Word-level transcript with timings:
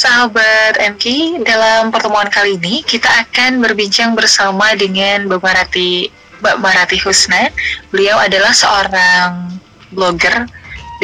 Sahabat 0.00 0.80
MK, 0.80 1.04
dalam 1.44 1.92
pertemuan 1.92 2.24
kali 2.32 2.56
ini 2.56 2.80
kita 2.80 3.04
akan 3.20 3.60
berbincang 3.60 4.16
bersama 4.16 4.72
dengan 4.72 5.28
Mbak 5.28 5.44
Marati, 5.44 6.08
Mbak 6.40 6.56
Marati 6.56 6.96
Husna. 7.04 7.52
Beliau 7.92 8.16
adalah 8.16 8.56
seorang 8.56 9.60
blogger 9.92 10.48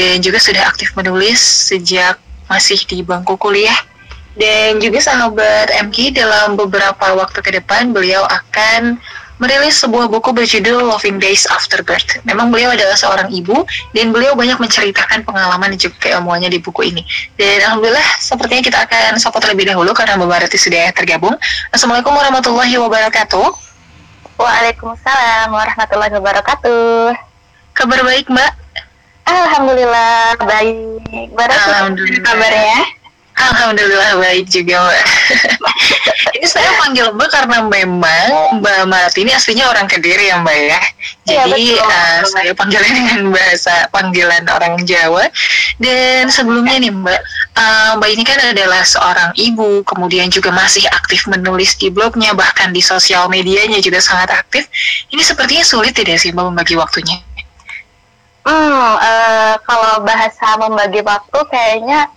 dan 0.01 0.25
juga 0.25 0.41
sudah 0.41 0.65
aktif 0.73 0.97
menulis 0.97 1.37
sejak 1.37 2.17
masih 2.49 2.81
di 2.89 3.05
bangku 3.05 3.37
kuliah. 3.37 3.77
Dan 4.33 4.81
juga 4.81 5.05
sahabat 5.05 5.77
MK 5.77 6.17
dalam 6.17 6.57
beberapa 6.57 7.21
waktu 7.21 7.45
ke 7.45 7.53
depan 7.53 7.93
beliau 7.93 8.25
akan 8.25 8.97
merilis 9.37 9.77
sebuah 9.85 10.09
buku 10.09 10.33
berjudul 10.33 10.89
Loving 10.89 11.21
Days 11.21 11.45
After 11.49 11.85
Birth. 11.85 12.21
Memang 12.25 12.49
beliau 12.49 12.73
adalah 12.73 12.97
seorang 12.97 13.29
ibu 13.29 13.69
dan 13.93 14.11
beliau 14.13 14.33
banyak 14.33 14.57
menceritakan 14.57 15.23
pengalaman 15.29 15.77
dan 15.77 15.79
juga 15.81 15.97
keilmuannya 16.01 16.49
di 16.49 16.59
buku 16.61 16.89
ini. 16.89 17.03
Dan 17.37 17.61
alhamdulillah 17.69 18.09
sepertinya 18.21 18.63
kita 18.65 18.79
akan 18.89 19.21
sapa 19.21 19.39
terlebih 19.45 19.69
dahulu 19.69 19.93
karena 19.93 20.17
Mbak 20.17 20.29
Barati 20.29 20.57
sudah 20.57 20.89
tergabung. 20.97 21.37
Assalamualaikum 21.73 22.17
warahmatullahi 22.17 22.75
wabarakatuh. 22.81 23.49
Waalaikumsalam 24.37 25.49
warahmatullahi 25.53 26.13
wabarakatuh. 26.17 27.13
Kabar 27.77 28.01
baik 28.05 28.29
Mbak? 28.33 28.53
Alhamdulillah 29.27 30.39
baik. 30.41 31.29
Barati, 31.37 31.61
Alhamdulillah. 31.61 32.25
Kabarnya? 32.25 32.81
Alhamdulillah 33.37 34.17
baik 34.17 34.49
juga 34.49 34.81
Mbak. 34.81 35.05
ini 36.41 36.47
saya 36.49 36.73
panggil 36.81 37.13
Mbak 37.13 37.29
karena 37.29 37.59
memang 37.69 38.29
Mbak 38.65 38.89
Marati 38.89 39.29
ini 39.29 39.33
aslinya 39.37 39.69
orang 39.69 39.85
Kediri 39.85 40.33
ya 40.33 40.41
Mbak 40.41 40.57
ya. 40.57 40.81
Iya, 41.27 41.43
Jadi 41.45 41.77
ya, 41.77 41.85
uh, 41.85 42.19
saya 42.25 42.53
panggilnya 42.57 42.93
dengan 43.05 43.29
bahasa 43.37 43.93
panggilan 43.93 44.45
orang 44.49 44.81
Jawa. 44.89 45.29
Dan 45.77 46.33
sebelumnya 46.33 46.81
nih 46.81 46.93
Mbak, 46.97 47.21
uh, 47.61 47.91
Mbak 48.01 48.11
ini 48.17 48.23
kan 48.25 48.39
adalah 48.41 48.83
seorang 48.89 49.31
ibu, 49.37 49.85
kemudian 49.85 50.33
juga 50.33 50.49
masih 50.49 50.89
aktif 50.89 51.29
menulis 51.29 51.77
di 51.77 51.93
blognya, 51.93 52.33
bahkan 52.33 52.73
di 52.73 52.81
sosial 52.81 53.29
medianya 53.29 53.85
juga 53.85 54.01
sangat 54.01 54.33
aktif. 54.33 54.65
Ini 55.13 55.21
sepertinya 55.21 55.65
sulit 55.67 55.93
tidak 55.93 56.17
sih 56.25 56.33
Mbak 56.33 56.57
membagi 56.57 56.73
waktunya? 56.81 57.21
Hmm, 58.49 58.97
uh, 58.97 59.59
kalau 59.67 60.07
bahasa 60.07 60.57
membagi 60.57 61.05
waktu 61.05 61.39
kayaknya 61.51 62.09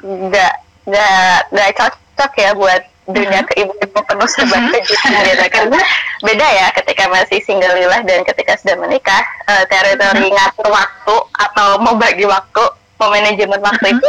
nggak 0.00 0.63
nggak 0.84 1.38
nggak 1.52 1.70
cocok 1.76 2.32
ya 2.36 2.50
buat 2.52 2.82
dunia 3.04 3.44
mm-hmm. 3.44 3.50
keibu-ibu 3.52 3.98
penuh 4.08 4.28
serba 4.28 4.56
mm-hmm. 4.56 4.72
kejutan 4.80 5.12
gitu 5.28 5.46
karena 5.52 5.80
beda 6.24 6.46
ya 6.48 6.66
ketika 6.72 7.04
masih 7.12 7.38
single 7.44 7.76
lilah 7.76 8.00
dan 8.00 8.24
ketika 8.24 8.56
sudah 8.56 8.76
menikah 8.80 9.24
uh, 9.44 9.64
teritori 9.68 10.32
mm-hmm. 10.32 10.36
ngatur 10.40 10.68
waktu 10.72 11.16
atau 11.36 11.68
mau 11.84 11.94
bagi 12.00 12.24
waktu 12.24 12.64
mau 12.96 13.08
manajemen 13.12 13.60
waktu 13.60 14.00
itu 14.00 14.08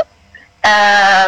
uh, 0.63 1.27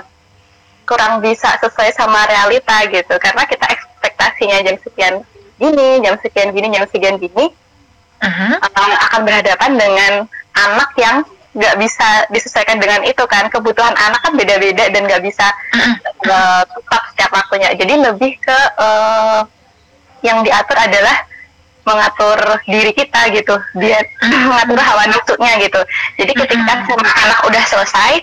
kurang 0.88 1.20
bisa 1.20 1.60
sesuai 1.60 1.92
sama 1.92 2.24
realita 2.32 2.88
gitu 2.88 3.16
karena 3.20 3.44
kita 3.44 3.68
ekspektasinya 3.68 4.58
jam 4.64 4.76
sekian 4.80 5.14
gini 5.60 6.00
jam 6.00 6.16
sekian 6.24 6.56
gini 6.56 6.68
jam 6.72 6.88
sekian 6.88 7.20
gini 7.20 7.52
uh-huh. 8.24 8.56
akan 9.12 9.22
berhadapan 9.28 9.76
dengan 9.76 10.14
anak 10.56 10.92
yang 10.96 11.28
nggak 11.58 11.76
bisa 11.82 12.30
disesuaikan 12.30 12.78
dengan 12.78 13.02
itu 13.02 13.26
kan. 13.26 13.50
Kebutuhan 13.50 13.98
anak 13.98 14.22
kan 14.22 14.38
beda-beda 14.38 14.94
dan 14.94 15.10
nggak 15.10 15.26
bisa 15.26 15.50
uh, 16.30 16.62
tetap 16.64 17.04
setiap 17.14 17.32
waktunya. 17.34 17.74
Jadi 17.74 17.94
lebih 17.98 18.38
ke 18.38 18.60
uh, 18.78 19.42
yang 20.22 20.46
diatur 20.46 20.78
adalah 20.78 21.18
mengatur 21.82 22.38
diri 22.70 22.94
kita 22.94 23.34
gitu. 23.34 23.58
Dia 23.82 24.06
mengatur 24.50 24.78
hawa 24.78 25.10
nafsunya 25.10 25.58
gitu. 25.66 25.82
Jadi 26.22 26.32
ketika 26.38 26.74
sama 26.86 27.10
anak 27.26 27.40
udah 27.50 27.64
selesai 27.66 28.14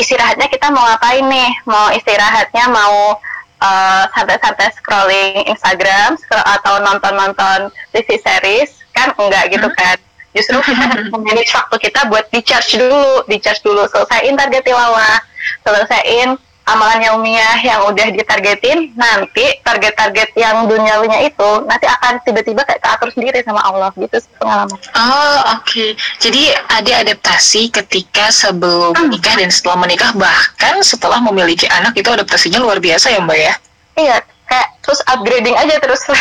istirahatnya 0.00 0.50
kita 0.50 0.72
mau 0.74 0.82
ngapain 0.82 1.22
nih? 1.28 1.50
Mau 1.68 1.92
istirahatnya 1.94 2.64
mau 2.72 3.20
uh, 3.60 4.04
santai-santai 4.16 4.72
scrolling 4.74 5.46
Instagram 5.46 6.16
scroll, 6.16 6.42
atau 6.42 6.80
nonton-nonton 6.82 7.70
TV 7.92 8.18
series 8.18 8.80
kan 8.90 9.14
enggak 9.14 9.54
gitu 9.54 9.68
kan 9.78 9.96
justru 10.36 10.58
kita 10.68 11.10
memanage 11.10 11.52
waktu 11.54 11.76
kita 11.78 12.00
buat 12.10 12.26
di 12.30 12.40
charge 12.42 12.78
dulu 12.78 13.26
di 13.26 13.36
charge 13.42 13.62
dulu 13.66 13.82
selesaiin 13.90 14.34
target 14.38 14.62
tilawah 14.62 15.18
selesaiin 15.66 16.38
amalan 16.70 17.02
yaumiyah 17.02 17.58
yang 17.66 17.82
udah 17.90 18.14
ditargetin 18.14 18.94
nanti 18.94 19.58
target-target 19.66 20.30
yang 20.38 20.70
duniawinya 20.70 21.18
itu 21.26 21.50
nanti 21.66 21.90
akan 21.90 22.22
tiba-tiba 22.22 22.62
kayak 22.62 22.78
keatur 22.78 23.10
sendiri 23.10 23.42
sama 23.42 23.58
Allah 23.66 23.90
gitu 23.98 24.14
pengalaman. 24.38 24.78
Oh 24.94 25.38
oke, 25.58 25.66
okay. 25.66 25.98
jadi 26.22 26.54
ada 26.70 27.02
adaptasi 27.02 27.74
ketika 27.74 28.30
sebelum 28.30 28.94
hmm. 28.94 29.10
menikah 29.10 29.34
dan 29.34 29.50
setelah 29.50 29.78
menikah 29.82 30.10
bahkan 30.14 30.78
setelah 30.86 31.18
memiliki 31.18 31.66
anak 31.66 31.96
itu 31.98 32.06
adaptasinya 32.06 32.62
luar 32.62 32.78
biasa 32.78 33.10
ya 33.10 33.18
mbak 33.18 33.38
ya? 33.38 33.54
Iya, 33.98 34.16
kayak 34.46 34.68
terus 34.86 35.00
upgrading 35.10 35.56
aja 35.58 35.74
terus 35.82 36.02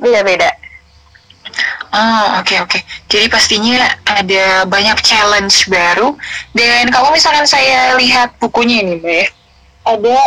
beda-beda. 0.00 0.50
Oh 1.92 2.40
oke 2.40 2.48
okay, 2.48 2.58
oke. 2.64 2.70
Okay. 2.72 2.80
Jadi 3.12 3.26
pastinya 3.28 3.76
ada 4.08 4.64
banyak 4.64 4.96
challenge 5.04 5.68
baru. 5.68 6.16
Dan 6.56 6.88
kalau 6.88 7.12
misalkan 7.12 7.44
saya 7.44 7.92
lihat 8.00 8.32
bukunya 8.40 8.80
ini, 8.80 8.96
Mbak, 8.96 9.12
ya, 9.12 9.26
ada 9.84 10.18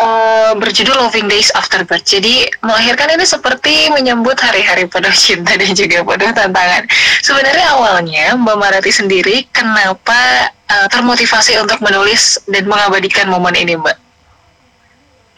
uh, 0.00 0.52
berjudul 0.56 0.96
Loving 0.96 1.28
Days 1.28 1.52
After 1.52 1.84
Birth. 1.84 2.08
Jadi 2.08 2.48
melahirkan 2.64 3.12
ini 3.12 3.28
seperti 3.28 3.92
menyambut 3.92 4.40
hari-hari 4.40 4.88
penuh 4.88 5.12
cinta 5.12 5.52
dan 5.60 5.76
juga 5.76 6.00
penuh 6.06 6.32
tantangan. 6.32 6.88
Sebenarnya 7.20 7.66
awalnya 7.76 8.24
Mbak 8.40 8.56
Marati 8.56 8.92
sendiri 8.94 9.44
kenapa 9.52 10.48
uh, 10.72 10.88
termotivasi 10.88 11.60
untuk 11.60 11.84
menulis 11.84 12.40
dan 12.48 12.64
mengabadikan 12.64 13.28
momen 13.28 13.52
ini, 13.52 13.76
Mbak? 13.76 13.96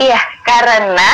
Iya, 0.00 0.20
karena 0.46 1.10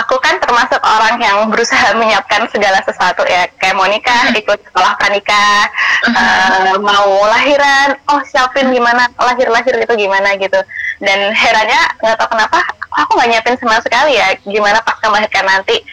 aku 0.00 0.16
kan 0.16 0.40
termasuk 0.40 0.80
orang 0.80 1.20
yang 1.20 1.38
berusaha 1.52 1.92
menyiapkan 1.92 2.48
segala 2.48 2.80
sesuatu 2.82 3.22
ya. 3.28 3.44
Kayak 3.60 3.76
mau 3.76 3.84
nikah 3.84 4.32
ikut 4.32 4.58
sekolah 4.72 4.96
pranikah 4.96 5.68
uh, 6.08 6.74
mau 6.80 7.28
lahiran 7.28 8.00
oh 8.08 8.20
siapin 8.24 8.72
gimana 8.72 9.12
lahir 9.20 9.52
lahir 9.52 9.76
itu 9.76 9.94
gimana 9.94 10.34
gitu. 10.40 10.60
Dan 11.04 11.32
herannya 11.36 11.80
nggak 12.00 12.16
tahu 12.16 12.28
kenapa 12.32 12.58
aku 12.96 13.10
nggak 13.20 13.28
nyiapin 13.28 13.56
sama 13.60 13.78
sekali 13.84 14.16
ya 14.16 14.32
gimana 14.42 14.80
pas 14.80 14.96
melahirkan 15.04 15.44
nanti. 15.44 15.84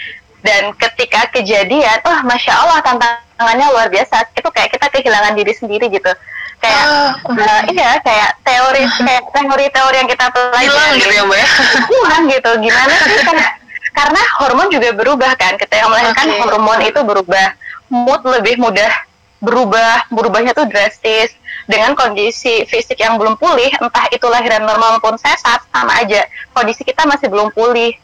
Dan 0.42 0.72
ketika 0.80 1.28
kejadian 1.36 2.00
oh 2.08 2.20
masya 2.24 2.56
allah 2.64 2.80
tantangannya 2.80 3.68
luar 3.76 3.92
biasa. 3.92 4.32
Itu 4.32 4.48
kayak 4.48 4.72
kita 4.72 4.88
kehilangan 4.88 5.36
diri 5.36 5.52
sendiri 5.52 5.92
gitu. 5.92 6.12
Kayak 6.58 6.86
uh, 6.90 7.14
uh, 7.38 7.62
iya 7.70 8.02
kayak 8.02 8.42
teori 8.42 8.82
kayak 8.82 9.30
teori-teori 9.30 9.96
yang 10.02 10.10
kita 10.10 10.26
pelajari. 10.34 10.66
Hilang 10.66 10.92
gitu 10.98 11.14
ya 11.14 11.24
mbak 11.30 11.38
ya? 11.38 11.48
hilang 11.86 12.24
gitu. 12.34 12.52
Gimana 12.66 12.94
sih 13.06 13.22
kayak 13.22 13.52
karena 13.98 14.22
hormon 14.38 14.70
juga 14.70 14.94
berubah 14.94 15.34
kan 15.34 15.58
ketika 15.58 15.90
melahirkan 15.90 16.30
okay. 16.30 16.42
hormon 16.46 16.80
itu 16.86 17.02
berubah 17.02 17.48
mood 17.90 18.22
lebih 18.30 18.62
mudah 18.62 18.94
berubah 19.42 20.06
berubahnya 20.14 20.54
tuh 20.54 20.70
drastis 20.70 21.34
dengan 21.66 21.98
kondisi 21.98 22.66
fisik 22.70 23.02
yang 23.02 23.18
belum 23.18 23.42
pulih 23.42 23.70
entah 23.82 24.06
itu 24.14 24.26
lahiran 24.30 24.66
normal 24.66 24.98
maupun 24.98 25.18
sesat 25.18 25.66
sama 25.74 25.98
aja 25.98 26.26
kondisi 26.54 26.86
kita 26.86 27.10
masih 27.10 27.30
belum 27.30 27.50
pulih 27.54 27.98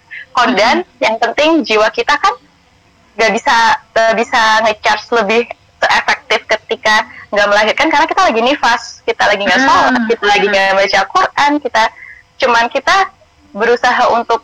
dan 0.57 0.81
mm 0.81 0.85
-hmm. 0.85 1.01
yang 1.01 1.15
penting 1.21 1.49
jiwa 1.61 1.89
kita 1.93 2.17
kan 2.17 2.33
gak 3.13 3.31
bisa 3.33 3.55
gak 3.93 4.13
bisa 4.17 4.41
ngecharge 4.65 5.05
lebih 5.13 5.43
efektif 5.83 6.41
ketika 6.47 7.05
nggak 7.33 7.47
melahirkan 7.49 7.87
karena 7.91 8.07
kita 8.07 8.21
lagi 8.23 8.41
nifas 8.45 9.03
kita 9.03 9.23
lagi 9.25 9.41
nggak 9.43 9.61
sholat 9.61 9.91
mm 9.91 9.97
-hmm. 9.99 10.09
kita 10.09 10.25
lagi 10.25 10.45
nggak 10.47 10.69
baca 10.79 10.99
Quran 11.11 11.51
kita 11.59 11.83
cuman 12.39 12.65
kita 12.71 12.97
berusaha 13.53 14.03
untuk 14.15 14.41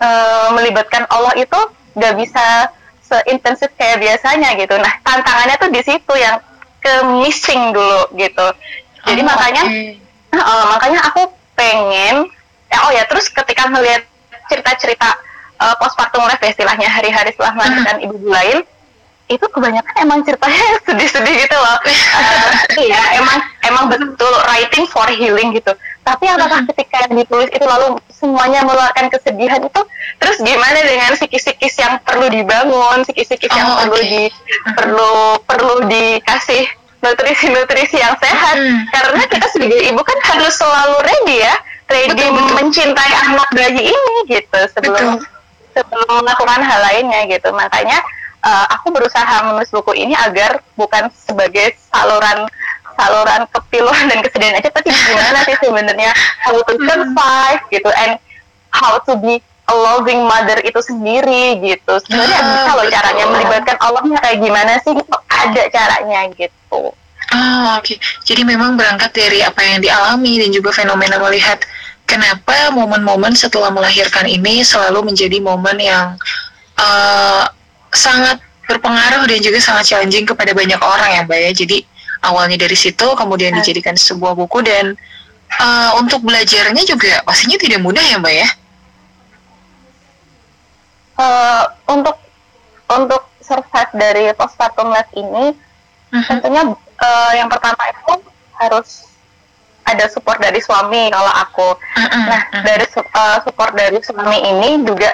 uh, 0.00 0.48
melibatkan 0.56 1.06
Allah 1.12 1.36
itu 1.36 1.60
nggak 1.94 2.14
bisa 2.18 2.72
seintensif 3.04 3.70
kayak 3.76 4.00
biasanya 4.00 4.56
gitu. 4.56 4.74
Nah 4.78 4.92
tantangannya 5.04 5.56
tuh 5.60 5.70
di 5.70 5.82
situ 5.82 6.14
yang 6.16 6.38
ke 6.80 6.94
missing 7.20 7.76
dulu 7.76 8.08
gitu. 8.16 8.46
Jadi 9.04 9.20
oh, 9.22 9.26
makanya 9.26 9.64
okay. 9.68 9.96
uh, 10.36 10.64
makanya 10.72 11.00
aku 11.12 11.28
pengen 11.56 12.28
ya 12.70 12.78
oh 12.86 12.92
ya 12.94 13.04
terus 13.04 13.28
ketika 13.28 13.68
melihat 13.68 14.06
cerita-cerita 14.48 15.18
uh, 15.60 15.74
postpartum 15.76 16.24
life 16.24 16.40
ya 16.40 16.50
istilahnya 16.54 16.88
hari-hari 16.88 17.34
setelah 17.34 17.52
melahirkan 17.58 17.96
hmm. 18.00 18.04
ibu 18.08 18.16
lain 18.30 18.58
itu 19.30 19.46
kebanyakan 19.46 19.94
emang 20.02 20.26
ceritanya 20.26 20.58
sedih-sedih 20.90 21.34
gitu 21.46 21.54
loh. 21.54 21.78
Uh, 21.86 22.50
iya, 22.90 22.98
emang 23.14 23.38
emang 23.62 23.84
betul 23.86 24.34
writing 24.50 24.90
for 24.90 25.06
healing 25.06 25.54
gitu. 25.54 25.70
Tapi 26.02 26.26
apakah 26.26 26.66
ketika 26.74 27.06
ditulis 27.14 27.46
itu 27.54 27.62
lalu 27.62 27.94
semuanya 28.20 28.60
meluarkan 28.62 29.08
kesedihan 29.08 29.64
itu, 29.64 29.82
terus 30.20 30.36
gimana 30.44 30.78
dengan 30.84 31.16
psikis-psikis 31.16 31.74
yang 31.80 31.96
perlu 32.04 32.28
dibangun, 32.28 33.00
psikis-psikis 33.08 33.48
yang 33.48 33.72
oh, 33.72 33.80
perlu 33.80 33.98
di 34.04 34.22
perlu 34.76 35.12
perlu 35.48 35.74
dikasih 35.88 36.68
nutrisi-nutrisi 37.00 37.96
yang 37.96 38.12
sehat? 38.20 38.60
Hmm. 38.60 38.84
Karena 38.92 39.22
kita 39.24 39.46
sebagai 39.48 39.80
ibu 39.88 40.00
kan 40.04 40.18
harus 40.36 40.52
selalu 40.52 40.96
ready 41.00 41.36
ya, 41.40 41.54
ready 41.88 42.12
betul, 42.12 42.36
betul. 42.36 42.54
mencintai 42.60 43.12
anak 43.32 43.48
bayi 43.56 43.82
ini 43.88 44.14
gitu 44.28 44.60
sebelum 44.76 45.16
betul. 45.16 45.26
sebelum 45.72 46.12
melakukan 46.20 46.60
hal 46.60 46.80
lainnya 46.84 47.20
gitu. 47.32 47.48
Makanya 47.56 47.98
uh, 48.44 48.66
aku 48.76 48.92
berusaha 48.92 49.48
menulis 49.48 49.72
buku 49.72 49.96
ini 49.96 50.12
agar 50.12 50.60
bukan 50.76 51.08
sebagai 51.16 51.76
saluran 51.88 52.44
saluran 53.00 53.42
kepiluan 53.48 54.04
dan 54.12 54.20
kesedihan 54.20 54.54
aja 54.60 54.68
tapi 54.68 54.92
gimana 54.92 55.38
sih 55.48 55.56
sebenarnya 55.64 56.10
how 56.44 56.56
to 56.68 56.76
survive 56.76 57.62
gitu 57.72 57.90
and 58.04 58.20
how 58.76 59.00
to 59.00 59.16
be 59.16 59.40
a 59.70 59.74
loving 59.74 60.20
mother 60.28 60.60
itu 60.60 60.80
sendiri 60.84 61.56
gitu 61.64 61.92
sebenarnya 62.04 62.38
uh, 62.44 62.46
bisa 62.52 62.72
loh 62.76 62.86
caranya 62.92 63.24
melibatkan 63.32 63.76
Allahnya 63.80 64.18
kayak 64.20 64.38
gimana 64.44 64.72
sih 64.84 64.94
ada 65.30 65.62
caranya 65.72 66.20
gitu 66.36 66.92
Ah, 67.30 67.78
oke. 67.78 67.94
Okay. 67.94 67.96
Jadi 68.26 68.42
memang 68.42 68.74
berangkat 68.74 69.14
dari 69.14 69.38
apa 69.38 69.62
yang 69.62 69.78
dialami 69.78 70.42
dan 70.42 70.50
juga 70.50 70.74
fenomena 70.74 71.14
melihat 71.22 71.62
kenapa 72.02 72.74
momen-momen 72.74 73.38
setelah 73.38 73.70
melahirkan 73.70 74.26
ini 74.26 74.66
selalu 74.66 75.14
menjadi 75.14 75.38
momen 75.38 75.78
yang 75.78 76.18
uh, 76.74 77.46
sangat 77.94 78.42
berpengaruh 78.66 79.30
dan 79.30 79.38
juga 79.42 79.62
sangat 79.62 79.94
challenging 79.94 80.26
kepada 80.26 80.50
banyak 80.50 80.78
orang 80.82 81.10
ya, 81.14 81.22
Mbak 81.22 81.38
ya. 81.38 81.50
Jadi 81.54 81.78
awalnya 82.20 82.56
dari 82.60 82.76
situ 82.76 83.06
kemudian 83.16 83.56
iya. 83.56 83.58
dijadikan 83.60 83.96
sebuah 83.96 84.36
buku 84.36 84.60
dan 84.64 84.96
uh, 85.60 85.90
untuk 86.00 86.20
belajarnya 86.24 86.82
juga 86.84 87.24
pastinya 87.24 87.56
tidak 87.56 87.80
mudah 87.80 88.04
ya, 88.04 88.16
Mbak 88.20 88.34
ya. 88.34 88.48
Uh, 91.20 91.64
untuk 91.92 92.16
untuk 92.88 93.22
survive 93.44 93.92
dari 93.92 94.24
postpartum 94.32 94.88
life 94.88 95.12
ini 95.12 95.52
uh 95.52 96.16
-huh. 96.16 96.24
tentunya 96.32 96.64
uh, 96.96 97.32
yang 97.36 97.50
pertama 97.52 97.82
itu 97.92 98.24
harus 98.56 99.10
ada 99.84 100.06
support 100.06 100.38
dari 100.38 100.60
suami 100.62 101.10
kalau 101.10 101.32
aku. 101.34 101.68
Nah, 101.98 102.40
dari 102.62 102.86
uh, 102.94 103.38
support 103.42 103.72
dari 103.74 103.98
suami 104.00 104.38
ini 104.38 104.80
juga 104.86 105.10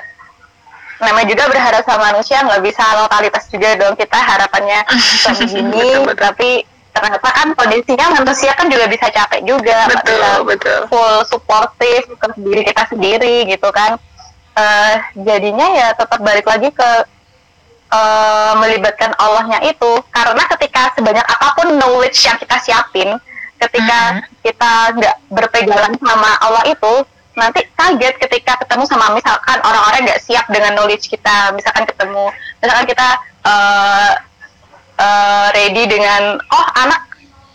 namanya 0.97 1.29
juga 1.29 1.45
berharap 1.53 1.83
sama 1.85 2.13
manusia 2.13 2.41
nggak 2.41 2.63
bisa 2.65 2.85
lokalitas 2.97 3.45
juga 3.53 3.77
dong 3.77 3.95
kita 4.01 4.17
harapannya 4.17 4.81
suami 5.23 5.45
gini 5.45 5.89
tapi 6.17 6.65
ternyata 6.97 7.29
kan 7.29 7.49
kondisinya 7.53 8.07
manusia 8.17 8.53
kan 8.57 8.67
juga 8.73 8.89
bisa 8.89 9.07
capek 9.13 9.41
juga 9.45 9.79
betul, 9.93 10.17
bisa 10.17 10.31
betul. 10.49 10.81
full 10.89 11.17
supportive 11.29 12.07
ke 12.17 12.27
diri 12.41 12.63
kita 12.65 12.83
sendiri 12.89 13.37
gitu 13.45 13.69
kan 13.71 14.01
uh, 14.57 14.95
jadinya 15.15 15.67
ya 15.77 15.89
tetap 15.93 16.19
balik 16.25 16.49
lagi 16.49 16.73
ke 16.73 16.91
uh, 17.93 18.53
melibatkan 18.59 19.13
Allahnya 19.21 19.61
itu 19.69 19.93
karena 20.11 20.43
ketika 20.57 20.97
sebanyak 20.97 21.27
apa 21.29 21.49
pun 21.55 21.69
knowledge 21.77 22.19
yang 22.25 22.41
kita 22.41 22.57
siapin 22.65 23.15
ketika 23.57 23.99
mm 24.13 24.17
-hmm. 24.21 24.33
kita 24.45 24.73
nggak 24.97 25.17
berpegangan 25.33 25.93
sama 26.01 26.31
Allah 26.41 26.65
itu 26.69 26.95
nanti 27.37 27.61
kaget 27.77 28.17
ketika 28.17 28.57
ketemu 28.65 28.89
sama 28.89 29.13
misalkan 29.13 29.61
orang-orang 29.61 30.09
nggak 30.09 30.25
siap 30.25 30.49
dengan 30.49 30.73
knowledge 30.73 31.13
kita 31.13 31.53
misalkan 31.53 31.85
ketemu 31.85 32.33
misalkan 32.65 32.87
kita 32.89 33.09
uh, 33.45 34.13
uh, 34.99 35.47
ready 35.53 35.85
dengan 35.89 36.41
oh 36.41 36.67
anak 36.77 37.01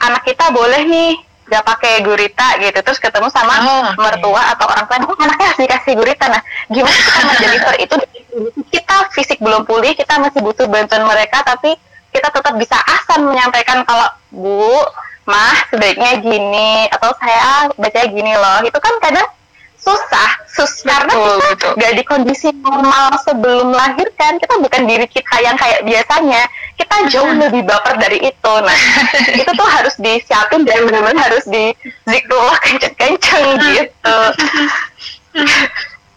anak 0.01 0.21
kita 0.25 0.49
boleh 0.53 0.81
nih 0.85 1.11
nggak 1.51 1.67
pakai 1.67 1.93
gurita 1.99 2.47
gitu. 2.63 2.79
Terus 2.79 2.99
ketemu 3.01 3.27
sama 3.27 3.53
oh, 3.59 3.67
okay. 3.91 3.99
mertua 3.99 4.55
atau 4.55 4.65
orang 4.71 4.85
tua 4.87 4.97
oh 5.03 5.17
anaknya 5.19 5.45
harus 5.51 5.59
dikasih 5.59 5.93
gurita. 5.99 6.25
Nah 6.31 6.41
gimana 6.71 6.95
kita 6.95 7.21
menjadi 7.27 7.57
itu? 7.83 7.95
Kita 8.71 8.95
fisik 9.11 9.43
belum 9.43 9.67
pulih 9.67 9.91
kita 9.91 10.15
masih 10.23 10.39
butuh 10.39 10.65
bantuan 10.71 11.03
mereka 11.03 11.43
tapi 11.43 11.75
kita 12.15 12.31
tetap 12.31 12.55
bisa 12.55 12.79
asan 12.79 13.27
menyampaikan 13.27 13.83
kalau 13.83 14.07
bu 14.31 14.79
mah 15.27 15.55
sebaiknya 15.69 16.19
gini 16.23 16.87
atau 16.87 17.11
saya 17.19 17.67
baca 17.75 18.01
gini 18.07 18.33
loh. 18.39 18.63
Itu 18.63 18.79
kan 18.79 18.95
kadang 19.03 19.27
susah. 19.81 20.29
Sus 20.51 20.83
betul, 20.83 20.91
karena 20.91 21.13
kita 21.15 21.47
betul. 21.55 21.71
gak 21.79 21.93
di 21.95 22.03
kondisi 22.03 22.47
normal 22.59 23.15
sebelum 23.23 23.71
melahirkan 23.73 24.37
kita 24.37 24.55
bukan 24.61 24.83
diri 24.85 25.07
kita 25.09 25.35
yang 25.41 25.55
kayak 25.57 25.81
biasanya. 25.83 26.41
Kita 26.77 26.95
jauh 27.09 27.33
lebih 27.33 27.61
baper 27.65 27.97
dari 27.97 28.19
itu. 28.19 28.53
Nah 28.61 28.79
itu 29.41 29.51
tuh 29.51 29.69
harus 29.69 29.95
disiapin 29.97 30.67
dan 30.67 30.85
benar-benar 30.85 31.29
harus 31.29 31.45
di 31.49 31.73
zikrullah 32.05 32.57
kenceng-kenceng 32.61 33.47
gitu. 33.73 34.19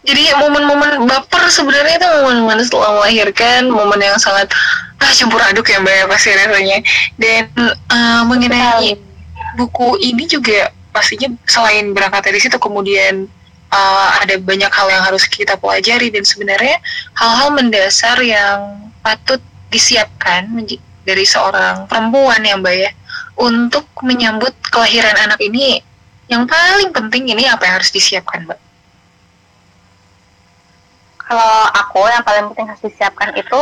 Jadi 0.05 0.23
momen-momen 0.37 1.09
baper 1.09 1.49
sebenarnya 1.49 1.97
itu 1.97 2.07
momen-momen 2.21 2.61
setelah 2.61 3.01
melahirkan 3.01 3.73
momen 3.73 3.97
yang 3.97 4.17
sangat 4.21 4.53
ah 5.01 5.11
campur 5.11 5.41
aduk 5.41 5.65
ya 5.65 5.81
mbak 5.81 5.95
ya 5.95 6.05
pasti 6.05 6.29
rasanya. 6.35 6.77
Dan 7.17 7.49
uh, 7.89 8.21
mengenai 8.29 8.99
buku 9.57 9.97
ini 10.03 10.29
juga 10.29 10.69
pastinya 10.91 11.31
selain 11.49 11.91
berangkat 11.91 12.31
dari 12.31 12.39
situ 12.39 12.55
kemudian 12.59 13.27
uh, 13.75 14.07
ada 14.23 14.39
banyak 14.39 14.71
hal 14.71 14.87
yang 14.87 15.03
harus 15.03 15.27
kita 15.27 15.59
pelajari 15.59 16.07
dan 16.07 16.23
sebenarnya 16.23 16.79
hal-hal 17.19 17.51
mendasar 17.51 18.17
yang 18.23 18.87
patut 19.03 19.43
disiapkan 19.69 20.47
dari 21.03 21.25
seorang 21.27 21.85
perempuan 21.91 22.39
yang 22.41 22.63
mbak 22.63 22.87
ya 22.87 22.91
untuk 23.35 23.83
menyambut 23.99 24.55
kelahiran 24.71 25.13
anak 25.19 25.37
ini 25.43 25.83
yang 26.31 26.47
paling 26.47 26.89
penting 26.89 27.29
ini 27.29 27.45
apa 27.45 27.67
yang 27.67 27.75
harus 27.77 27.91
disiapkan 27.93 28.47
mbak? 28.47 28.57
Kalau 31.25 31.53
aku 31.73 32.05
yang 32.05 32.25
paling 32.25 32.45
penting 32.53 32.65
harus 32.69 32.81
disiapkan 32.85 33.33
itu 33.33 33.61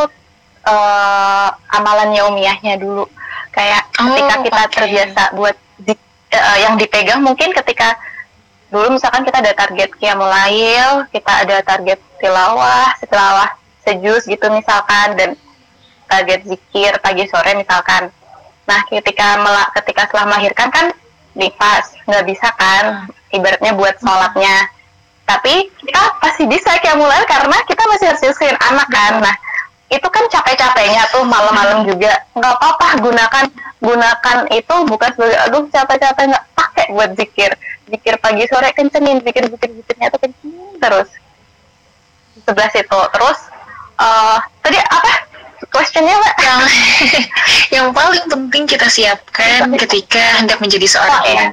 uh, 0.68 1.50
amalan 1.76 2.12
yaumiyahnya 2.16 2.80
dulu. 2.80 3.08
Kayak 3.52 3.88
oh, 4.00 4.12
ketika 4.12 4.36
kita 4.44 4.62
okay. 4.64 4.74
terbiasa 4.76 5.22
buat 5.36 5.56
di, 5.80 5.94
uh, 6.36 6.58
yang 6.60 6.76
dipegang 6.76 7.24
mungkin 7.24 7.56
ketika 7.56 7.96
dulu 8.74 8.98
misalkan 8.98 9.22
kita 9.22 9.38
ada 9.46 9.54
target 9.54 9.94
kiamulail, 10.02 11.06
kita 11.14 11.46
ada 11.46 11.62
target 11.62 12.02
tilawah, 12.18 12.90
tilawah 13.06 13.50
sejus 13.86 14.26
gitu 14.26 14.50
misalkan 14.50 15.14
dan 15.14 15.30
target 16.10 16.42
zikir 16.50 16.98
pagi 17.06 17.30
sore 17.30 17.54
misalkan. 17.54 18.10
Nah 18.66 18.82
ketika 18.90 19.38
melak 19.38 19.70
ketika 19.78 20.10
setelah 20.10 20.34
melahirkan 20.34 20.74
kan 20.74 20.90
nifas 21.38 21.94
nggak 22.06 22.26
bisa 22.30 22.48
kan 22.58 23.10
ibaratnya 23.34 23.74
buat 23.74 23.98
sholatnya 23.98 24.70
tapi 25.26 25.72
kita 25.82 26.02
pasti 26.22 26.46
bisa 26.46 26.78
kiamulail 26.84 27.26
karena 27.26 27.58
kita 27.66 27.84
masih 27.90 28.06
harus 28.14 28.22
nyusuin 28.22 28.58
anak 28.60 28.88
kan 28.94 29.14
nah 29.24 29.36
itu 29.94 30.08
kan 30.10 30.26
capek-capeknya 30.26 31.06
tuh 31.14 31.22
malam-malam 31.22 31.86
juga. 31.86 32.18
Nggak 32.34 32.54
apa-apa 32.58 32.88
gunakan 32.98 33.46
gunakan 33.84 34.38
itu 34.50 34.76
bukan 34.90 35.10
sebagai 35.14 35.38
aduh 35.46 35.64
capek-capek 35.70 36.24
nggak 36.34 36.46
pakai 36.58 36.86
buat 36.92 37.12
zikir. 37.14 37.52
Zikir 37.86 38.16
pagi 38.18 38.50
sore 38.50 38.74
kencengin 38.74 39.22
zikir 39.22 39.46
zikir 39.54 39.70
zikirnya 39.70 40.08
tuh 40.10 40.20
kencengin 40.26 40.76
terus. 40.82 41.10
Sebelah 42.42 42.70
situ. 42.74 43.00
Terus 43.14 43.40
uh, 44.02 44.38
tadi 44.66 44.82
apa? 44.82 45.14
Questionnya 45.70 46.18
mbak? 46.18 46.36
Yang 46.42 46.62
yang 47.80 47.88
paling 47.94 48.26
penting 48.30 48.64
kita 48.66 48.88
siapkan 48.90 49.70
ketika 49.78 50.42
hendak 50.42 50.60
menjadi 50.62 50.86
seorang 50.86 51.22
oh, 51.22 51.30
iya. 51.30 51.46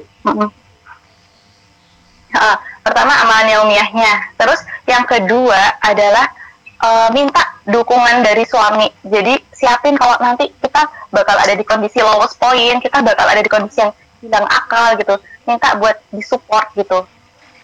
uh, 2.37 2.57
pertama 2.81 3.13
amalan 3.21 3.53
yaumiyahnya. 3.53 4.35
Terus 4.35 4.61
yang 4.89 5.05
kedua 5.05 5.77
adalah 5.81 6.40
uh, 6.81 7.09
minta 7.13 7.61
dukungan 7.69 8.25
dari 8.25 8.43
suami. 8.43 8.89
Jadi 9.05 9.37
siapin 9.53 9.95
kalau 9.95 10.17
nanti 10.19 10.49
kita 10.59 10.89
bakal 11.13 11.37
ada 11.37 11.53
di 11.53 11.63
kondisi 11.63 12.01
lowest 12.01 12.35
point, 12.41 12.81
kita 12.81 13.05
bakal 13.05 13.25
ada 13.29 13.41
di 13.41 13.49
kondisi 13.49 13.85
yang 13.85 13.93
hilang 14.21 14.47
akal 14.49 14.97
gitu. 14.97 15.15
Minta 15.45 15.77
buat 15.77 15.97
disupport 16.11 16.67
gitu. 16.75 17.05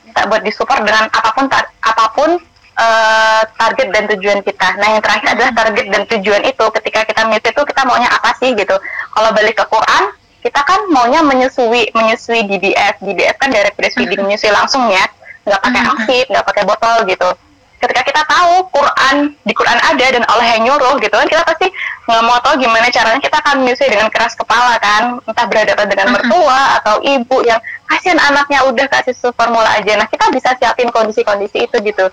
Minta 0.05 0.21
buat 0.29 0.41
disupport 0.45 0.81
dengan 0.85 1.09
apa 1.09 1.29
pun 1.33 1.45
tar 1.49 1.65
apa 1.81 2.05
pun 2.13 2.29
uh, 2.77 3.41
target 3.57 3.87
dan 3.91 4.03
tujuan 4.15 4.39
kita. 4.45 4.77
Nah 4.77 4.97
yang 4.97 5.01
terakhir 5.01 5.27
adalah 5.33 5.51
target 5.53 5.85
dan 5.89 6.01
tujuan 6.17 6.41
itu. 6.45 6.65
Ketika 6.81 6.99
kita 7.05 7.21
milih 7.25 7.43
itu 7.43 7.61
kita 7.65 7.81
maunya 7.85 8.09
apa 8.09 8.37
sih 8.37 8.53
gitu. 8.53 8.77
Kalau 9.13 9.29
balik 9.33 9.57
ke 9.57 9.65
Quran, 9.65 10.03
kita 10.45 10.61
kan 10.61 10.79
maunya 10.93 11.25
menyusui 11.25 11.89
menyusui 11.91 12.45
DBF. 12.45 13.01
DBF 13.01 13.35
kan 13.41 13.49
direct 13.49 13.75
breastfeeding 13.75 14.21
menyusui 14.21 14.53
langsung 14.53 14.85
ya, 14.93 15.05
nggak 15.49 15.61
pakai 15.61 15.81
ASID, 15.81 16.25
nggak 16.29 16.45
pakai 16.45 16.63
botol 16.65 16.97
gitu 17.09 17.29
ketika 17.77 18.01
kita 18.01 18.21
tahu 18.25 18.65
Quran 18.73 19.37
di 19.45 19.53
Quran 19.53 19.77
ada 19.77 20.05
dan 20.09 20.23
Allah 20.25 20.47
yang 20.57 20.65
nyuruh 20.65 20.97
gitu 20.97 21.13
kan 21.13 21.29
kita 21.29 21.45
pasti 21.45 21.69
nggak 22.09 22.23
mau 22.25 22.37
tahu 22.41 22.57
gimana 22.57 22.89
caranya 22.89 23.21
kita 23.21 23.37
akan 23.37 23.55
menyusui 23.61 23.89
dengan 23.89 24.09
keras 24.09 24.33
kepala 24.33 24.81
kan. 24.81 25.21
Entah 25.21 25.45
berhadapan 25.45 25.85
dengan 25.85 26.07
mertua 26.17 26.81
atau 26.81 26.97
ibu 27.05 27.37
yang 27.45 27.61
kasihan 27.85 28.17
anaknya 28.17 28.65
udah 28.65 28.85
kasih 28.89 29.13
formula 29.37 29.69
aja. 29.77 29.93
Nah 29.93 30.09
kita 30.09 30.25
bisa 30.33 30.57
siapin 30.57 30.89
kondisi-kondisi 30.89 31.69
itu 31.69 31.77
gitu. 31.85 32.05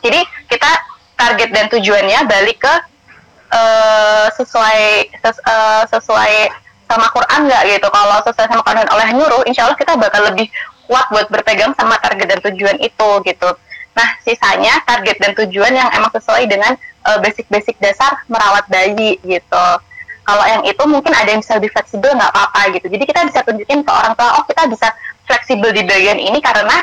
Jadi 0.00 0.20
kita 0.48 0.70
target 1.20 1.48
dan 1.52 1.68
tujuannya 1.68 2.24
balik 2.24 2.64
ke 2.64 2.74
uh, 3.52 4.26
sesuai 4.32 5.12
ses, 5.20 5.36
uh, 5.44 5.84
sesuai 5.92 6.48
sama 6.88 7.06
Quran 7.12 7.40
nggak 7.52 7.62
gitu. 7.76 7.88
Kalau 7.92 8.16
sesuai 8.24 8.48
sama 8.48 8.62
Quran 8.64 8.88
oleh 8.88 9.08
nyuruh 9.12 9.42
insya 9.44 9.68
Allah 9.68 9.76
kita 9.76 10.00
bakal 10.00 10.24
lebih 10.32 10.48
kuat 10.88 11.06
buat 11.12 11.28
berpegang 11.28 11.76
sama 11.76 12.00
target 12.00 12.26
dan 12.26 12.40
tujuan 12.48 12.80
itu 12.80 13.10
gitu 13.28 13.50
Nah, 14.00 14.16
sisanya 14.24 14.80
target 14.88 15.20
dan 15.20 15.36
tujuan 15.36 15.76
yang 15.76 15.92
emang 15.92 16.08
sesuai 16.16 16.48
dengan 16.48 16.72
eh, 16.80 17.18
basic-basic 17.20 17.76
uh, 17.76 17.82
dasar 17.84 18.16
merawat 18.32 18.64
bayi 18.72 19.20
gitu. 19.20 19.66
Kalau 20.24 20.44
yang 20.48 20.62
itu 20.64 20.80
mungkin 20.88 21.12
ada 21.12 21.28
yang 21.28 21.44
bisa 21.44 21.60
lebih 21.60 21.68
fleksibel 21.76 22.16
nggak 22.16 22.32
apa-apa 22.32 22.80
gitu. 22.80 22.86
Jadi 22.88 23.04
kita 23.04 23.20
bisa 23.28 23.44
tunjukin 23.44 23.84
ke 23.84 23.92
orang 23.92 24.16
tua, 24.16 24.40
oh 24.40 24.44
kita 24.48 24.64
bisa 24.72 24.88
fleksibel 25.28 25.68
di 25.76 25.84
bagian 25.84 26.16
ini 26.16 26.40
karena 26.40 26.80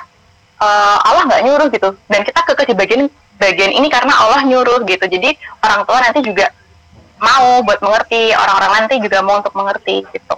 uh, 0.61 0.97
Allah 1.01 1.25
nggak 1.25 1.41
nyuruh 1.41 1.67
gitu. 1.73 1.89
Dan 2.05 2.21
kita 2.21 2.39
kekeh 2.45 2.69
di 2.69 2.75
bagian 2.77 3.01
bagian 3.41 3.71
ini 3.73 3.87
karena 3.89 4.13
Allah 4.13 4.45
nyuruh 4.45 4.85
gitu. 4.85 5.05
Jadi 5.09 5.33
orang 5.65 5.81
tua 5.89 5.97
nanti 6.05 6.21
juga 6.21 6.53
mau 7.17 7.65
buat 7.65 7.81
mengerti, 7.81 8.29
orang-orang 8.37 8.71
nanti 8.85 8.95
juga 9.01 9.25
mau 9.25 9.41
untuk 9.41 9.57
mengerti 9.57 10.05
gitu. 10.13 10.35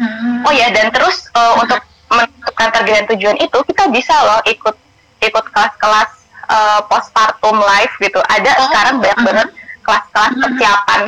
Hmm, 0.00 0.46
oh 0.48 0.54
ya 0.54 0.72
dan 0.72 0.94
terus 0.94 1.28
uh, 1.36 1.58
untuk 1.60 1.82
menentukan 2.08 2.68
target 2.72 2.94
dan 3.02 3.06
tujuan 3.12 3.36
itu 3.36 3.58
kita 3.68 3.90
bisa 3.90 4.14
loh 4.22 4.40
ikut 4.46 4.87
ikut 5.22 5.44
kelas-kelas 5.50 6.10
uh, 6.48 6.80
postpartum 6.86 7.58
life 7.58 7.92
gitu. 8.02 8.18
Ada 8.26 8.50
oh. 8.58 8.66
sekarang 8.70 8.94
banyak 9.02 9.20
banget 9.24 9.48
kelas-kelas 9.82 10.32
persiapan. 10.38 11.00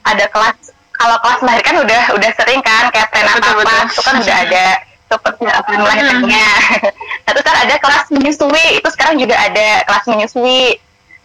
Ada 0.00 0.24
kelas 0.32 0.56
kalau 1.00 1.16
kelas 1.24 1.40
melahirkan 1.40 1.74
udah 1.80 2.02
udah 2.12 2.30
sering 2.36 2.60
kan 2.60 2.92
kayak 2.92 3.08
prenatal 3.08 3.56
itu 3.64 4.00
kan 4.04 4.14
udah 4.20 4.36
ada 4.44 4.64
seperti 5.10 5.44
apa 5.48 5.70
melahirkannya 5.74 6.48
nah 7.26 7.32
terus 7.32 7.42
kan 7.42 7.56
ada 7.66 7.74
kelas 7.80 8.04
menyusui 8.14 8.66
itu 8.78 8.88
sekarang 8.94 9.16
juga 9.18 9.34
ada 9.40 9.82
kelas 9.88 10.04
menyusui. 10.06 10.78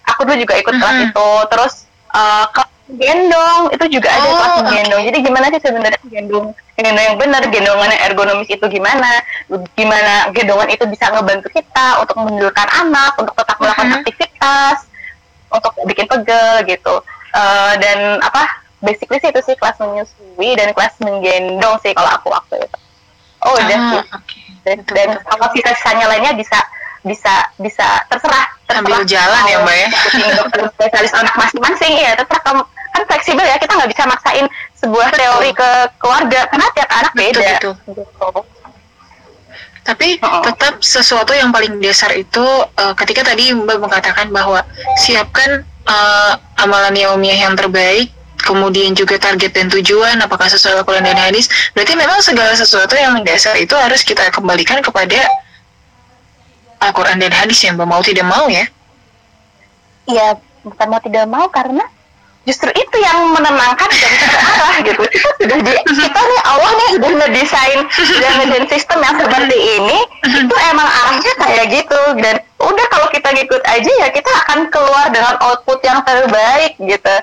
Aku 0.05 0.21
dulu 0.21 0.37
juga 0.37 0.53
ikut 0.61 0.73
kelas 0.77 0.97
itu. 1.09 1.29
Terus 1.49 1.73
uh, 2.13 2.45
kelas 2.53 2.74
gendong 2.85 3.73
itu 3.73 3.97
juga 3.97 4.13
ada 4.13 4.27
oh, 4.29 4.33
kelas 4.37 4.53
okay. 4.61 4.73
gendong. 4.77 5.01
Jadi 5.09 5.17
gimana 5.25 5.45
sih 5.49 5.61
sebenarnya 5.61 6.01
gendong? 6.05 6.47
Gendong 6.77 7.05
yang 7.05 7.17
benar 7.17 7.41
gendongan 7.49 7.89
yang 7.89 8.03
ergonomis 8.05 8.49
itu 8.49 8.65
gimana? 8.69 9.09
Gimana 9.73 10.29
gendongan 10.29 10.69
itu 10.69 10.85
bisa 10.85 11.09
ngebantu 11.09 11.49
kita 11.49 11.87
untuk 12.05 12.15
menundurkan 12.21 12.67
anak 12.69 13.17
untuk 13.17 13.33
tetap 13.33 13.57
melakukan 13.57 13.85
uh 13.85 13.91
-huh. 13.91 13.99
aktivitas 14.05 14.77
untuk 15.49 15.71
bikin 15.89 16.05
pegel 16.05 16.51
gitu. 16.69 16.95
Uh, 17.35 17.73
dan 17.81 18.21
apa 18.21 18.47
basically 18.79 19.17
sih 19.19 19.33
itu 19.33 19.41
sih 19.43 19.55
kelas 19.57 19.75
menyusui 19.81 20.49
dan 20.55 20.69
kelas 20.71 20.93
menggendong 21.01 21.75
sih 21.81 21.91
kalau 21.97 22.11
aku 22.13 22.29
waktu 22.29 22.69
itu. 22.69 22.77
Oh 23.45 23.53
udah 23.53 23.77
ah, 23.77 23.89
sih. 23.89 24.01
okay. 24.01 24.41
dan, 24.65 24.77
dan 24.93 25.09
kalau 25.25 25.45
sisa-sisanya 25.53 26.05
lainnya 26.09 26.33
bisa 26.33 26.57
bisa 27.05 27.35
bisa 27.61 27.85
terserah, 28.09 28.49
terserah 28.65 28.81
sambil 28.81 29.05
jalan 29.05 29.41
ya 29.45 29.57
mbak 29.61 29.77
ya 29.77 29.89
spesialis 30.73 31.13
anak 31.13 31.35
masing-masing 31.37 31.93
ya 32.01 32.11
terserah 32.17 32.41
kamu 32.41 32.61
kan 32.65 33.01
fleksibel 33.05 33.45
ya 33.45 33.55
kita 33.61 33.71
nggak 33.77 33.91
bisa 33.93 34.03
maksain 34.09 34.45
sebuah 34.81 35.07
betul. 35.13 35.19
teori 35.21 35.51
ke 35.53 35.69
keluarga 36.01 36.39
karena 36.49 36.67
tiap 36.73 36.89
anak 36.89 37.13
beda 37.13 37.39
betul, 37.61 37.73
betul. 37.85 37.93
Gitu. 37.93 38.29
tapi 39.85 40.07
oh. 40.25 40.41
tetap 40.49 40.73
sesuatu 40.81 41.31
yang 41.37 41.53
paling 41.53 41.77
dasar 41.77 42.09
itu 42.17 42.41
uh, 42.73 42.93
ketika 42.97 43.21
tadi 43.21 43.53
mbak 43.53 43.77
mengatakan 43.77 44.33
bahwa 44.33 44.65
siapkan 44.97 45.61
uh, 45.85 46.33
amalan 46.57 46.97
yaumiyah 46.97 47.45
yang 47.45 47.53
terbaik 47.53 48.09
kemudian 48.41 48.97
juga 48.97 49.21
target 49.21 49.53
dan 49.53 49.69
tujuan 49.69 50.17
apakah 50.25 50.49
sesuai 50.49 50.81
Al-Quran 50.81 51.05
dan 51.05 51.17
hadis 51.17 51.49
berarti 51.77 51.93
memang 51.93 52.17
segala 52.25 52.57
sesuatu 52.57 52.97
yang 52.97 53.13
mendasar 53.13 53.53
itu 53.61 53.77
harus 53.77 54.01
kita 54.01 54.25
kembalikan 54.33 54.81
kepada 54.81 55.21
Al-Quran 56.81 57.17
dan 57.17 57.31
hadis 57.31 57.59
yang 57.63 57.79
mau 57.79 58.01
tidak 58.03 58.27
mau 58.27 58.45
ya? 58.51 58.65
Iya 60.05 60.37
bukan 60.65 60.87
mau 60.89 61.01
tidak 61.01 61.25
mau 61.29 61.45
karena 61.53 61.85
justru 62.45 62.69
itu 62.77 62.97
yang 63.01 63.33
menenangkan 63.33 63.89
dan 63.89 64.11
terarah 64.21 64.75
gitu. 64.87 65.01
Kita 65.01 65.29
sudah 65.41 65.57
di 65.65 65.71
kita 65.97 66.19
nih 66.21 66.41
Allah 66.45 66.71
nih 66.77 66.89
sudah 66.97 67.09
ngedesain 67.21 67.79
sudah 67.89 68.29
ngedesain 68.37 68.65
sistem 68.69 68.99
yang 69.01 69.17
seperti 69.17 69.57
ini 69.57 69.99
itu 70.29 70.55
emang 70.69 70.85
arahnya 70.85 71.33
kayak 71.41 71.65
gitu. 71.73 72.01
Dan 72.21 72.35
udah 72.61 72.85
kalau 72.93 73.07
kita 73.09 73.29
ngikut 73.33 73.61
aja 73.65 73.91
ya 74.05 74.07
kita 74.13 74.29
akan 74.45 74.69
keluar 74.69 75.09
dengan 75.09 75.35
output 75.41 75.81
yang 75.81 76.05
terbaik 76.05 76.77
gitu. 76.77 77.15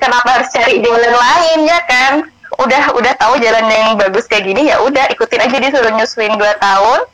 Kenapa 0.00 0.28
harus 0.36 0.48
cari 0.52 0.80
jalan 0.80 1.14
lain 1.16 1.58
ya 1.68 1.80
kan? 1.84 2.12
Udah 2.60 2.92
udah 2.92 3.12
tahu 3.16 3.40
jalan 3.40 3.68
yang 3.68 3.96
bagus 3.96 4.28
kayak 4.28 4.48
gini 4.48 4.68
ya 4.68 4.80
udah 4.84 5.08
ikutin 5.12 5.40
aja 5.44 5.56
disuruh 5.60 5.92
nyusuin 5.96 6.36
dua 6.36 6.56
tahun 6.60 7.04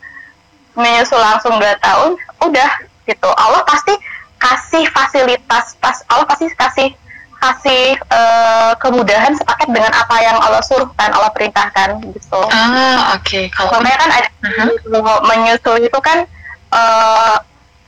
menyusul 0.77 1.19
langsung 1.19 1.57
dua 1.57 1.75
tahun 1.81 2.15
udah 2.45 2.71
gitu 3.09 3.31
Allah 3.35 3.65
pasti 3.65 3.97
kasih 4.37 4.85
fasilitas 4.93 5.75
pas 5.81 5.97
Allah 6.13 6.27
pasti 6.29 6.47
kasih 6.53 6.89
kasih 7.37 8.01
uh, 8.09 8.73
kemudahan 8.81 9.37
sepaket 9.37 9.69
dengan 9.69 9.93
apa 9.93 10.17
yang 10.25 10.37
Allah 10.41 10.61
suruh 10.65 10.89
kan 10.97 11.13
Allah 11.13 11.33
perintahkan 11.33 12.01
gitu 12.13 12.41
ah 12.49 13.17
oke 13.17 13.25
okay. 13.25 13.45
kalau 13.53 13.77
kan 13.81 14.11
ada 14.11 14.29
uh-huh. 14.41 15.21
menyusui 15.25 15.89
itu 15.89 16.01
kan 16.01 16.25
uh, 16.73 17.37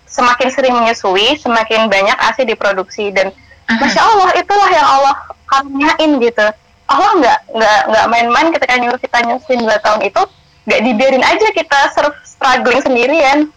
semakin 0.09 0.49
sering 0.53 0.75
menyusui 0.77 1.37
semakin 1.41 1.89
banyak 1.89 2.17
asi 2.21 2.45
diproduksi 2.45 3.13
dan 3.13 3.33
masya 3.69 4.01
Allah 4.01 4.33
itulah 4.37 4.71
yang 4.73 4.89
Allah 4.89 5.17
karuniain 5.49 6.13
gitu 6.21 6.47
Allah 6.89 7.11
nggak 7.21 7.39
nggak 7.53 7.81
nggak 7.93 8.07
main-main 8.09 8.49
ketika 8.57 8.75
nyuruh 8.81 9.01
kita 9.01 9.19
nyusuin 9.29 9.61
dua 9.61 9.77
tahun 9.85 10.09
itu 10.09 10.23
nggak 10.69 10.81
dibiarin 10.85 11.25
aja 11.25 11.49
kita 11.53 11.81
struggling 12.39 12.81
sendirian 12.81 13.51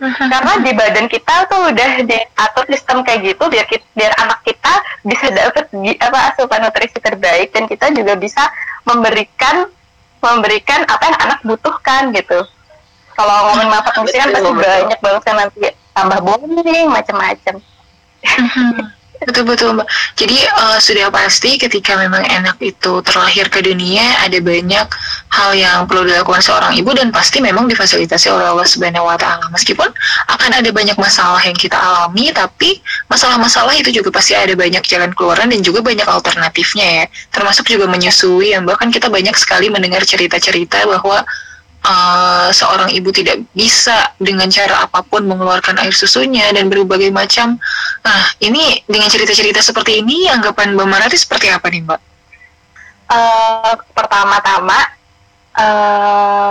karena 0.00 0.52
di 0.64 0.72
badan 0.72 1.06
kita 1.12 1.44
tuh 1.44 1.68
udah 1.68 1.90
diatur 2.08 2.64
sistem 2.72 3.04
kayak 3.04 3.36
gitu 3.36 3.44
biar 3.52 3.68
kita, 3.68 3.84
biar 3.92 4.12
anak 4.16 4.40
kita 4.48 4.72
bisa 5.04 5.28
dapat 5.28 5.68
apa 6.00 6.18
asupan 6.32 6.64
nutrisi 6.64 6.96
terbaik 6.96 7.52
dan 7.52 7.68
kita 7.68 7.92
juga 7.92 8.16
bisa 8.16 8.48
memberikan 8.88 9.68
memberikan 10.24 10.88
apa 10.88 11.04
yang 11.04 11.18
anak 11.20 11.40
butuhkan 11.44 12.16
gitu. 12.16 12.40
Kalau 13.12 13.52
ngomongin 13.52 13.68
manfaat 13.68 13.94
nutrisi 14.00 14.16
kan 14.16 14.32
pasti 14.32 14.50
banyak 14.56 14.98
banget 15.04 15.22
kan 15.28 15.36
nanti 15.36 15.58
tambah 15.92 16.18
bonding 16.24 16.86
macam-macam 16.88 17.54
Betul 19.20 19.44
betul 19.44 19.76
mbak. 19.76 19.84
Jadi 20.16 20.48
uh, 20.48 20.80
sudah 20.80 21.12
pasti 21.12 21.60
ketika 21.60 21.92
memang 22.00 22.24
enak 22.24 22.56
itu 22.64 23.04
terlahir 23.04 23.52
ke 23.52 23.60
dunia 23.60 24.16
ada 24.24 24.40
banyak 24.40 24.88
hal 25.28 25.50
yang 25.52 25.84
perlu 25.84 26.08
dilakukan 26.08 26.40
seorang 26.40 26.72
ibu 26.72 26.88
dan 26.96 27.12
pasti 27.12 27.44
memang 27.44 27.68
difasilitasi 27.68 28.32
oleh 28.32 28.48
Allah 28.48 28.64
Subhanahu 28.64 29.04
Wa 29.04 29.20
Taala. 29.20 29.52
Meskipun 29.52 29.92
akan 30.24 30.50
ada 30.56 30.70
banyak 30.72 30.96
masalah 30.96 31.36
yang 31.44 31.52
kita 31.52 31.76
alami, 31.76 32.32
tapi 32.32 32.80
masalah-masalah 33.12 33.76
itu 33.76 33.92
juga 33.92 34.08
pasti 34.08 34.32
ada 34.32 34.56
banyak 34.56 34.80
jalan 34.88 35.12
keluaran 35.12 35.52
dan 35.52 35.60
juga 35.60 35.84
banyak 35.84 36.08
alternatifnya 36.08 36.86
ya. 36.88 37.04
Termasuk 37.28 37.68
juga 37.68 37.92
menyusui 37.92 38.56
yang 38.56 38.64
bahkan 38.64 38.88
kita 38.88 39.12
banyak 39.12 39.36
sekali 39.36 39.68
mendengar 39.68 40.00
cerita-cerita 40.00 40.88
bahwa 40.88 41.28
uh, 41.84 42.48
seorang 42.52 42.92
ibu 42.92 43.08
tidak 43.12 43.40
bisa 43.56 44.12
dengan 44.20 44.48
cara 44.52 44.84
apa 44.84 45.00
pun 45.04 45.24
mengeluarkan 45.24 45.80
air 45.80 45.94
susunya 45.94 46.48
dan 46.52 46.68
berbagai 46.68 47.08
macam. 47.12 47.56
Nah, 48.04 48.22
ini 48.40 48.84
dengan 48.84 49.08
cerita-cerita 49.08 49.60
seperti 49.64 50.04
ini, 50.04 50.28
anggapan 50.28 50.76
Mbak 50.76 50.88
Marati 50.88 51.16
seperti 51.16 51.48
apa 51.48 51.66
nih, 51.68 51.82
Mbak? 51.84 52.00
Uh, 53.10 53.74
pertama-tama, 53.96 54.78
uh, 55.58 56.50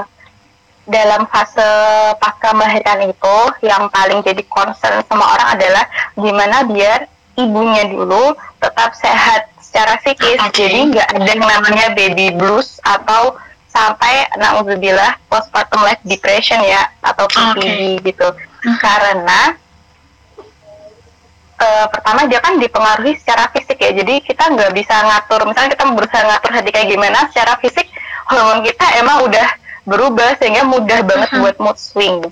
dalam 0.89 1.29
fase 1.29 1.69
pasca 2.17 2.49
melahirkan 2.51 3.05
itu, 3.05 3.37
yang 3.61 3.87
paling 3.93 4.25
jadi 4.25 4.41
concern 4.49 5.05
sama 5.05 5.37
orang 5.37 5.55
adalah 5.55 5.85
gimana 6.17 6.65
biar 6.65 7.05
ibunya 7.37 7.87
dulu 7.87 8.35
tetap 8.59 8.91
sehat 8.97 9.47
secara 9.63 10.01
psikis, 10.01 10.41
okay. 10.41 10.65
jadi 10.65 10.79
nggak 10.91 11.07
ada 11.13 11.29
yang 11.29 11.45
namanya 11.45 11.87
baby 11.93 12.33
blues 12.33 12.81
atau 12.83 13.37
sampai 13.69 14.25
naudzubillah 14.35 15.21
postpartum 15.29 15.85
life 15.85 16.01
depression 16.01 16.59
ya 16.65 16.89
atau 17.05 17.29
PPD 17.29 18.01
okay. 18.01 18.09
gitu 18.11 18.27
hmm. 18.65 18.77
karena 18.81 19.41
uh, 21.59 21.85
pertama 21.93 22.25
dia 22.25 22.41
kan 22.41 22.57
dipengaruhi 22.57 23.13
secara 23.21 23.47
fisik 23.53 23.77
ya 23.77 23.93
jadi 23.93 24.25
kita 24.25 24.49
nggak 24.49 24.73
bisa 24.73 24.95
ngatur 25.05 25.45
misalnya 25.45 25.69
kita 25.77 25.83
berusaha 25.93 26.23
ngatur 26.25 26.51
hati 26.55 26.69
kayak 26.73 26.89
gimana 26.89 27.19
secara 27.29 27.53
fisik 27.61 27.87
hormon 28.29 28.65
kita 28.65 28.85
emang 29.01 29.25
udah 29.25 29.47
berubah 29.85 30.37
sehingga 30.37 30.65
mudah 30.65 30.99
banget 31.05 31.29
uh-huh. 31.33 31.41
buat 31.45 31.55
mood 31.61 31.77
swing 31.77 32.25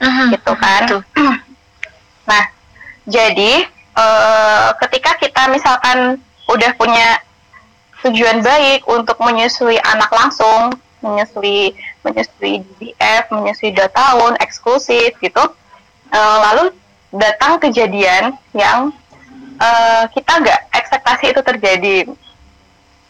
uh-huh. 0.00 0.28
gitu 0.32 0.52
kan 0.56 0.82
uh-huh. 0.88 1.36
nah 2.30 2.42
jadi 3.04 3.68
uh, 3.96 4.72
ketika 4.86 5.16
kita 5.20 5.42
misalkan 5.52 6.20
udah 6.48 6.70
punya 6.80 7.20
tujuan 8.06 8.44
baik 8.46 8.86
untuk 8.86 9.18
menyusui 9.18 9.78
anak 9.82 10.10
langsung, 10.14 10.70
menyusui 11.02 11.74
menyusui 12.06 12.62
DBF, 12.62 13.30
menyusui 13.34 13.74
dua 13.74 13.90
tahun 13.90 14.38
eksklusif 14.38 15.18
gitu. 15.18 15.44
Uh, 16.08 16.36
lalu 16.48 16.64
datang 17.12 17.58
kejadian 17.58 18.36
yang 18.54 18.94
uh, 19.58 20.04
kita 20.14 20.32
nggak 20.40 20.60
ekspektasi 20.72 21.24
itu 21.34 21.42
terjadi. 21.42 21.96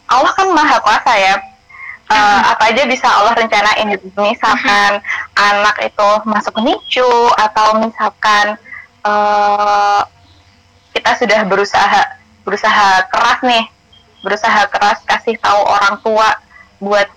Allah 0.08 0.32
kan 0.32 0.48
maha 0.50 0.80
kuasa 0.80 1.12
ya. 1.16 1.36
Uh, 2.08 2.40
apa 2.56 2.72
aja 2.72 2.88
bisa 2.88 3.04
Allah 3.04 3.36
rencanain 3.36 3.84
gitu. 3.92 4.08
Misalkan 4.16 5.04
anak 5.36 5.76
itu 5.84 6.08
masuk 6.24 6.56
ke 6.56 6.60
NICU 6.64 7.12
atau 7.36 7.76
misalkan 7.84 8.56
uh, 9.04 10.00
kita 10.96 11.12
sudah 11.20 11.44
berusaha 11.44 12.00
berusaha 12.48 13.04
keras 13.12 13.44
nih 13.44 13.68
berusaha 14.22 14.66
keras 14.70 14.98
kasih 15.06 15.38
tahu 15.38 15.60
orang 15.62 15.94
tua 16.02 16.28
buat 16.82 17.08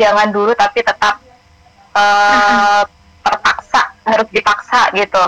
jangan 0.00 0.32
dulu 0.32 0.52
tapi 0.56 0.80
tetap 0.80 1.20
uh, 1.96 2.82
terpaksa 3.24 3.80
harus 4.08 4.28
dipaksa 4.32 4.80
gitu. 4.96 5.24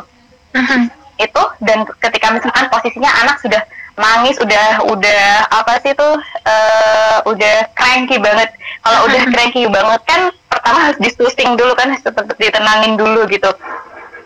Itu 1.20 1.42
dan 1.62 1.84
ketika 2.00 2.34
misalkan 2.34 2.66
posisinya 2.72 3.10
anak 3.24 3.36
sudah 3.44 3.62
nangis 3.92 4.40
udah 4.40 4.88
udah 4.88 5.24
apa 5.52 5.76
sih 5.84 5.92
tuh 5.92 6.16
uh, 6.48 7.18
udah 7.28 7.68
cranky 7.76 8.16
banget. 8.16 8.52
Kalau 8.80 9.08
udah 9.08 9.22
cranky 9.32 9.68
banget 9.68 10.00
kan 10.08 10.20
pertama 10.48 10.78
harus 10.88 10.98
disusing 11.00 11.54
dulu 11.54 11.72
kan 11.76 11.92
harus 11.92 12.04
ditenangin 12.40 12.96
dulu 12.96 13.28
gitu. 13.28 13.50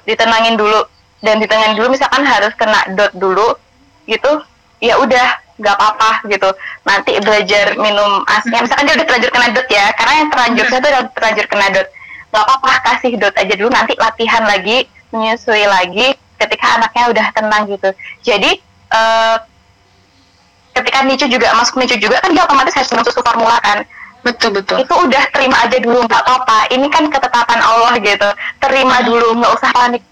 Ditenangin 0.06 0.54
dulu. 0.54 0.86
Dan 1.24 1.42
ditenangin 1.42 1.74
dulu 1.80 1.96
misalkan 1.96 2.22
harus 2.22 2.54
kena 2.54 2.86
dot 2.94 3.10
dulu 3.18 3.58
gitu 4.06 4.46
ya 4.80 5.00
udah 5.00 5.28
nggak 5.56 5.74
apa-apa 5.76 6.10
gitu. 6.28 6.50
Nanti 6.84 7.12
belajar 7.24 7.76
minum 7.80 8.22
asi 8.28 8.52
misalkan 8.52 8.84
dia 8.84 8.94
udah 9.00 9.06
terlanjur 9.08 9.30
kena 9.32 9.48
dot 9.56 9.68
ya 9.72 9.86
karena 9.96 10.12
yang 10.20 10.28
terlanjur 10.28 10.64
saya 10.68 10.80
tuh 10.84 10.90
udah 10.92 11.02
terlanjur 11.16 11.46
kena 11.48 11.66
dot. 11.72 11.88
Nggak 12.32 12.42
apa-apa 12.44 12.70
kasih 12.92 13.12
dot 13.16 13.34
aja 13.34 13.54
dulu 13.56 13.70
nanti 13.72 13.92
latihan 13.96 14.44
lagi 14.44 14.84
menyusui 15.14 15.64
lagi 15.64 16.12
ketika 16.36 16.66
anaknya 16.76 17.04
udah 17.08 17.26
tenang 17.32 17.62
gitu. 17.72 17.90
Jadi 18.20 18.50
uh, 18.92 19.36
ketika 20.76 20.98
Nicu 21.08 21.26
juga 21.32 21.56
masuk 21.56 21.80
Nicu 21.80 21.96
juga 21.96 22.20
kan 22.20 22.36
dia 22.36 22.44
otomatis 22.44 22.76
harus 22.76 22.92
minum 22.92 23.06
susu 23.08 23.24
formula 23.24 23.56
kan. 23.64 23.80
Betul 24.20 24.58
betul. 24.58 24.82
Itu 24.82 24.92
udah 24.92 25.24
terima 25.32 25.56
aja 25.64 25.78
dulu 25.80 26.04
nggak 26.04 26.20
apa-apa. 26.20 26.68
Ini 26.74 26.86
kan 26.92 27.08
ketetapan 27.08 27.60
Allah 27.62 27.94
gitu. 27.96 28.28
Terima 28.60 29.00
dulu 29.06 29.40
nggak 29.40 29.52
usah 29.56 29.70
panik 29.72 30.02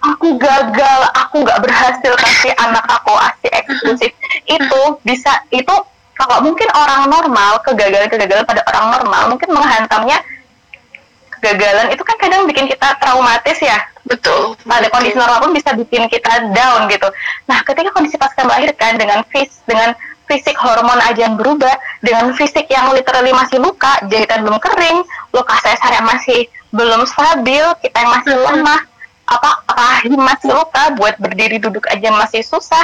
aku 0.00 0.40
gagal, 0.40 1.00
aku 1.12 1.44
nggak 1.44 1.60
berhasil 1.60 2.12
kasih 2.16 2.52
anak 2.56 2.84
aku 2.88 3.12
asi 3.16 3.48
eksklusif. 3.52 4.12
itu 4.48 4.82
bisa 5.04 5.30
itu 5.52 5.74
kalau 6.16 6.44
mungkin 6.44 6.68
orang 6.76 7.08
normal 7.08 7.60
kegagalan-kegagalan 7.64 8.44
pada 8.44 8.60
orang 8.68 8.86
normal 8.98 9.22
mungkin 9.32 9.48
menghantamnya 9.52 10.20
kegagalan 11.40 11.88
itu 11.96 12.02
kan 12.04 12.16
kadang 12.20 12.44
bikin 12.44 12.68
kita 12.68 12.96
traumatis 13.00 13.56
ya. 13.60 13.80
Betul. 14.04 14.58
Pada 14.66 14.90
kondisi 14.92 15.16
normal 15.16 15.40
pun 15.48 15.52
bisa 15.56 15.72
bikin 15.72 16.10
kita 16.10 16.52
down 16.52 16.90
gitu. 16.90 17.08
Nah, 17.46 17.62
ketika 17.64 17.94
kondisi 17.94 18.20
pasca 18.20 18.42
melahirkan 18.44 19.00
dengan 19.00 19.24
fis 19.30 19.62
dengan 19.64 19.94
fisik 20.30 20.54
hormon 20.58 21.00
aja 21.02 21.26
yang 21.26 21.34
berubah, 21.34 21.74
dengan 22.04 22.30
fisik 22.38 22.70
yang 22.70 22.94
literally 22.94 23.34
masih 23.34 23.58
luka, 23.58 23.98
jahitan 24.06 24.46
belum 24.46 24.62
kering, 24.62 25.02
luka 25.34 25.54
sesar 25.58 25.90
yang 25.90 26.06
masih 26.06 26.46
belum 26.70 27.02
stabil, 27.02 27.66
kita 27.82 27.96
yang 27.98 28.12
masih 28.14 28.34
lemah, 28.38 28.80
apa 29.30 29.62
rahim 29.70 30.18
masih 30.18 30.50
luka 30.50 30.90
buat 30.98 31.14
berdiri 31.22 31.62
duduk 31.62 31.86
aja 31.86 32.10
masih 32.10 32.42
susah. 32.42 32.82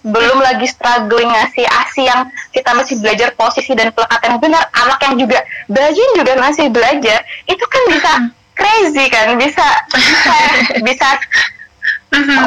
Belum 0.00 0.40
lagi 0.40 0.64
struggling 0.64 1.28
ngasih 1.28 1.68
asi 1.68 2.08
yang 2.08 2.32
kita 2.56 2.72
masih 2.72 2.96
belajar 3.04 3.36
posisi 3.36 3.76
dan 3.76 3.92
pelekat 3.92 4.20
yang 4.24 4.40
benar. 4.40 4.64
Anak 4.72 4.98
yang 5.04 5.14
juga 5.20 5.44
belajar 5.68 6.06
juga 6.16 6.32
masih 6.40 6.66
belajar. 6.72 7.20
Itu 7.44 7.64
kan 7.68 7.82
bisa 7.92 8.12
crazy 8.56 9.04
kan? 9.12 9.36
Bisa 9.36 9.66
bisa 9.92 10.36
bisa. 10.88 11.08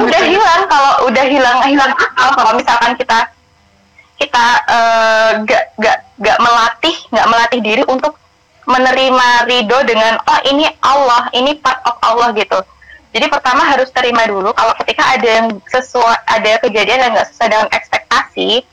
Udah 0.02 0.22
hilang 0.26 0.62
kalau 0.66 1.10
udah 1.10 1.26
hilang 1.30 1.58
hilang 1.70 1.94
akal. 1.94 2.30
Kalau 2.34 2.52
misalkan 2.58 2.98
kita 2.98 3.30
kita 4.16 4.46
uh, 4.72 5.30
gak 5.44 5.76
gak 5.76 5.98
gak 6.24 6.40
melatih 6.40 6.96
gak 7.12 7.28
melatih 7.28 7.60
diri 7.60 7.84
untuk 7.84 8.16
menerima 8.66 9.28
ridho 9.46 9.80
dengan 9.86 10.18
oh 10.26 10.40
ini 10.50 10.66
Allah 10.82 11.30
ini 11.36 11.60
part 11.60 11.84
of 11.86 12.00
Allah 12.02 12.34
gitu 12.34 12.58
jadi 13.16 13.32
pertama 13.32 13.64
harus 13.64 13.88
terima 13.96 14.28
dulu 14.28 14.52
kalau 14.52 14.76
ketika 14.84 15.16
ada 15.16 15.24
yang 15.24 15.48
sesuai 15.72 16.20
ada 16.28 16.52
kejadian 16.60 17.00
yang 17.00 17.12
nggak 17.16 17.32
sesuai 17.32 17.48
dengan 17.48 17.68
ekspektasi 17.72 18.68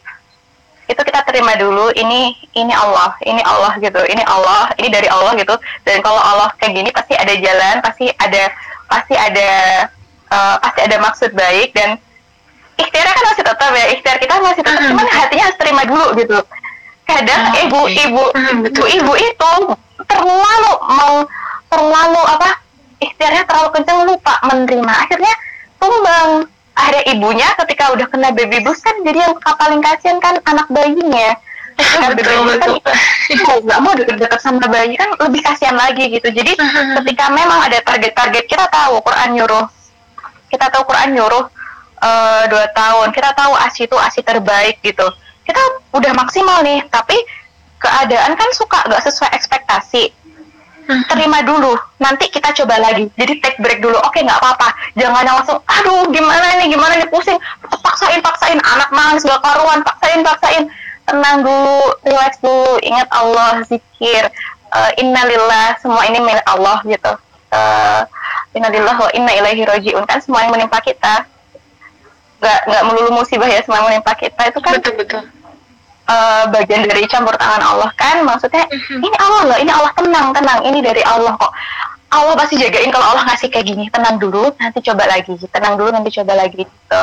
itu 0.91 0.99
kita 0.99 1.21
terima 1.25 1.55
dulu 1.55 1.95
ini 1.95 2.35
ini 2.59 2.75
Allah 2.75 3.15
ini 3.23 3.39
Allah 3.47 3.79
gitu 3.79 4.03
ini 4.03 4.21
Allah 4.27 4.69
ini 4.77 4.91
dari 4.91 5.07
Allah 5.07 5.33
gitu. 5.39 5.55
Dan 5.87 6.03
kalau 6.03 6.19
Allah 6.19 6.51
kayak 6.59 6.75
gini 6.75 6.91
pasti 6.91 7.15
ada 7.15 7.33
jalan 7.39 7.79
pasti 7.81 8.11
ada 8.19 8.51
pasti 8.91 9.15
ada 9.15 9.51
uh, 10.29 10.57
pasti 10.59 10.81
ada 10.85 10.97
maksud 10.99 11.31
baik 11.33 11.73
dan 11.73 11.97
ikhtiarnya 12.77 13.13
kan 13.15 13.25
masih 13.31 13.45
tetap 13.47 13.71
ya 13.73 13.87
ikhtiar 13.95 14.17
kita 14.19 14.35
masih 14.43 14.63
tetap 14.67 14.83
cuman 14.91 15.07
hatinya 15.07 15.45
harus 15.49 15.59
terima 15.63 15.83
dulu 15.87 16.07
gitu. 16.19 16.39
Kadang 17.07 17.41
oh, 17.47 17.63
ibu 17.63 17.81
okay. 17.87 18.05
ibu 18.11 18.23
ibu 18.69 18.85
ibu 18.91 19.13
itu 19.17 19.53
terlalu 20.11 20.73
mau 20.99 21.15
terlalu 21.71 22.23
apa 22.27 22.62
ikhtiarnya 23.03 23.43
terlalu 23.45 23.71
kenceng 23.75 23.99
lupa 24.07 24.35
menerima. 24.47 24.93
Akhirnya 24.93 25.35
tumbang. 25.77 26.47
Ada 26.73 27.05
ibunya 27.13 27.53
ketika 27.61 27.93
udah 27.93 28.09
kena 28.09 28.33
baby 28.33 28.65
blues 28.65 28.81
kan 28.81 28.97
jadi 29.05 29.29
yang 29.29 29.37
paling 29.37 29.85
kasihan 29.85 30.17
kan 30.25 30.41
anak 30.49 30.65
bayinya. 30.73 31.37
Betul, 32.17 32.49
betul. 32.49 32.77
kan 32.81 33.59
nggak 33.65 33.81
mau 33.81 33.93
deket-deket 33.93 34.41
sama 34.41 34.65
bayi 34.69 34.97
kan 34.97 35.13
lebih 35.21 35.41
kasihan 35.45 35.77
lagi 35.77 36.09
gitu. 36.09 36.33
Jadi 36.33 36.57
ketika 37.01 37.29
memang 37.29 37.69
ada 37.69 37.77
target-target 37.85 38.45
kita 38.49 38.65
tahu 38.73 39.05
Quran 39.05 39.37
nyuruh. 39.37 39.67
Kita 40.49 40.69
tahu 40.73 40.85
Quran 40.89 41.17
nyuruh 41.17 41.45
uh, 42.01 42.43
dua 42.49 42.67
tahun. 42.73 43.13
Kita 43.13 43.37
tahu 43.37 43.53
asi 43.57 43.85
itu 43.85 43.97
asi 44.01 44.21
terbaik 44.25 44.81
gitu. 44.81 45.05
Kita 45.45 45.61
udah 45.93 46.13
maksimal 46.17 46.65
nih 46.65 46.89
tapi 46.89 47.21
keadaan 47.83 48.33
kan 48.39 48.49
suka 48.55 48.79
nggak 48.87 49.03
sesuai 49.11 49.31
ekspektasi 49.35 50.22
terima 50.87 51.43
dulu. 51.47 51.75
Nanti 52.03 52.29
kita 52.29 52.51
coba 52.63 52.79
lagi. 52.83 53.09
Jadi 53.15 53.39
take 53.39 53.59
break 53.63 53.81
dulu. 53.83 53.97
Oke 54.03 54.23
nggak 54.23 54.39
apa-apa. 54.39 54.69
Jangan 54.99 55.25
langsung 55.25 55.59
aduh 55.65 56.09
gimana 56.11 56.59
nih? 56.59 56.73
Gimana 56.73 56.99
nih? 56.99 57.09
Pusing. 57.09 57.39
Paksain 57.83 58.21
paksain. 58.21 58.59
Anak 58.61 58.91
nangis 58.91 59.27
gak 59.27 59.43
karuan. 59.43 59.81
Paksain 59.87 60.21
paksain. 60.27 60.63
Tenang 61.07 61.47
dulu. 61.47 61.83
Relax 62.07 62.33
dulu. 62.43 62.79
Ingat 62.83 63.09
Allah 63.13 63.63
zikir. 63.67 64.25
Uh, 64.73 64.91
innalillah 64.97 65.77
semua 65.85 66.09
ini 66.09 66.19
milik 66.19 66.47
Allah 66.49 66.81
gitu. 66.89 67.13
Uh, 67.53 68.09
innalillah 68.57 68.97
wa 68.97 69.11
inna 69.13 69.37
ilaihi 69.37 69.69
rojiun 69.69 70.09
kan 70.09 70.25
semua 70.25 70.49
yang 70.49 70.53
menimpa 70.57 70.81
kita. 70.81 71.29
Nggak 72.41 72.61
nggak 72.67 72.83
melulu 72.89 73.21
musibah 73.21 73.47
ya 73.47 73.61
semua 73.61 73.85
yang 73.85 73.89
menimpa 73.93 74.17
kita. 74.17 74.49
Itu 74.49 74.59
kan 74.65 74.81
betul 74.81 74.97
betul 74.97 75.23
uh, 76.13 76.43
bagian 76.53 76.85
dari 76.85 77.09
campur 77.09 77.33
tangan 77.41 77.65
Allah 77.65 77.91
kan? 77.97 78.21
Maksudnya 78.23 78.69
mm-hmm. 78.69 79.01
ini 79.01 79.17
Allah 79.17 79.43
loh 79.49 79.59
ini 79.59 79.71
Allah 79.73 79.93
tenang 79.97 80.27
tenang 80.37 80.61
ini 80.69 80.85
dari 80.85 81.01
Allah 81.01 81.33
kok. 81.41 81.53
Allah 82.13 82.37
pasti 82.37 82.61
jagain 82.61 82.93
kalau 82.93 83.17
Allah 83.17 83.25
ngasih 83.25 83.49
kayak 83.49 83.73
gini 83.73 83.89
tenang 83.89 84.21
dulu 84.21 84.53
nanti 84.61 84.85
coba 84.85 85.09
lagi 85.09 85.33
tenang 85.49 85.81
dulu 85.81 85.89
nanti 85.89 86.13
coba 86.13 86.33
lagi 86.37 86.61
gitu. 86.61 87.03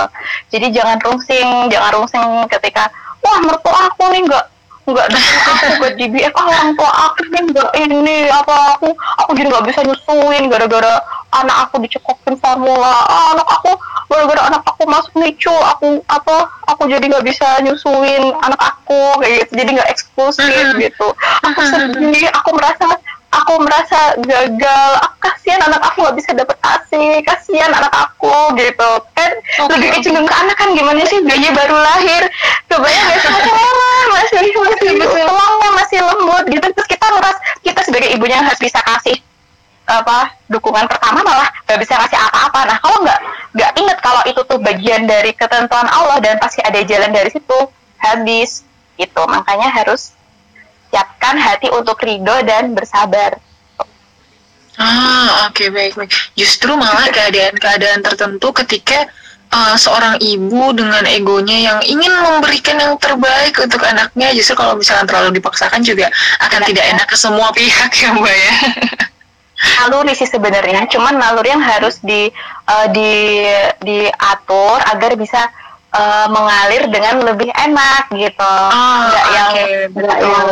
Jadi 0.53 0.67
jangan 0.69 1.01
rungsing 1.01 1.73
jangan 1.73 1.91
rungsing 1.97 2.45
ketika 2.53 2.93
wah 3.25 3.41
mertua 3.41 3.89
aku 3.89 4.05
nih 4.13 4.21
nggak 4.29 4.45
nggak 4.89 5.07
aku 5.09 5.65
buat 5.81 5.93
ah 6.33 6.45
orang 6.49 6.69
tua 6.77 6.91
aku 7.09 7.21
nih 7.29 7.41
nggak 7.53 7.69
ini 7.77 8.17
apa 8.29 8.77
aku 8.77 8.89
aku 8.93 9.29
jadi 9.37 9.47
nggak 9.49 9.65
bisa 9.69 9.79
nyusuin 9.85 10.43
gara-gara 10.49 11.01
anak 11.29 11.69
aku 11.69 11.81
dicekokin 11.85 12.35
formula. 12.41 13.05
Ah, 13.05 13.37
anak 13.37 13.47
aku 13.47 13.71
gara-gara 14.09 14.41
anak 14.49 14.63
aku 14.65 14.83
masuk 14.89 15.13
nicu 15.21 15.53
aku 15.53 16.01
apa 16.09 16.49
aku 16.65 16.89
jadi 16.89 17.05
nggak 17.05 17.25
bisa 17.25 17.61
nyusuin 17.61 18.33
anak 18.41 18.59
aku 18.59 19.21
kayak 19.21 19.45
gitu. 19.45 19.51
Jadi 19.61 19.69
nggak 19.77 19.89
eksklusif 19.93 20.65
gitu. 20.77 21.07
Aku 21.45 21.61
sedih 21.61 22.27
aku 22.33 22.49
merasa 22.57 22.85
aku 23.29 23.53
merasa 23.61 23.99
gagal. 24.25 24.91
Aku 25.05 25.15
kasihan 25.21 25.61
anak 25.69 25.81
aku 25.85 26.01
nggak 26.01 26.17
bisa 26.17 26.31
dapet 26.33 26.57
asi 26.65 27.21
kasihan 27.21 27.71
anak 27.73 27.93
aku 27.93 28.57
gitu. 28.57 28.91
Kan 29.13 29.31
okay. 29.37 29.73
lebih 29.77 29.89
kecil 30.01 30.17
ke 30.25 30.33
anak 30.33 30.55
kan 30.57 30.69
gimana 30.73 31.01
sih? 31.05 31.21
Bayi 31.21 31.49
baru 31.53 31.77
lahir. 31.77 32.23
Kebayang 32.65 33.05
gak 33.05 33.19
sih? 33.21 33.29
Masih 33.29 34.41
masih 34.97 35.23
masih 35.77 35.99
lembut 36.01 36.45
gitu. 36.49 36.65
Terus 36.73 36.87
kita 36.89 37.05
ngeras 37.05 37.37
kita 37.61 37.81
sebagai 37.85 38.09
ibunya 38.17 38.41
harus 38.41 38.57
bisa 38.57 38.81
kasih 38.81 39.21
apa 39.89 40.37
dukungan 40.45 40.85
pertama 40.85 41.25
malah 41.25 41.49
nggak 41.65 41.79
bisa 41.81 41.97
kasih 41.97 42.21
apa-apa. 42.29 42.59
Nah 42.69 42.77
kalau 42.77 42.97
nggak 43.01 43.19
nggak 43.57 43.71
inget 43.81 43.97
kalau 44.05 44.21
itu 44.29 44.41
tuh 44.45 44.59
bagian 44.61 45.09
dari 45.09 45.33
ketentuan 45.33 45.89
Allah 45.89 46.21
dan 46.21 46.37
pasti 46.37 46.61
ada 46.61 46.77
jalan 46.85 47.09
dari 47.09 47.33
situ 47.33 47.59
habis. 47.97 48.61
Gitu. 48.95 49.21
Makanya 49.25 49.73
harus 49.73 50.13
siapkan 50.93 51.41
hati 51.41 51.73
untuk 51.73 51.97
ridho 51.99 52.45
dan 52.45 52.77
bersabar. 52.77 53.41
Ah 54.79 55.49
oke 55.49 55.57
okay, 55.57 55.67
baik 55.73 55.97
baik. 55.97 56.13
Justru 56.37 56.77
malah 56.77 57.09
keadaan-keadaan 57.09 58.05
tertentu 58.05 58.53
ketika 58.53 59.09
uh, 59.53 59.75
seorang 59.75 60.17
ibu 60.21 60.71
dengan 60.73 61.03
egonya 61.09 61.57
yang 61.57 61.79
ingin 61.83 62.13
memberikan 62.13 62.77
yang 62.77 62.93
terbaik 63.01 63.57
untuk 63.59 63.81
anaknya 63.83 64.31
justru 64.33 64.55
kalau 64.57 64.77
misalnya 64.77 65.05
terlalu 65.09 65.41
dipaksakan 65.41 65.81
juga 65.81 66.07
akan 66.41 66.61
tidak 66.69 66.85
enak 66.95 67.07
ke 67.09 67.17
semua 67.17 67.49
pihak 67.53 67.91
ya 67.97 68.09
mbak 68.13 68.35
ya 68.35 68.53
naluri 69.59 70.15
sih 70.15 70.27
sebenarnya 70.27 70.87
cuman 70.87 71.19
naluri 71.19 71.51
yang 71.51 71.63
harus 71.63 71.99
di 71.99 72.31
uh, 72.67 72.87
di 72.91 73.43
diatur 73.83 74.79
agar 74.87 75.19
bisa 75.19 75.51
uh, 75.93 76.27
mengalir 76.31 76.87
dengan 76.87 77.21
lebih 77.25 77.49
enak 77.51 78.07
gitu 78.13 78.53
oh, 78.71 78.99
nggak 79.09 79.25
okay. 79.25 79.35
yang 79.35 79.49
nggak 79.95 80.19
yang 80.21 80.47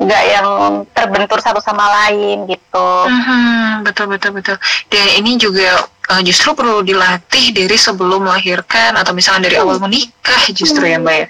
nggak 0.00 0.22
yang 0.28 0.48
terbentur 0.92 1.38
satu 1.40 1.60
sama 1.62 1.88
lain 2.04 2.44
gitu 2.50 2.88
hmm, 3.08 3.86
betul 3.86 4.06
betul 4.10 4.36
betul 4.36 4.56
dan 4.90 5.06
ini 5.16 5.40
juga 5.40 5.88
uh, 6.12 6.22
justru 6.24 6.52
perlu 6.52 6.82
dilatih 6.84 7.54
dari 7.54 7.76
sebelum 7.78 8.28
melahirkan 8.28 8.98
atau 8.98 9.14
misalnya 9.14 9.48
dari 9.48 9.56
hmm. 9.56 9.64
awal 9.64 9.78
menikah 9.80 10.42
justru 10.52 10.84
hmm. 10.84 10.92
ya 10.92 10.98
mbak 11.00 11.16
ya 11.16 11.26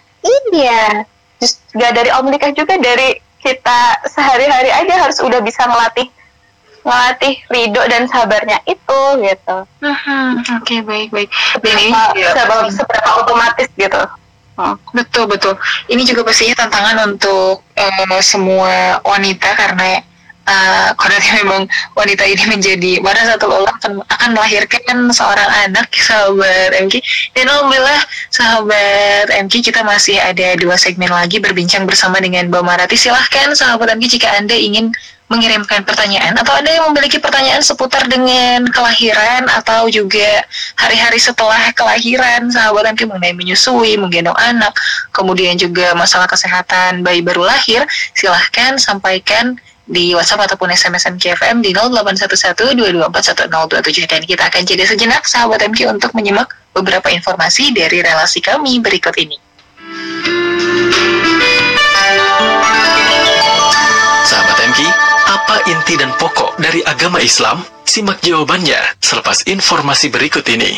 iya 0.52 0.84
Just, 1.40 1.64
gak 1.72 1.96
dari 1.96 2.12
awal 2.12 2.28
menikah 2.28 2.52
juga 2.52 2.76
dari 2.76 3.16
kita 3.40 4.04
sehari-hari 4.04 4.68
aja 4.68 5.08
harus 5.08 5.16
udah 5.24 5.40
bisa 5.40 5.64
melatih 5.64 6.12
melatih 6.84 7.34
ridho 7.52 7.82
dan 7.88 8.08
sabarnya 8.08 8.58
itu 8.64 9.00
gitu. 9.20 9.56
Hmm, 9.82 10.40
Oke 10.60 10.62
okay, 10.64 10.80
baik 10.80 11.08
baik. 11.12 11.28
Dan 11.60 11.74
ini 11.76 11.92
seberapa, 12.14 12.56
seberapa 12.72 13.10
otomatis 13.20 13.68
gitu. 13.76 14.02
Hmm. 14.60 14.76
Betul 14.92 15.24
betul. 15.24 15.54
Ini 15.88 16.02
juga 16.04 16.20
pastinya 16.20 16.66
tantangan 16.66 17.16
untuk 17.16 17.64
uh, 17.64 18.20
semua 18.20 19.00
wanita 19.00 19.56
karena 19.56 20.04
uh, 20.50 20.90
memang 21.40 21.64
wanita 21.94 22.24
ini 22.26 22.44
menjadi 22.48 22.92
pada 23.00 23.22
satu 23.34 23.50
Allah 23.50 23.72
akan, 23.80 23.92
akan 24.04 24.30
melahirkan 24.34 24.96
seorang 25.14 25.50
anak 25.68 25.88
sahabat 25.96 26.76
MK 26.76 26.94
dan 27.36 27.46
alhamdulillah 27.48 28.00
sahabat 28.32 29.26
MK 29.48 29.54
kita 29.72 29.80
masih 29.86 30.18
ada 30.18 30.56
dua 30.58 30.76
segmen 30.76 31.10
lagi 31.10 31.38
berbincang 31.38 31.84
bersama 31.86 32.18
dengan 32.18 32.48
Mbak 32.48 32.62
Marati 32.64 32.96
silahkan 32.98 33.52
sahabat 33.54 33.96
MK 33.96 34.04
jika 34.20 34.28
anda 34.36 34.54
ingin 34.56 34.92
mengirimkan 35.30 35.86
pertanyaan 35.86 36.34
atau 36.34 36.58
ada 36.58 36.66
yang 36.66 36.90
memiliki 36.90 37.22
pertanyaan 37.22 37.62
seputar 37.62 38.02
dengan 38.10 38.66
kelahiran 38.66 39.46
atau 39.46 39.86
juga 39.86 40.42
hari-hari 40.74 41.22
setelah 41.22 41.70
kelahiran 41.70 42.50
sahabat 42.50 42.90
MK 42.98 43.06
mengenai 43.06 43.38
menyusui, 43.38 43.94
menggendong 43.94 44.34
anak, 44.34 44.74
kemudian 45.14 45.54
juga 45.54 45.94
masalah 45.94 46.26
kesehatan 46.26 47.06
bayi 47.06 47.22
baru 47.22 47.46
lahir, 47.46 47.86
silahkan 48.18 48.74
sampaikan 48.82 49.54
di 49.86 50.18
WhatsApp 50.18 50.50
ataupun 50.50 50.74
SMS 50.74 51.06
MKFM 51.14 51.62
di 51.62 51.70
081122411027 51.74 54.10
dan 54.10 54.22
kita 54.26 54.50
akan 54.50 54.62
jeda 54.66 54.84
sejenak 54.86 55.22
sahabat 55.26 55.62
MK 55.62 55.90
untuk 55.90 56.10
menyimak 56.14 56.50
beberapa 56.74 57.10
informasi 57.10 57.70
dari 57.70 58.02
relasi 58.02 58.42
kami 58.42 58.82
berikut 58.82 59.14
ini. 59.18 59.38
Sahabat 64.30 64.58
MK, 64.70 65.09
apa 65.40 65.56
inti 65.72 65.96
dan 65.96 66.12
pokok 66.20 66.60
dari 66.60 66.84
agama 66.84 67.16
Islam? 67.16 67.64
Simak 67.88 68.20
jawabannya 68.20 69.00
selepas 69.00 69.48
informasi 69.48 70.12
berikut 70.12 70.44
ini. 70.52 70.76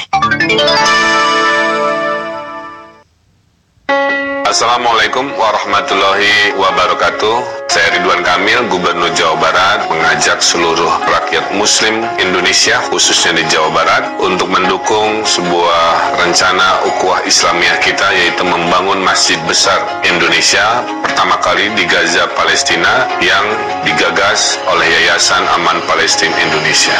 Assalamualaikum 4.52 5.32
warahmatullahi 5.40 6.52
wabarakatuh. 6.60 7.64
Saya 7.72 7.88
Ridwan 7.96 8.20
Kamil, 8.20 8.68
Gubernur 8.68 9.08
Jawa 9.16 9.40
Barat, 9.40 9.88
mengajak 9.88 10.44
seluruh 10.44 10.92
rakyat 11.08 11.56
Muslim 11.56 12.04
Indonesia, 12.20 12.76
khususnya 12.92 13.32
di 13.32 13.48
Jawa 13.48 13.72
Barat, 13.72 14.12
untuk 14.20 14.52
mendukung 14.52 15.24
sebuah 15.24 16.20
rencana 16.20 16.84
ukhuwah 16.84 17.24
Islamiyah 17.24 17.80
kita, 17.80 18.04
yaitu 18.12 18.44
membangun 18.44 19.00
Masjid 19.00 19.40
Besar 19.48 19.80
Indonesia 20.04 20.84
pertama 21.00 21.40
kali 21.40 21.72
di 21.72 21.88
Gaza, 21.88 22.28
Palestina, 22.36 23.08
yang 23.24 23.46
digagas 23.88 24.60
oleh 24.68 24.84
Yayasan 24.84 25.40
Aman 25.56 25.80
Palestina 25.88 26.36
Indonesia. 26.36 26.92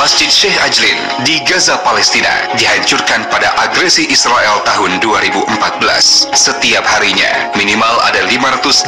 Masjid 0.00 0.32
Syekh 0.32 0.56
Ajlin 0.64 0.96
di 1.28 1.36
Gaza, 1.44 1.76
Palestina, 1.84 2.48
dihancurkan 2.56 3.28
pada 3.28 3.52
agresi 3.60 4.08
Israel 4.08 4.64
tahun 4.64 5.04
2014. 5.04 6.32
Setiap 6.32 6.77
harinya, 6.84 7.50
minimal 7.56 7.98
ada 8.04 8.22
580 8.26 8.86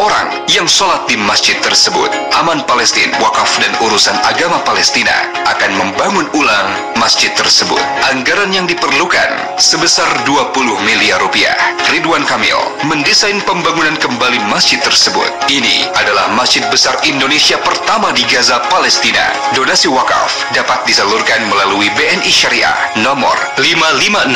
orang 0.00 0.26
yang 0.50 0.64
sholat 0.64 1.04
di 1.06 1.14
masjid 1.14 1.54
tersebut. 1.60 2.10
Aman 2.40 2.64
Palestina, 2.66 3.14
Wakaf 3.22 3.62
dan 3.62 3.70
Urusan 3.84 4.16
Agama 4.26 4.58
Palestina 4.66 5.12
akan 5.46 5.70
membangun 5.76 6.26
ulang 6.34 6.68
masjid 6.96 7.30
tersebut. 7.36 7.78
Anggaran 8.10 8.50
yang 8.50 8.64
diperlukan 8.64 9.60
sebesar 9.60 10.08
20 10.26 10.88
miliar 10.88 11.20
rupiah. 11.20 11.54
Ridwan 11.92 12.24
Kamil 12.24 12.56
mendesain 12.88 13.44
pembangunan 13.44 13.94
kembali 14.00 14.40
masjid 14.48 14.80
tersebut. 14.80 15.28
Ini 15.52 15.92
adalah 15.94 16.32
masjid 16.32 16.64
besar 16.72 16.96
Indonesia 17.04 17.60
pertama 17.60 18.10
di 18.16 18.24
Gaza, 18.26 18.64
Palestina. 18.72 19.28
Donasi 19.52 19.92
wakaf 19.92 20.48
dapat 20.56 20.88
disalurkan 20.88 21.44
melalui 21.52 21.92
BNI 21.92 22.32
Syariah 22.32 22.72
nomor 23.04 23.36
550 23.60 24.32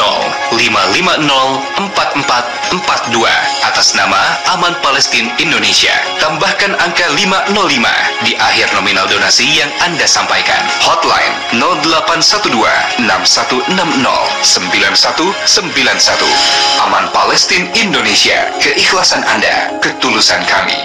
550 0.52 2.67
4442 2.68 3.64
atas 3.64 3.96
nama 3.96 4.36
Aman 4.52 4.76
Palestina 4.84 5.32
Indonesia. 5.40 5.96
Tambahkan 6.20 6.76
angka 6.76 7.08
505 7.16 7.56
di 8.28 8.36
akhir 8.36 8.68
nominal 8.76 9.08
donasi 9.08 9.48
yang 9.56 9.72
Anda 9.80 10.04
sampaikan. 10.04 10.60
Hotline 10.84 11.32
0812 11.56 13.08
6160 13.08 14.04
9191. 14.44 16.84
Aman 16.84 17.08
Palestina 17.16 17.64
Indonesia. 17.72 18.52
Keikhlasan 18.60 19.24
Anda, 19.24 19.72
ketulusan 19.80 20.44
kami. 20.44 20.76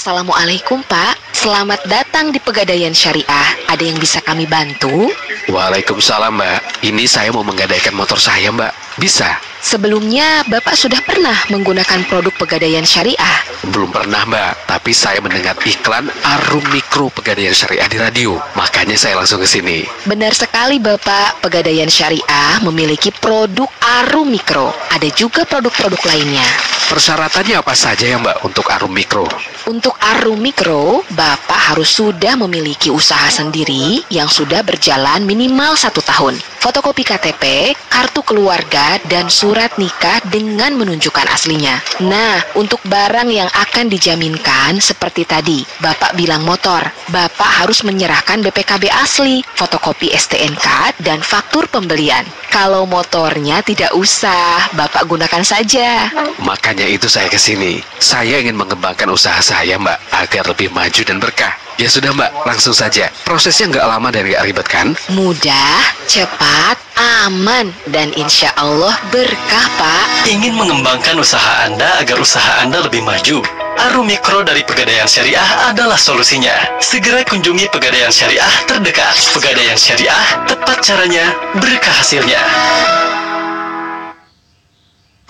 Assalamualaikum 0.00 0.80
Pak, 0.88 1.36
selamat 1.36 1.84
datang 1.84 2.32
di 2.32 2.40
Pegadaian 2.40 2.96
Syariah. 2.96 3.68
Ada 3.68 3.84
yang 3.84 4.00
bisa 4.00 4.24
kami 4.24 4.48
bantu? 4.48 5.12
Waalaikumsalam 5.52 6.40
Mbak, 6.40 6.88
ini 6.88 7.04
saya 7.04 7.28
mau 7.28 7.44
menggadaikan 7.44 7.92
motor 7.92 8.16
saya 8.16 8.48
Mbak, 8.48 8.96
bisa? 8.96 9.28
Sebelumnya 9.60 10.40
Bapak 10.48 10.72
sudah 10.72 11.04
pernah 11.04 11.36
menggunakan 11.52 12.08
produk 12.08 12.32
Pegadaian 12.32 12.88
Syariah? 12.88 13.44
Belum 13.68 13.92
pernah 13.92 14.24
Mbak, 14.24 14.72
tapi 14.72 14.96
saya 14.96 15.20
mendengar 15.20 15.52
iklan 15.68 16.08
Arum 16.24 16.64
Mikro 16.72 17.12
Pegadaian 17.12 17.52
Syariah 17.52 17.84
di 17.92 18.00
radio, 18.00 18.40
makanya 18.56 18.96
saya 18.96 19.20
langsung 19.20 19.44
ke 19.44 19.48
sini. 19.52 19.84
Benar 20.08 20.32
sekali 20.32 20.80
Bapak, 20.80 21.44
Pegadaian 21.44 21.92
Syariah 21.92 22.56
memiliki 22.64 23.12
produk 23.12 23.68
Arum 24.00 24.32
Mikro. 24.32 24.72
Ada 24.96 25.12
juga 25.12 25.44
produk-produk 25.44 26.00
lainnya. 26.08 26.48
Persyaratannya 26.88 27.54
apa 27.54 27.70
saja 27.76 28.02
ya 28.02 28.18
Mbak 28.18 28.48
untuk 28.48 28.66
Arum 28.66 28.90
Mikro? 28.90 29.22
Untuk 29.70 29.89
Arum 29.98 30.38
Mikro, 30.38 31.02
Bapak 31.14 31.72
harus 31.72 31.90
sudah 31.90 32.36
memiliki 32.36 32.92
usaha 32.92 33.26
sendiri 33.32 34.04
yang 34.12 34.28
sudah 34.28 34.62
berjalan 34.62 35.24
minimal 35.24 35.74
satu 35.74 36.04
tahun. 36.04 36.36
Fotokopi 36.60 37.08
KTP, 37.08 37.72
kartu 37.88 38.20
keluarga, 38.20 39.00
dan 39.08 39.32
surat 39.32 39.72
nikah 39.80 40.20
dengan 40.28 40.76
menunjukkan 40.76 41.24
aslinya. 41.32 41.80
Nah, 42.04 42.36
untuk 42.52 42.84
barang 42.84 43.32
yang 43.32 43.48
akan 43.48 43.88
dijaminkan 43.88 44.76
seperti 44.76 45.24
tadi, 45.24 45.64
Bapak 45.80 46.12
bilang 46.20 46.44
motor, 46.44 46.84
Bapak 47.08 47.64
harus 47.64 47.80
menyerahkan 47.80 48.44
BPKB 48.44 48.92
asli, 48.92 49.40
fotokopi 49.56 50.12
STNK, 50.12 51.00
dan 51.00 51.24
faktur 51.24 51.64
pembelian. 51.64 52.28
Kalau 52.52 52.84
motornya 52.84 53.64
tidak 53.64 53.96
usah, 53.96 54.68
Bapak 54.76 55.08
gunakan 55.08 55.40
saja. 55.40 56.12
Makanya 56.44 56.84
itu 56.84 57.08
saya 57.08 57.32
ke 57.32 57.40
sini. 57.40 57.80
Saya 57.96 58.36
ingin 58.36 58.60
mengembangkan 58.60 59.08
usaha 59.08 59.40
saya, 59.40 59.79
Mbak, 59.80 59.98
agar 60.12 60.44
lebih 60.52 60.68
maju 60.70 61.02
dan 61.02 61.16
berkah. 61.16 61.56
Ya 61.80 61.88
sudah 61.88 62.12
Mbak, 62.12 62.44
langsung 62.44 62.76
saja. 62.76 63.08
Prosesnya 63.24 63.72
nggak 63.72 63.86
lama 63.88 64.08
dan 64.12 64.28
nggak 64.28 64.44
ribet 64.44 64.66
kan? 64.68 64.92
Mudah, 65.16 65.80
cepat, 66.04 66.76
aman, 67.24 67.72
dan 67.88 68.12
insya 68.12 68.52
Allah 68.60 68.92
berkah 69.08 69.66
Pak. 69.80 70.28
Ingin 70.28 70.60
mengembangkan 70.60 71.16
usaha 71.16 71.64
Anda 71.64 72.04
agar 72.04 72.20
usaha 72.20 72.60
Anda 72.60 72.84
lebih 72.84 73.00
maju? 73.00 73.40
Arum 73.80 74.04
Mikro 74.04 74.44
dari 74.44 74.60
Pegadaian 74.60 75.08
Syariah 75.08 75.72
adalah 75.72 75.96
solusinya. 75.96 76.52
Segera 76.84 77.24
kunjungi 77.24 77.72
Pegadaian 77.72 78.12
Syariah 78.12 78.52
terdekat. 78.68 79.16
Pegadaian 79.32 79.80
Syariah, 79.80 80.44
tepat 80.44 80.84
caranya, 80.84 81.32
berkah 81.56 81.96
hasilnya. 81.96 82.44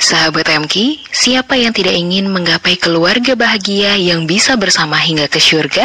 Sahabat 0.01 0.49
MK, 0.49 1.05
siapa 1.13 1.61
yang 1.61 1.77
tidak 1.77 1.93
ingin 1.93 2.33
menggapai 2.33 2.81
keluarga 2.81 3.37
bahagia 3.37 4.01
yang 4.01 4.25
bisa 4.25 4.57
bersama 4.57 4.97
hingga 4.97 5.29
ke 5.29 5.37
syurga? 5.37 5.85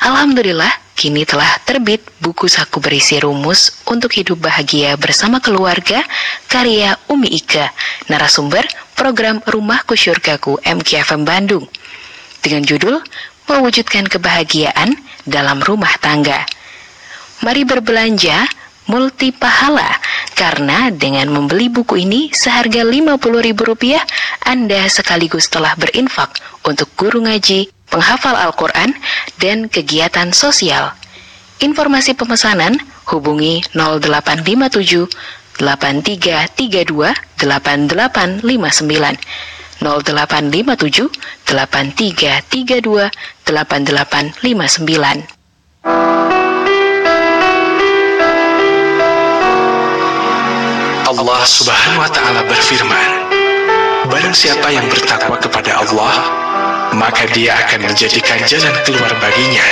Alhamdulillah, 0.00 0.72
kini 0.96 1.28
telah 1.28 1.60
terbit 1.68 2.00
buku 2.16 2.48
saku 2.48 2.80
berisi 2.80 3.20
rumus 3.20 3.84
untuk 3.84 4.08
hidup 4.16 4.40
bahagia 4.40 4.96
bersama 4.96 5.36
keluarga 5.36 6.00
karya 6.48 6.96
Umi 7.12 7.28
Ika, 7.28 7.68
narasumber 8.08 8.64
program 8.96 9.44
Rumahku 9.44 10.00
Syurgaku 10.00 10.56
MKFM 10.64 11.28
Bandung 11.28 11.68
dengan 12.40 12.64
judul 12.64 13.04
Mewujudkan 13.52 14.08
Kebahagiaan 14.08 14.96
dalam 15.28 15.60
Rumah 15.60 16.00
Tangga. 16.00 16.40
Mari 17.44 17.68
berbelanja 17.68 18.48
multi 18.90 19.30
pahala 19.30 19.86
karena 20.34 20.90
dengan 20.90 21.30
membeli 21.30 21.70
buku 21.70 22.02
ini 22.02 22.34
seharga 22.34 22.82
Rp50.000 22.82 24.02
Anda 24.42 24.90
sekaligus 24.90 25.46
telah 25.46 25.78
berinfak 25.78 26.42
untuk 26.66 26.90
guru 26.98 27.22
ngaji, 27.22 27.70
penghafal 27.86 28.34
Al-Quran, 28.34 28.90
dan 29.38 29.70
kegiatan 29.70 30.34
sosial. 30.34 30.90
Informasi 31.62 32.18
pemesanan 32.18 32.74
hubungi 33.06 33.62
0857 33.74 35.06
8332 35.62 37.14
8859 37.38 39.22
0857 39.82 41.10
8332 41.46 43.10
8859. 43.46 46.41
Allah 51.12 51.44
Subhanahu 51.44 52.00
wa 52.00 52.08
taala 52.08 52.40
berfirman, 52.48 53.10
Barang 54.08 54.32
siapa 54.32 54.72
yang 54.72 54.88
bertakwa 54.88 55.36
kepada 55.36 55.84
Allah, 55.84 56.14
maka 56.96 57.28
dia 57.36 57.52
akan 57.68 57.92
menjadikan 57.92 58.40
jalan 58.48 58.72
keluar 58.88 59.12
baginya 59.20 59.68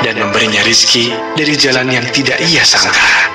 dan 0.00 0.16
memberinya 0.16 0.64
rizki 0.64 1.12
dari 1.36 1.52
jalan 1.54 1.92
yang 1.92 2.06
tidak 2.16 2.40
ia 2.48 2.64
sangka. 2.64 3.28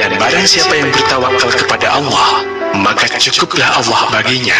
Dan 0.00 0.16
barang 0.16 0.48
siapa 0.48 0.74
yang 0.80 0.88
bertawakal 0.88 1.52
kepada 1.52 2.00
Allah, 2.00 2.42
maka 2.72 3.06
cukuplah 3.20 3.68
Allah 3.82 4.08
baginya 4.08 4.56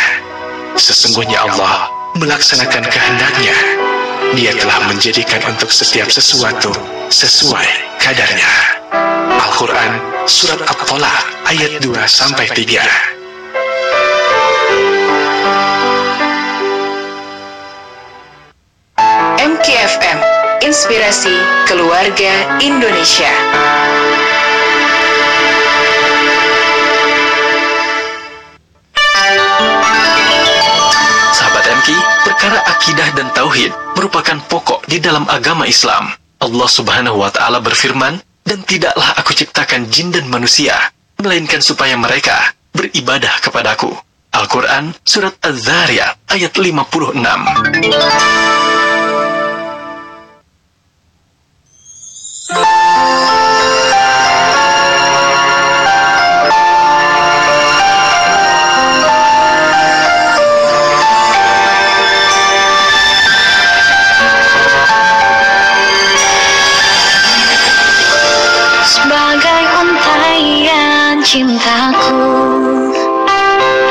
Sesungguhnya 0.78 1.42
Allah 1.42 1.90
melaksanakan 2.14 2.86
kehendaknya. 2.86 3.56
Dia 4.38 4.54
telah 4.54 4.86
menjadikan 4.86 5.42
untuk 5.50 5.74
setiap 5.74 6.06
sesuatu 6.06 6.70
sesuai 7.10 7.98
kadarnya. 7.98 8.77
Al-Quran 8.92 9.92
Surat 10.28 10.60
At-Tolak 10.64 11.24
ayat 11.48 11.80
2 11.80 11.88
sampai 12.04 12.48
3. 12.52 12.84
MKFM, 19.40 20.18
Inspirasi 20.64 21.32
Keluarga 21.64 22.60
Indonesia. 22.60 23.32
Sahabat 31.32 31.64
MK, 31.72 31.88
perkara 32.24 32.58
akidah 32.68 33.08
dan 33.16 33.28
tauhid 33.32 33.72
merupakan 33.96 34.36
pokok 34.48 34.84
di 34.88 35.00
dalam 35.00 35.24
agama 35.32 35.64
Islam. 35.64 36.12
Allah 36.38 36.68
Subhanahu 36.70 37.18
wa 37.18 37.32
taala 37.34 37.58
berfirman, 37.58 38.22
"Dan 38.48 38.64
tidaklah 38.64 39.12
aku 39.20 39.36
ciptakan 39.36 39.92
jin 39.92 40.08
dan 40.08 40.24
manusia, 40.32 40.72
melainkan 41.20 41.60
supaya 41.60 41.92
mereka 42.00 42.56
beribadah 42.72 43.44
kepadaku." 43.44 43.92
Al-Quran 44.28 44.92
Surat 45.04 45.34
Az-Zariyat 45.40 46.20
ayat 46.30 46.52
56 46.56 48.67
cintaku 71.28 72.24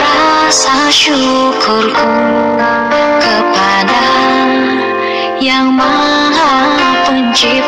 Rasa 0.02 0.90
syukurku 0.90 2.10
Kepada 3.22 4.10
Yang 5.38 5.70
Maha 5.78 6.54
Pencipta 7.06 7.67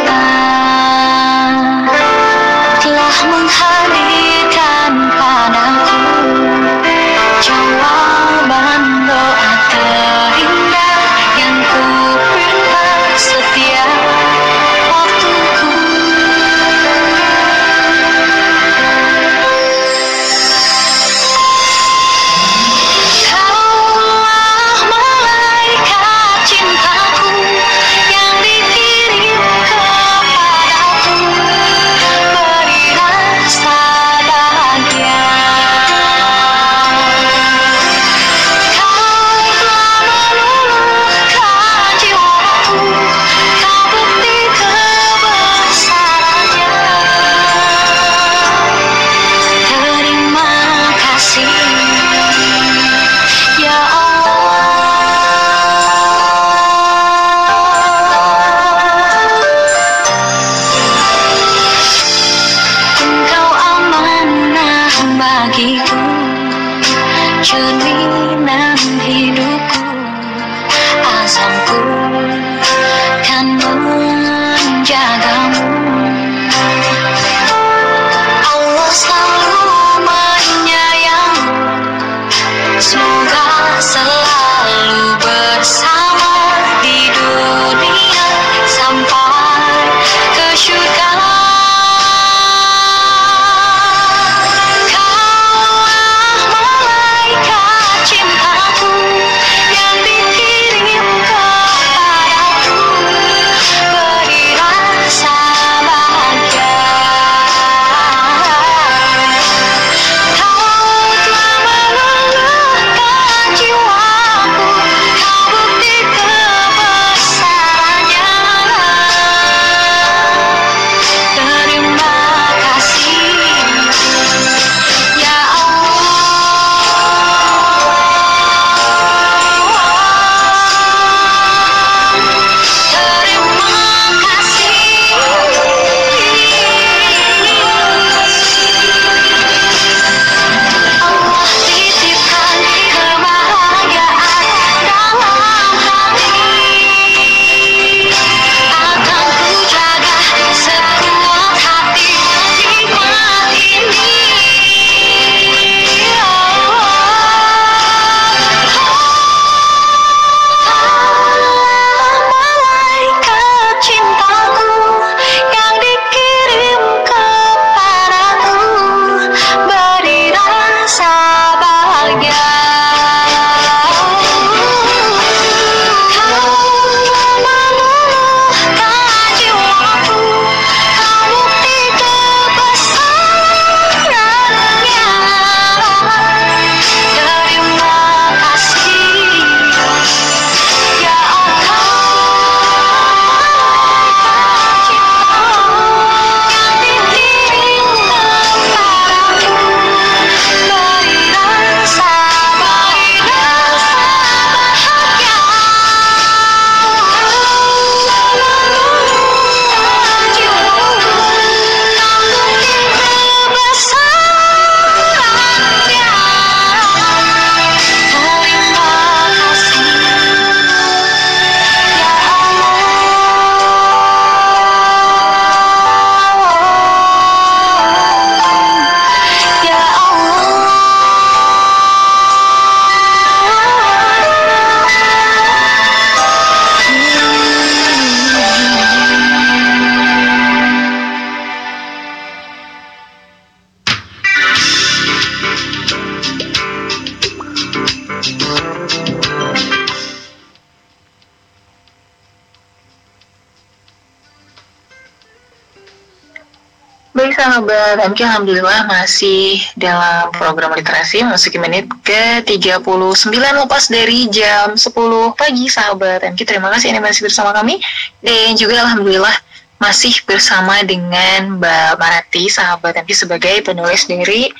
MK 258.19 258.27
Alhamdulillah 258.27 258.83
masih 258.91 259.63
dalam 259.79 260.27
program 260.35 260.75
literasi 260.75 261.23
Memasuki 261.23 261.55
menit 261.55 261.87
ke 262.03 262.43
39 262.43 262.83
Lepas 263.31 263.87
dari 263.87 264.27
jam 264.27 264.75
10 264.75 264.91
pagi 265.39 265.71
sahabat 265.71 266.27
MK 266.35 266.43
Terima 266.43 266.67
kasih 266.67 266.91
ini 266.91 266.99
masih 266.99 267.31
bersama 267.31 267.55
kami 267.55 267.79
Dan 268.19 268.59
juga 268.59 268.83
Alhamdulillah 268.83 269.31
masih 269.79 270.19
bersama 270.27 270.83
dengan 270.83 271.63
Mbak 271.63 271.95
Marati 271.95 272.51
sahabat 272.51 272.99
MK 273.07 273.15
sebagai 273.15 273.55
penulis 273.63 274.03
dari 274.03 274.51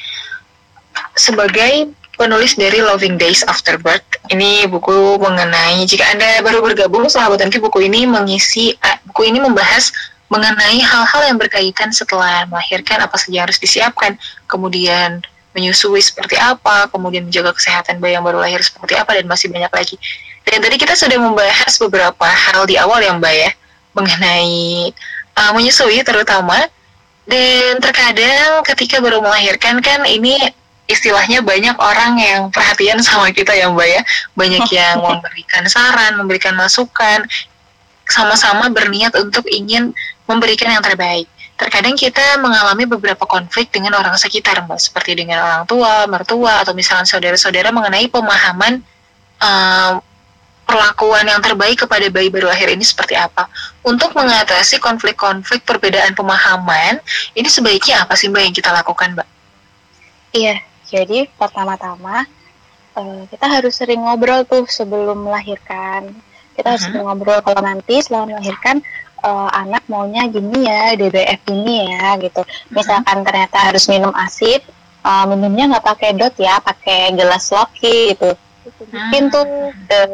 Sebagai 1.19 1.91
penulis 2.15 2.56
dari 2.56 2.80
Loving 2.80 3.19
Days 3.19 3.43
After 3.43 3.76
Birth. 3.76 4.04
Ini 4.32 4.67
buku 4.72 5.19
mengenai 5.19 5.84
jika 5.84 6.08
Anda 6.15 6.43
baru 6.43 6.63
bergabung 6.63 7.12
sahabat 7.12 7.43
MK 7.43 7.60
buku 7.60 7.91
ini 7.91 8.08
mengisi 8.08 8.72
eh, 8.76 8.98
buku 9.08 9.28
ini 9.28 9.43
membahas 9.43 9.91
mengenai 10.29 10.79
hal-hal 10.79 11.21
yang 11.25 11.37
berkaitan 11.41 11.89
setelah 11.89 12.45
melahirkan 12.45 13.01
apa 13.01 13.17
saja 13.17 13.49
harus 13.49 13.57
disiapkan, 13.57 14.13
kemudian 14.45 15.25
menyusui 15.57 15.99
seperti 15.99 16.37
apa, 16.37 16.85
kemudian 16.93 17.25
menjaga 17.25 17.51
kesehatan 17.57 17.97
bayi 17.97 18.15
yang 18.15 18.23
baru 18.23 18.37
lahir 18.37 18.61
seperti 18.61 18.93
apa 18.93 19.17
dan 19.17 19.25
masih 19.25 19.49
banyak 19.49 19.73
lagi. 19.73 19.97
Dan 20.45 20.61
tadi 20.61 20.77
kita 20.77 20.93
sudah 20.93 21.17
membahas 21.17 21.73
beberapa 21.81 22.25
hal 22.29 22.69
di 22.69 22.77
awal 22.77 23.01
yang 23.01 23.17
Mbak 23.17 23.35
ya 23.35 23.51
mengenai 23.97 24.93
uh, 25.35 25.51
menyusui 25.57 26.01
terutama 26.05 26.69
dan 27.25 27.77
terkadang 27.81 28.65
ketika 28.65 29.01
baru 29.01 29.21
melahirkan 29.21 29.81
kan 29.81 30.05
ini 30.05 30.37
istilahnya 30.89 31.45
banyak 31.45 31.77
orang 31.77 32.17
yang 32.17 32.41
perhatian 32.49 32.97
sama 33.05 33.29
kita 33.29 33.53
ya 33.53 33.69
Mbak 33.69 33.87
ya 33.89 34.01
banyak 34.33 34.65
yang 34.73 34.97
memberikan 35.05 35.63
saran 35.69 36.17
memberikan 36.17 36.57
masukan 36.57 37.25
sama-sama 38.10 38.67
berniat 38.74 39.13
untuk 39.15 39.45
ingin 39.48 39.93
memberikan 40.26 40.74
yang 40.74 40.82
terbaik. 40.82 41.30
Terkadang 41.60 41.93
kita 41.93 42.39
mengalami 42.39 42.88
beberapa 42.88 43.28
konflik 43.28 43.69
dengan 43.69 43.93
orang 44.00 44.15
sekitar, 44.15 44.63
Mbak, 44.63 44.80
seperti 44.80 45.13
dengan 45.13 45.43
orang 45.43 45.63
tua, 45.67 46.08
mertua, 46.08 46.63
atau 46.63 46.72
misalnya 46.72 47.06
saudara-saudara 47.06 47.69
mengenai 47.69 48.08
pemahaman 48.08 48.80
um, 49.43 49.93
perlakuan 50.69 51.26
yang 51.26 51.41
terbaik 51.41 51.82
kepada 51.82 52.06
bayi 52.13 52.30
baru 52.30 52.54
lahir 52.54 52.69
ini 52.69 52.86
seperti 52.86 53.17
apa. 53.17 53.50
Untuk 53.82 54.13
mengatasi 54.13 54.78
konflik-konflik 54.78 55.65
perbedaan 55.65 56.13
pemahaman, 56.13 57.02
ini 57.34 57.50
sebaiknya 57.50 58.06
apa 58.06 58.13
sih 58.13 58.30
Mbak 58.30 58.43
yang 58.45 58.56
kita 58.56 58.69
lakukan, 58.69 59.17
Mbak? 59.17 59.28
Iya, 60.30 60.62
jadi 60.88 61.26
pertama-tama 61.36 62.30
uh, 62.93 63.22
kita 63.28 63.45
harus 63.50 63.74
sering 63.76 64.06
ngobrol 64.06 64.45
tuh 64.45 64.69
sebelum 64.69 65.26
melahirkan. 65.26 66.13
Kita 66.60 66.76
harus 66.76 66.84
uh 66.84 66.91
-huh. 66.91 67.04
ngobrol 67.08 67.39
kalau 67.39 67.63
nanti 67.63 68.04
setelah 68.04 68.28
melahirkan 68.28 68.84
uh, 69.24 69.50
anak 69.56 69.88
maunya 69.88 70.28
gini 70.28 70.67
ya 70.67 71.00
DBF 71.00 71.41
ini 71.56 71.88
ya 71.88 72.19
gitu. 72.19 72.43
Misalkan 72.76 73.24
ternyata 73.24 73.58
harus 73.72 73.88
minum 73.88 74.12
asid 74.12 74.60
uh, 75.08 75.24
minumnya 75.32 75.76
nggak 75.76 75.86
pakai 75.88 76.10
dot 76.19 76.36
ya 76.36 76.60
pakai 76.60 77.15
gelas 77.15 77.48
loki 77.56 78.15
gitu. 78.15 78.36
Mungkin 78.91 79.32
tuh 79.32 79.45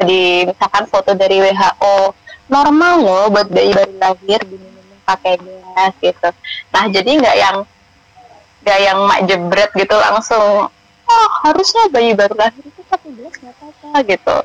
di 0.06 0.46
misalkan 0.46 0.86
foto 0.86 1.18
dari 1.18 1.42
WHO 1.42 2.14
normal 2.46 2.96
loh 3.02 3.26
buat 3.34 3.50
bayi 3.50 3.74
baru 3.74 3.94
lahir 3.98 4.40
diminum 4.46 5.02
pakai 5.06 5.42
gelas 5.42 5.94
gitu. 5.98 6.30
Nah 6.70 6.84
jadi 6.94 7.10
nggak 7.10 7.38
yang 7.42 7.58
nggak 8.66 8.80
yang 8.82 9.00
mak 9.06 9.20
jebret 9.30 9.72
gitu 9.78 9.94
langsung 9.94 10.70
oh 11.06 11.28
harusnya 11.46 11.86
bayi 11.94 12.18
baru 12.18 12.34
lahir 12.34 12.64
itu 12.66 12.82
pakai 12.90 13.10
gelas 13.14 13.34
nggak 13.38 13.54
apa-apa 13.62 13.98
gitu 14.10 14.38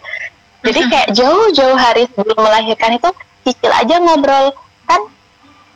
jadi 0.61 0.81
kayak 0.88 1.09
jauh-jauh 1.16 1.77
hari 1.77 2.05
sebelum 2.12 2.37
melahirkan 2.37 3.01
itu 3.01 3.11
cicil 3.49 3.73
aja 3.73 3.96
ngobrol 4.01 4.53
kan 4.85 5.01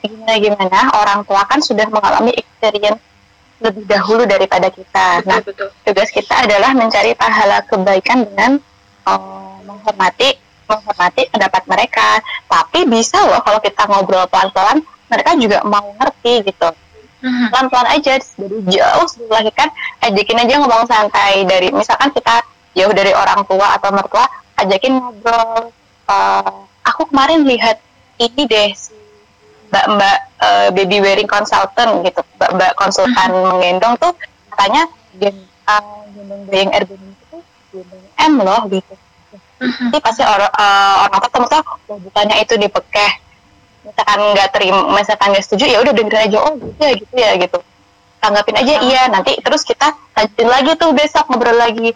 gimana 0.05 0.37
gimana 0.37 0.79
orang 1.01 1.25
tua 1.25 1.43
kan 1.49 1.65
sudah 1.65 1.89
mengalami 1.89 2.37
experience 2.37 3.01
lebih 3.63 3.85
dahulu 3.89 4.29
daripada 4.29 4.69
kita. 4.69 5.25
Betul, 5.25 5.29
nah, 5.31 5.41
betul. 5.41 5.69
tugas 5.89 6.09
kita 6.13 6.35
adalah 6.45 6.71
mencari 6.77 7.17
pahala 7.17 7.65
kebaikan 7.65 8.29
dengan 8.29 8.51
uh, 9.09 9.57
menghormati 9.65 10.37
menghormati 10.69 11.29
pendapat 11.33 11.63
mereka. 11.65 12.21
Tapi 12.49 12.85
bisa 12.89 13.21
loh 13.25 13.41
kalau 13.41 13.61
kita 13.65 13.89
ngobrol 13.89 14.29
pelan-pelan, 14.29 14.85
mereka 15.09 15.31
juga 15.41 15.59
mau 15.65 15.85
ngerti 15.97 16.45
gitu. 16.45 16.69
Mhm. 17.25 17.49
Pelan-pelan 17.53 17.89
aja 17.89 18.15
dari 18.21 18.59
jauh 18.69 19.05
sebelum 19.09 19.29
melahirkan, 19.33 19.69
ajakin 20.05 20.43
aja 20.45 20.55
ngomong 20.61 20.85
santai 20.85 21.49
dari 21.49 21.73
misalkan 21.73 22.13
kita 22.13 22.45
jauh 22.77 22.93
dari 22.93 23.17
orang 23.17 23.49
tua 23.49 23.81
atau 23.81 23.89
mertua, 23.95 24.29
ajakin 24.65 24.93
ngobrol. 24.99 25.71
Uh, 26.05 26.65
aku 26.85 27.09
kemarin 27.09 27.49
lihat 27.49 27.81
ini 28.21 28.45
deh 28.45 28.71
si 28.77 28.93
mbak-mbak 29.73 30.19
uh, 30.39 30.69
baby 30.73 31.01
wearing 31.01 31.29
consultant 31.29 32.05
gitu. 32.05 32.21
Mbak-mbak 32.41 32.73
konsultan 32.77 33.29
mm 33.31 33.37
-hmm. 33.37 33.47
menggendong 33.49 33.95
tuh 34.01 34.13
katanya 34.53 34.87
gen 35.19 35.37
uh, 35.67 36.05
gendong 36.15 36.43
bayi 36.47 36.61
yang 36.67 36.73
ergonom 36.73 37.11
itu 37.11 37.39
gendong 37.73 38.05
M 38.21 38.35
loh 38.41 38.63
gitu. 38.71 38.95
Mm-hmm. 39.55 39.95
jadi 39.95 40.03
pasti 40.03 40.23
orang 40.27 40.51
uh, 40.51 40.95
orang 41.07 41.21
ketemu 41.31 41.47
tuh 41.47 41.63
oh, 41.89 41.99
bukannya 42.03 42.37
itu 42.43 42.55
dipekeh? 42.59 43.13
Misalkan 43.87 44.21
nggak 44.35 44.49
terima 44.51 44.83
misalkan 44.93 45.29
nggak 45.31 45.45
setuju 45.47 45.65
ya 45.71 45.79
udah 45.81 45.93
dengerin 45.95 46.27
aja 46.27 46.39
oh 46.43 46.53
gitu 46.59 46.81
ya 46.83 46.93
gitu 46.99 47.15
ya 47.15 47.31
gitu. 47.39 47.59
Tanggapin 48.19 48.57
aja 48.57 48.75
iya 48.83 49.03
nanti 49.09 49.39
terus 49.41 49.63
kita 49.63 49.95
lanjutin 50.17 50.49
lagi 50.51 50.71
tuh 50.75 50.91
besok 50.93 51.25
ngobrol 51.31 51.55
lagi 51.55 51.95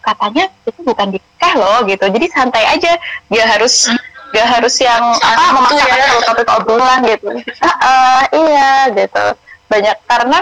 katanya 0.00 0.48
itu 0.66 0.80
bukan 0.82 1.08
dipekeh 1.14 1.52
loh 1.56 1.84
gitu. 1.86 2.04
Jadi 2.08 2.26
santai 2.32 2.64
aja. 2.66 2.92
Dia 3.28 3.44
harus 3.46 3.88
gak 4.30 4.46
harus 4.46 4.74
yang 4.78 5.02
apa 5.18 5.44
memaksakan 5.58 5.98
ya. 5.98 6.20
topik 6.26 6.48
obrolan 6.48 7.00
gitu. 7.06 7.28
Uh, 7.30 7.66
uh, 7.66 8.20
iya 8.34 8.70
gitu. 8.94 9.24
Banyak 9.70 9.96
karena 10.06 10.38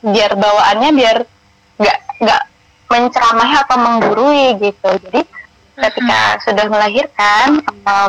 biar 0.00 0.32
bawaannya 0.36 0.90
biar 0.96 1.16
nggak 1.80 1.98
nggak 2.20 2.42
menceramahi 2.90 3.54
atau 3.64 3.76
menggurui 3.76 4.46
gitu. 4.60 4.90
Jadi 5.08 5.20
ketika 5.80 6.20
uh-huh. 6.36 6.42
sudah 6.44 6.66
melahirkan 6.68 7.48
uh, 7.88 8.08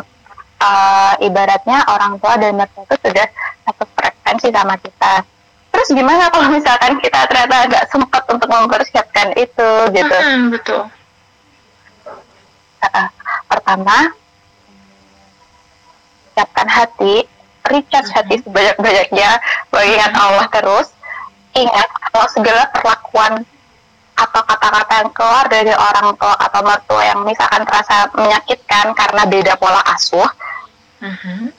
uh, 0.60 1.14
ibaratnya 1.20 1.84
orang 1.88 2.20
tua 2.20 2.36
dan 2.36 2.56
mertua 2.56 2.84
itu 2.84 2.96
sudah 3.00 3.26
satu 3.64 3.84
frekuensi 3.96 4.48
sama 4.52 4.74
kita 4.76 5.24
terus 5.72 5.88
gimana 5.90 6.28
kalau 6.28 6.52
misalkan 6.52 7.00
kita 7.00 7.26
ternyata 7.26 7.56
nggak 7.72 7.86
sempat 7.88 8.22
untuk 8.28 8.48
mempersiapkan 8.48 9.32
itu 9.40 9.70
gitu 9.96 10.16
uh-huh, 10.16 10.52
betul 10.52 10.82
uh, 12.86 13.08
pertama 13.48 14.12
siapkan 16.32 16.68
hati, 16.68 17.28
recharge 17.68 18.08
mm-hmm. 18.08 18.16
hati 18.16 18.34
sebanyak-banyaknya, 18.44 19.30
mengingat 19.70 20.12
Allah 20.16 20.46
terus. 20.50 20.88
Ingat 21.52 21.88
kalau 22.08 22.28
segala 22.32 22.64
perlakuan 22.72 23.44
atau 24.16 24.40
kata-kata 24.44 24.92
yang 25.04 25.10
keluar 25.12 25.44
dari 25.48 25.72
orang 25.72 26.16
tua 26.16 26.36
atau 26.36 26.60
mertua 26.64 27.02
yang 27.04 27.20
misalkan 27.24 27.64
terasa 27.68 28.08
menyakitkan 28.16 28.96
karena 28.96 29.22
beda 29.28 29.52
pola 29.60 29.84
asuh, 29.92 30.28
mm-hmm. 31.04 31.52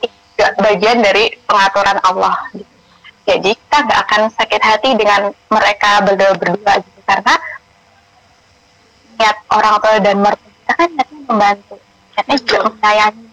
itu 0.00 0.44
bagian 0.64 1.04
dari 1.04 1.36
pengaturan 1.44 2.00
Allah. 2.00 2.36
Jadi 3.28 3.50
kita 3.52 3.76
nggak 3.84 4.00
akan 4.08 4.22
sakit 4.32 4.60
hati 4.62 4.90
dengan 4.96 5.30
mereka 5.52 6.02
berdua-berdua 6.04 6.72
gitu. 6.80 7.00
Karena 7.04 7.34
niat 9.20 9.36
orang 9.52 9.74
tua 9.84 9.96
dan 10.00 10.16
mertua 10.18 10.48
kita 10.48 10.72
kan 10.72 10.88
niatnya 10.96 11.20
membantu, 11.28 11.76
niatnya 12.16 12.36
juga 12.46 12.58
menyayangi 12.72 13.26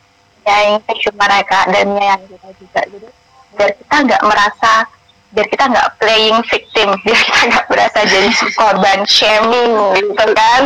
yang 0.47 0.79
passion 0.83 1.15
mereka 1.15 1.59
dan 1.71 1.87
yang 1.95 2.21
kita 2.27 2.49
juga. 2.55 2.79
Jadi 2.87 3.07
biar 3.57 3.71
kita 3.73 3.95
nggak 4.05 4.23
merasa 4.27 4.73
biar 5.27 5.47
kita 5.51 5.65
nggak 5.67 5.89
playing 5.99 6.39
victim 6.47 6.89
biar 7.03 7.19
kita 7.19 7.41
nggak 7.51 7.65
berasa 7.67 7.99
jadi 8.07 8.29
korban 8.59 8.99
shaming 9.07 9.71
gitu 9.95 10.25
kan. 10.35 10.61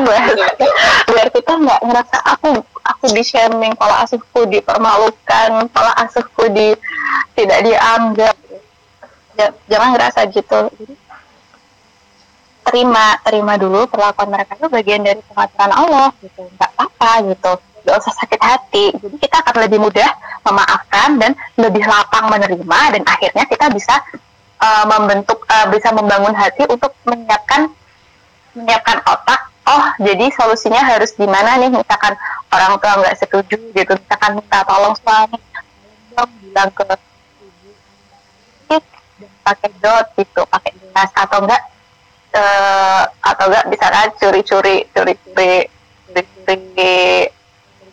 Biar 1.10 1.28
kita 1.34 1.52
nggak 1.60 1.82
ngerasa 1.86 2.18
aku 2.26 2.50
aku 2.82 3.06
di 3.14 3.24
shaming 3.26 3.74
pola 3.78 4.06
asuhku 4.06 4.46
dipermalukan 4.50 5.70
pola 5.70 5.94
asuhku 6.02 6.50
di 6.50 6.74
tidak 7.38 7.60
dianggap 7.66 8.36
jangan 9.66 9.90
ngerasa 9.98 10.20
gitu 10.30 10.60
jadi 10.78 10.96
terima 12.62 13.06
terima 13.26 13.54
dulu 13.58 13.90
perlakuan 13.90 14.30
mereka 14.30 14.54
itu 14.56 14.68
bagian 14.70 15.02
dari 15.02 15.22
pengaturan 15.26 15.74
Allah 15.74 16.10
gitu 16.22 16.46
nggak 16.46 16.70
apa-apa 16.78 17.12
gitu 17.34 17.54
gak 17.86 17.98
usah 17.98 18.14
sakit 18.14 18.42
hati. 18.42 18.86
Jadi 18.94 19.16
kita 19.18 19.42
akan 19.42 19.56
lebih 19.66 19.80
mudah 19.82 20.10
memaafkan 20.46 21.18
dan 21.18 21.32
lebih 21.58 21.82
lapang 21.86 22.30
menerima 22.30 22.80
dan 22.98 23.04
akhirnya 23.06 23.46
kita 23.50 23.74
bisa 23.74 23.96
uh, 24.62 24.86
membentuk, 24.86 25.42
uh, 25.50 25.68
bisa 25.74 25.90
membangun 25.94 26.34
hati 26.34 26.66
untuk 26.70 26.94
menyiapkan 27.06 27.74
menyiapkan 28.54 29.02
otak. 29.08 29.50
Oh, 29.62 29.86
jadi 30.02 30.34
solusinya 30.34 30.82
harus 30.82 31.14
gimana 31.14 31.56
nih? 31.62 31.70
Misalkan 31.70 32.18
orang 32.50 32.82
tua 32.82 32.98
nggak 32.98 33.18
setuju 33.22 33.58
gitu, 33.72 33.94
misalkan 33.94 34.42
minta 34.42 34.66
tolong 34.66 34.98
suami, 34.98 35.38
bilang 36.42 36.70
ke 36.74 36.84
pakai 39.42 39.70
dot 39.82 40.06
gitu, 40.18 40.42
pakai 40.48 40.72
gelas 40.78 41.12
atau 41.18 41.44
enggak 41.44 41.62
uh, 42.38 43.04
atau 43.26 43.46
enggak 43.50 43.66
bisa 43.70 43.86
curi-curi, 44.18 44.88
curi-curi, 44.94 45.68
curi-curi 46.10 47.30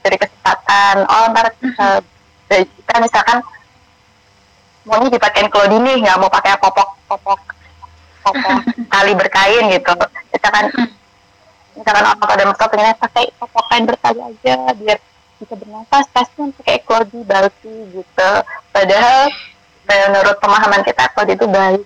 dari 0.02 0.16
kesempatan. 0.16 0.94
Oh 1.08 1.24
ntar 1.32 1.52
uh, 1.52 2.00
kita 2.48 2.94
misalkan 3.02 3.44
maunya 4.88 5.12
dipakein 5.12 5.52
Claudine 5.52 6.00
nggak 6.00 6.16
mau 6.16 6.32
pakai 6.32 6.56
popok 6.56 6.96
popok 7.04 7.40
popok 8.24 8.60
tali 8.88 9.12
berkain 9.12 9.68
gitu. 9.68 9.92
Misalkan 10.32 10.64
misalkan 11.76 12.04
orang 12.08 12.24
pada 12.24 12.44
mertua 12.48 12.68
pengen 12.72 12.96
pakai 12.96 13.24
popok 13.36 13.64
kain 13.68 13.84
bertali 13.84 14.20
aja 14.20 14.56
biar 14.72 14.98
bisa 15.38 15.54
bernafas. 15.54 16.06
Kasihan 16.14 16.48
pakai 16.56 16.80
Claudie 16.88 17.24
balti 17.28 17.76
gitu. 17.92 18.30
Padahal 18.72 19.28
menurut 19.88 20.36
pemahaman 20.38 20.84
kita 20.84 21.08
Claudie 21.16 21.34
itu 21.34 21.48
baik. 21.48 21.82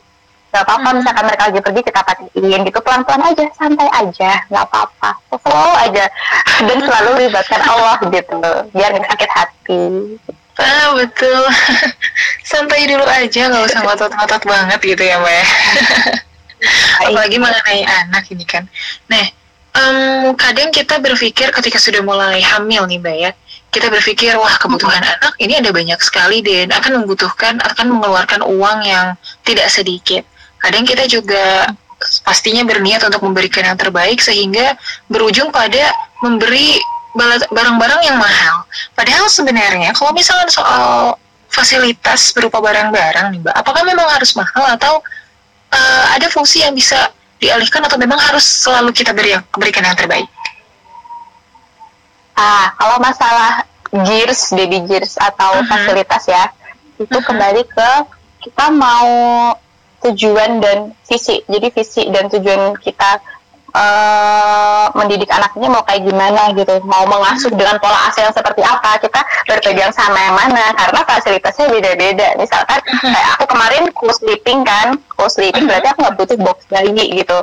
Nggak 0.53 0.65
apa-apa 0.69 0.89
misalkan 1.01 1.25
mereka 1.25 1.43
lagi 1.49 1.61
pergi 1.65 1.81
kita 1.81 2.01
patiin 2.05 2.61
gitu. 2.69 2.79
Pelan-pelan 2.85 3.23
aja 3.33 3.45
santai 3.57 3.89
aja 3.89 4.31
nggak 4.53 4.65
apa-apa. 4.69 5.11
Slow 5.33 5.73
aja. 5.81 6.05
Dan 6.69 6.79
selalu 6.85 7.11
libatkan 7.25 7.63
Allah 7.65 7.97
gitu 8.05 8.37
biar 8.77 8.91
nggak 8.93 9.11
sakit 9.17 9.31
hati. 9.33 9.83
Ah 10.61 10.93
betul. 10.93 11.43
Santai 12.51 12.85
dulu 12.85 13.07
aja, 13.09 13.49
nggak 13.49 13.65
usah 13.73 13.81
ngotot-ngotot 13.81 14.43
banget 14.45 14.81
gitu 14.85 15.03
ya 15.03 15.17
mbak. 15.17 15.45
Apalagi 17.01 17.37
mengenai 17.41 17.83
anak 17.89 18.29
ini 18.29 18.45
kan. 18.45 18.69
Nah, 19.09 19.25
em, 19.73 20.37
kadang 20.37 20.69
kita 20.69 21.01
berpikir 21.01 21.49
ketika 21.49 21.79
sudah 21.81 22.05
mulai 22.05 22.45
hamil 22.45 22.85
nih 22.85 23.01
mbak 23.01 23.17
ya, 23.17 23.31
kita 23.73 23.89
berpikir 23.89 24.37
wah 24.37 24.53
kebutuhan 24.61 25.01
anak 25.01 25.33
ini 25.41 25.57
ada 25.57 25.73
banyak 25.73 25.97
sekali 26.05 26.45
dan 26.45 26.69
akan 26.69 27.03
membutuhkan 27.03 27.57
akan 27.57 27.97
mengeluarkan 27.97 28.45
uang 28.45 28.79
yang 28.85 29.17
tidak 29.49 29.73
sedikit. 29.73 30.29
Kadang 30.61 30.85
kita 30.85 31.09
juga 31.09 31.73
pastinya 32.23 32.63
berniat 32.69 33.01
untuk 33.09 33.25
memberikan 33.25 33.65
yang 33.65 33.79
terbaik 33.81 34.21
sehingga 34.21 34.77
berujung 35.09 35.49
pada 35.49 35.89
memberi 36.21 36.77
barang-barang 37.49 38.01
yang 38.05 38.21
mahal. 38.21 38.69
Padahal 38.93 39.33
sebenarnya 39.33 39.97
kalau 39.97 40.13
misalnya 40.13 40.53
soal 40.53 41.17
fasilitas 41.49 42.33
berupa 42.37 42.61
barang-barang 42.61 43.33
nih 43.33 43.41
mbak, 43.41 43.55
apakah 43.57 43.85
memang 43.89 44.09
harus 44.09 44.37
mahal 44.37 44.69
atau 44.69 45.01
eh, 45.73 46.05
ada 46.13 46.29
fungsi 46.29 46.61
yang 46.61 46.77
bisa 46.77 47.09
dialihkan 47.41 47.81
atau 47.89 47.97
memang 47.97 48.21
harus 48.21 48.45
selalu 48.45 48.93
kita 48.93 49.17
beri 49.17 49.33
berikan 49.57 49.85
yang 49.85 49.97
terbaik? 49.97 50.29
Ah, 52.43 52.75
kalau 52.75 52.99
masalah 52.99 53.63
gears, 54.03 54.51
baby 54.51 54.83
gears 54.83 55.15
atau 55.15 55.63
Mhm. 55.63 55.69
fasilitas 55.71 56.23
ya, 56.27 56.45
itu 56.99 57.17
kembali 57.23 57.63
ke 57.71 57.91
kita 58.43 58.67
mau 58.75 59.07
tujuan 60.03 60.59
dan 60.59 60.91
visi. 61.07 61.39
Jadi 61.47 61.67
visi 61.71 62.03
dan 62.11 62.27
tujuan 62.27 62.75
kita 62.77 63.23
eh, 63.73 64.87
mendidik 64.93 65.33
anak 65.33 65.57
ini 65.57 65.65
mau 65.65 65.81
kayak 65.81 66.05
gimana 66.05 66.53
gitu, 66.53 66.77
mau 66.85 67.09
mengasuh 67.09 67.49
dengan 67.57 67.81
pola 67.81 68.05
asuh 68.05 68.21
yang 68.21 68.35
seperti 68.37 68.61
apa, 68.61 69.01
kita 69.01 69.17
berpegang 69.49 69.89
sama 69.97 70.21
yang 70.21 70.37
mana, 70.37 70.77
karena 70.77 71.01
fasilitasnya 71.09 71.73
beda-beda. 71.73 72.37
Misalkan 72.37 72.85
kayak 72.85 73.29
aku 73.33 73.49
kemarin 73.49 73.89
co-sleeping 73.97 74.61
kan, 74.61 74.93
co-sleeping 75.17 75.65
berarti 75.65 75.89
aku 75.89 76.05
nggak 76.05 76.17
butuh 76.21 76.37
box 76.45 76.59
bayi 76.69 77.17
gitu. 77.17 77.39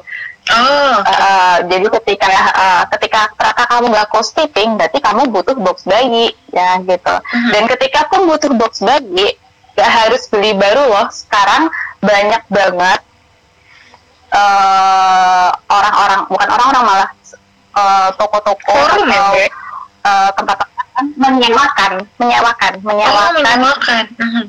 Oh, 0.50 0.96
Uh, 1.00 1.58
jadi 1.70 1.88
ketika 2.02 2.34
uh, 2.58 2.84
ketika 2.98 3.30
ternyata 3.38 3.64
kamu 3.70 3.86
nggak 3.94 4.10
co-sleeping, 4.10 4.70
berarti 4.82 4.98
kamu 4.98 5.22
butuh 5.30 5.56
box 5.62 5.86
bayi, 5.86 6.34
ya 6.50 6.82
gitu. 6.82 7.16
Dan 7.54 7.64
ketika 7.70 8.10
pun 8.10 8.26
butuh 8.26 8.52
box 8.58 8.82
bayi, 8.82 9.38
nggak 9.78 9.92
harus 9.92 10.26
beli 10.28 10.58
baru 10.58 10.90
loh. 10.90 11.08
Sekarang 11.14 11.70
banyak 12.02 12.44
banget 12.50 13.02
uh, 14.34 15.50
orang-orang, 15.70 16.22
bukan 16.30 16.48
orang-orang 16.50 16.84
malah 16.86 17.10
uh, 17.78 18.10
toko-toko 18.18 18.74
Forum 18.74 19.06
ya, 19.10 19.22
atau 19.22 19.34
uh, 20.06 20.30
tempat-tempat 20.34 20.86
menyewakan, 21.16 21.92
menyewakan, 22.18 22.74
oh 22.80 22.86
menyewakan 22.90 23.32
menyewakan. 23.40 24.04
Mhm. 24.18 24.44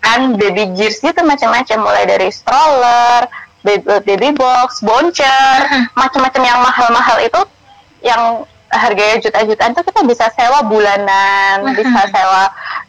kan 0.00 0.20
baby 0.40 0.72
gears 0.76 1.00
gitu 1.04 1.20
macam-macam 1.24 1.78
mulai 1.84 2.04
dari 2.08 2.32
stroller, 2.32 3.28
baby, 3.62 4.32
box, 4.32 4.80
boncer, 4.80 5.56
macam-macam 6.00 6.42
yang 6.42 6.58
mahal-mahal 6.64 7.18
itu 7.20 7.40
yang 8.00 8.22
harganya 8.70 9.18
juta-jutaan 9.18 9.74
itu 9.74 9.82
kita 9.82 10.00
bisa 10.06 10.24
sewa 10.32 10.62
bulanan, 10.64 11.66
bisa 11.78 12.00
sewa 12.08 12.44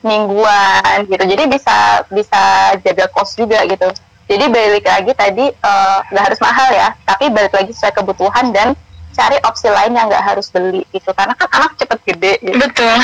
mingguan 0.05 1.09
gitu. 1.09 1.23
Jadi 1.25 1.43
bisa 1.49 2.05
bisa 2.13 2.41
jaga 2.79 3.05
kos 3.11 3.35
juga 3.35 3.65
gitu. 3.65 3.89
Jadi 4.31 4.45
balik 4.47 4.85
lagi 4.87 5.11
tadi 5.11 5.45
eh, 5.51 5.97
nggak 6.07 6.23
harus 6.31 6.39
mahal 6.39 6.69
ya, 6.71 6.95
tapi 7.03 7.27
balik 7.33 7.51
lagi 7.51 7.71
sesuai 7.75 7.91
kebutuhan 7.99 8.55
dan 8.55 8.71
cari 9.11 9.35
opsi 9.43 9.67
lain 9.67 9.91
yang 9.91 10.07
nggak 10.07 10.23
harus 10.23 10.47
beli 10.53 10.87
gitu. 10.95 11.11
Karena 11.11 11.35
kan 11.35 11.49
anak 11.51 11.75
cepet 11.75 11.99
gede 12.07 12.33
gitu 12.39 12.55
Betul. 12.55 12.95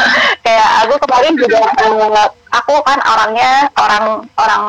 kayak 0.46 0.68
aku 0.86 0.94
kemarin 1.02 1.34
juga 1.34 1.58
eh, 1.82 2.28
aku 2.54 2.74
kan 2.86 2.98
orangnya 3.02 3.66
orang 3.74 4.04
orang 4.38 4.62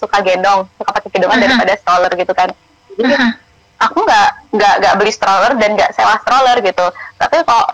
suka 0.00 0.24
gendong 0.24 0.64
suka 0.80 0.90
pakai 0.96 1.10
gendongan 1.12 1.44
daripada 1.44 1.76
stroller 1.76 2.12
gitu 2.16 2.32
kan. 2.32 2.48
Jadi 2.96 3.14
aku 3.76 3.98
nggak 4.08 4.28
nggak 4.56 4.74
nggak 4.80 4.94
beli 4.96 5.12
stroller 5.12 5.52
dan 5.60 5.76
nggak 5.76 5.92
sewa 5.92 6.16
stroller 6.24 6.56
gitu. 6.64 6.86
Tapi 7.20 7.36
kok 7.44 7.66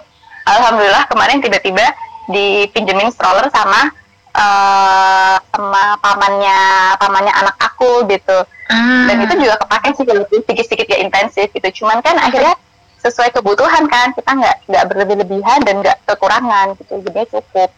alhamdulillah 0.51 1.07
kemarin 1.07 1.39
tiba-tiba 1.39 1.87
dipinjemin 2.27 3.15
stroller 3.15 3.47
sama 3.55 3.95
eh, 4.35 5.37
sama 5.39 5.83
pamannya 6.03 6.59
pamannya 6.99 7.33
anak 7.33 7.57
aku 7.63 8.03
gitu. 8.11 8.43
Hmm. 8.67 9.07
dan 9.07 9.23
itu 9.23 9.47
juga 9.47 9.63
kepake 9.63 9.95
sih 9.95 10.03
sedikit-sedikit 10.43 10.87
ya 10.91 10.99
intensif 10.99 11.47
gitu. 11.55 11.69
Cuman 11.83 12.03
kan 12.03 12.19
akhirnya 12.19 12.59
sesuai 12.99 13.31
kebutuhan 13.31 13.87
kan 13.87 14.11
kita 14.11 14.27
nggak 14.27 14.57
nggak 14.67 14.85
berlebih-lebihan 14.91 15.63
dan 15.63 15.87
nggak 15.87 16.03
kekurangan 16.03 16.75
gitu. 16.83 16.99
Jadi 17.07 17.31
cukup. 17.31 17.71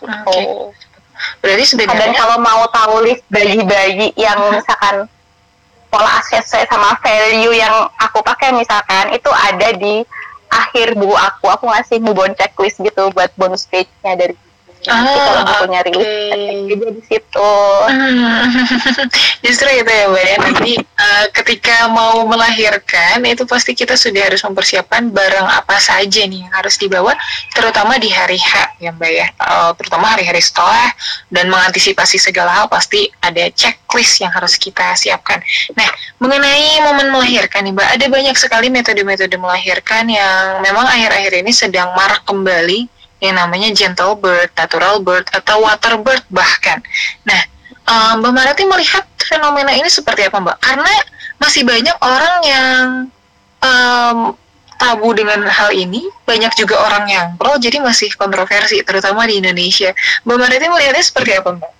Gitu. 0.00 0.08
Oke. 0.08 0.40
Berarti 1.40 1.64
dan 1.64 1.70
sebenarnya 1.70 2.12
kalau 2.16 2.36
mau 2.40 2.62
tahu 2.68 2.94
list 3.04 3.24
bayi-bayi 3.28 4.12
yang 4.16 4.38
misalkan 4.56 5.08
pola 5.90 6.22
asuh 6.22 6.38
sesuai 6.40 6.70
sama 6.70 6.94
value 7.02 7.54
yang 7.54 7.74
aku 7.98 8.22
pakai 8.22 8.54
misalkan 8.54 9.10
itu 9.10 9.30
ada 9.30 9.68
di 9.74 10.06
akhir 10.50 10.98
buku 10.98 11.14
aku. 11.14 11.46
Aku 11.50 11.64
ngasih 11.70 11.98
newborn 12.02 12.34
checklist 12.34 12.78
gitu 12.82 13.10
buat 13.14 13.30
bonus 13.38 13.66
page-nya 13.70 14.18
dari 14.18 14.34
Ah, 14.88 15.04
kalau 15.04 15.42
bukunya 15.44 15.80
rilis 15.84 16.08
oke. 16.08 16.24
cek 16.32 16.40
aja 16.72 16.88
di 16.88 17.02
situ. 17.04 17.52
Justru 19.44 19.68
itu 19.76 19.92
ya 19.92 20.06
Mbak 20.08 20.24
ya. 20.24 20.36
Nanti 20.40 20.72
eh, 20.80 21.24
ketika 21.36 21.76
mau 21.92 22.24
melahirkan 22.24 23.20
itu 23.28 23.44
pasti 23.44 23.76
kita 23.76 24.00
sudah 24.00 24.32
harus 24.32 24.40
mempersiapkan 24.40 25.12
barang 25.12 25.48
apa 25.52 25.76
saja 25.76 26.24
nih 26.24 26.48
yang 26.48 26.52
harus 26.56 26.80
dibawa, 26.80 27.12
terutama 27.52 28.00
di 28.00 28.08
hari 28.08 28.40
H 28.40 28.80
ya 28.80 28.96
Mbak 28.96 29.10
ya. 29.12 29.26
Eh, 29.28 29.70
terutama 29.76 30.16
hari-hari 30.16 30.40
setelah 30.40 30.88
dan 31.28 31.52
mengantisipasi 31.52 32.16
segala 32.16 32.64
hal 32.64 32.66
pasti 32.72 33.12
ada 33.20 33.52
checklist 33.52 34.24
yang 34.24 34.32
harus 34.32 34.56
kita 34.56 34.96
siapkan. 34.96 35.44
Nah, 35.76 35.90
mengenai 36.24 36.80
momen 36.88 37.12
melahirkan 37.12 37.68
nih 37.68 37.76
Mbak, 37.76 37.88
ada 38.00 38.06
banyak 38.08 38.36
sekali 38.40 38.72
metode-metode 38.72 39.36
melahirkan 39.36 40.08
yang 40.08 40.64
memang 40.64 40.88
akhir-akhir 40.88 41.32
ini 41.44 41.52
sedang 41.52 41.92
marak 41.92 42.24
kembali 42.24 42.99
yang 43.20 43.36
namanya 43.36 43.68
gentle 43.76 44.16
birth, 44.16 44.52
natural 44.56 45.00
birth, 45.04 45.28
atau 45.32 45.64
water 45.64 46.00
birth 46.00 46.24
bahkan. 46.32 46.80
Nah, 47.24 47.40
eh, 47.86 48.12
Mbak 48.16 48.32
Marati 48.32 48.64
melihat 48.64 49.04
fenomena 49.20 49.72
ini 49.76 49.88
seperti 49.88 50.26
apa 50.26 50.40
Mbak? 50.40 50.58
Karena 50.58 50.92
masih 51.40 51.62
banyak 51.64 51.96
orang 52.00 52.36
yang 52.44 52.84
em, 53.60 54.18
tabu 54.80 55.12
dengan 55.12 55.44
hal 55.44 55.70
ini, 55.76 56.08
banyak 56.24 56.52
juga 56.56 56.80
orang 56.80 57.04
yang 57.08 57.26
pro, 57.36 57.60
jadi 57.60 57.84
masih 57.84 58.16
kontroversi, 58.16 58.80
terutama 58.80 59.28
di 59.28 59.38
Indonesia. 59.38 59.92
Mbak 60.24 60.36
Marati 60.40 60.66
melihatnya 60.68 61.04
seperti 61.04 61.36
apa 61.36 61.60
Mbak? 61.60 61.72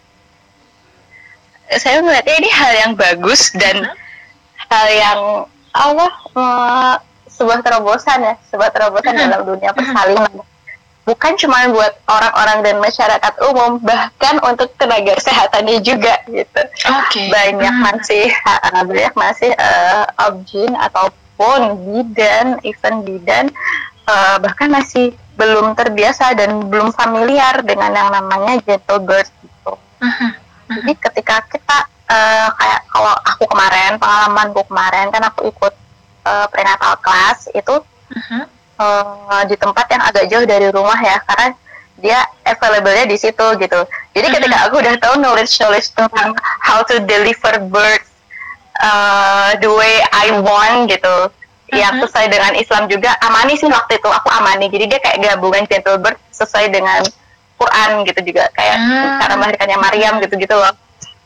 saya 1.79 2.03
melihatnya 2.03 2.35
ini 2.43 2.51
hal 2.51 2.73
yang 2.75 2.93
bagus 2.99 3.55
dan 3.55 3.87
hal 4.67 4.87
yang 4.91 5.21
Allah 5.71 6.11
eh, 6.35 6.95
sebuah 7.31 7.63
terobosan 7.63 8.19
ya 8.27 8.35
sebuah 8.51 8.75
terobosan 8.75 9.15
dalam 9.15 9.47
dunia 9.47 9.71
persalinan 9.71 10.43
bukan 11.11 11.35
cuma 11.35 11.67
buat 11.75 11.91
orang-orang 12.07 12.59
dan 12.63 12.77
masyarakat 12.79 13.35
umum 13.51 13.83
bahkan 13.83 14.39
untuk 14.47 14.71
tenaga 14.79 15.19
kesehatannya 15.19 15.83
juga 15.83 16.23
gitu 16.31 16.63
Oke. 16.87 17.27
banyak 17.27 17.75
Hmm. 17.75 17.83
masih 17.83 18.31
uh, 18.47 18.83
banyak 18.87 19.15
masih 19.19 19.51
uh, 19.59 20.07
objin 20.31 20.71
ataupun 20.79 21.61
bidan 21.83 22.63
event 22.63 22.99
bidan 23.03 23.45
uh, 24.07 24.39
bahkan 24.39 24.71
masih 24.71 25.11
belum 25.35 25.75
terbiasa 25.75 26.39
dan 26.39 26.71
belum 26.71 26.95
familiar 26.95 27.59
dengan 27.67 27.91
yang 27.91 28.11
namanya 28.15 28.63
gentle 28.63 29.03
birth 29.03 29.35
gitu 29.43 29.75
Mhm. 29.99 30.29
jadi 30.71 30.93
ketika 31.11 31.43
kita 31.51 31.79
uh, 32.07 32.49
kayak 32.55 32.81
kalau 32.87 33.13
aku 33.27 33.45
kemarin 33.51 33.99
pengalamanku 33.99 34.63
kemarin 34.65 35.11
kan 35.11 35.27
aku 35.27 35.51
ikut 35.51 35.75
uh, 36.23 36.47
prenatal 36.49 36.95
class 37.03 37.51
itu 37.51 37.83
Mhm. 38.11 38.43
Uh, 38.81 39.45
di 39.45 39.61
tempat 39.61 39.87
yang 39.93 40.03
agak 40.09 40.25
jauh 40.33 40.47
dari 40.49 40.73
rumah 40.73 40.97
ya 41.05 41.21
karena 41.29 41.53
dia 42.01 42.25
available-nya 42.49 43.05
di 43.05 43.21
situ 43.21 43.47
gitu. 43.61 43.81
Jadi 44.17 44.27
ketika 44.33 44.57
aku 44.65 44.81
udah 44.81 44.97
tahu 44.97 45.21
knowledge 45.21 45.53
knowledge 45.61 45.93
tentang 45.93 46.33
how 46.65 46.81
to 46.81 46.97
deliver 47.05 47.61
birth 47.69 48.09
uh, 48.81 49.53
the 49.61 49.69
way 49.69 50.01
I 50.09 50.33
want 50.41 50.89
gitu, 50.89 51.29
yang 51.77 52.01
sesuai 52.01 52.33
dengan 52.33 52.57
Islam 52.57 52.89
juga 52.89 53.13
amani 53.21 53.61
sih 53.61 53.69
waktu 53.69 54.01
itu 54.01 54.09
aku 54.09 54.33
amani. 54.33 54.73
Jadi 54.73 54.85
dia 54.89 54.99
kayak 54.99 55.19
gabungan 55.21 55.69
gentle 55.69 56.01
birth 56.01 56.19
sesuai 56.33 56.73
dengan 56.73 57.05
Quran 57.61 58.09
gitu 58.09 58.21
juga 58.33 58.49
kayak 58.57 58.77
Hmm. 58.81 59.21
cara 59.21 59.35
melahirkannya 59.37 59.77
Maryam 59.77 60.15
gitu-gitu 60.25 60.57
loh. 60.57 60.73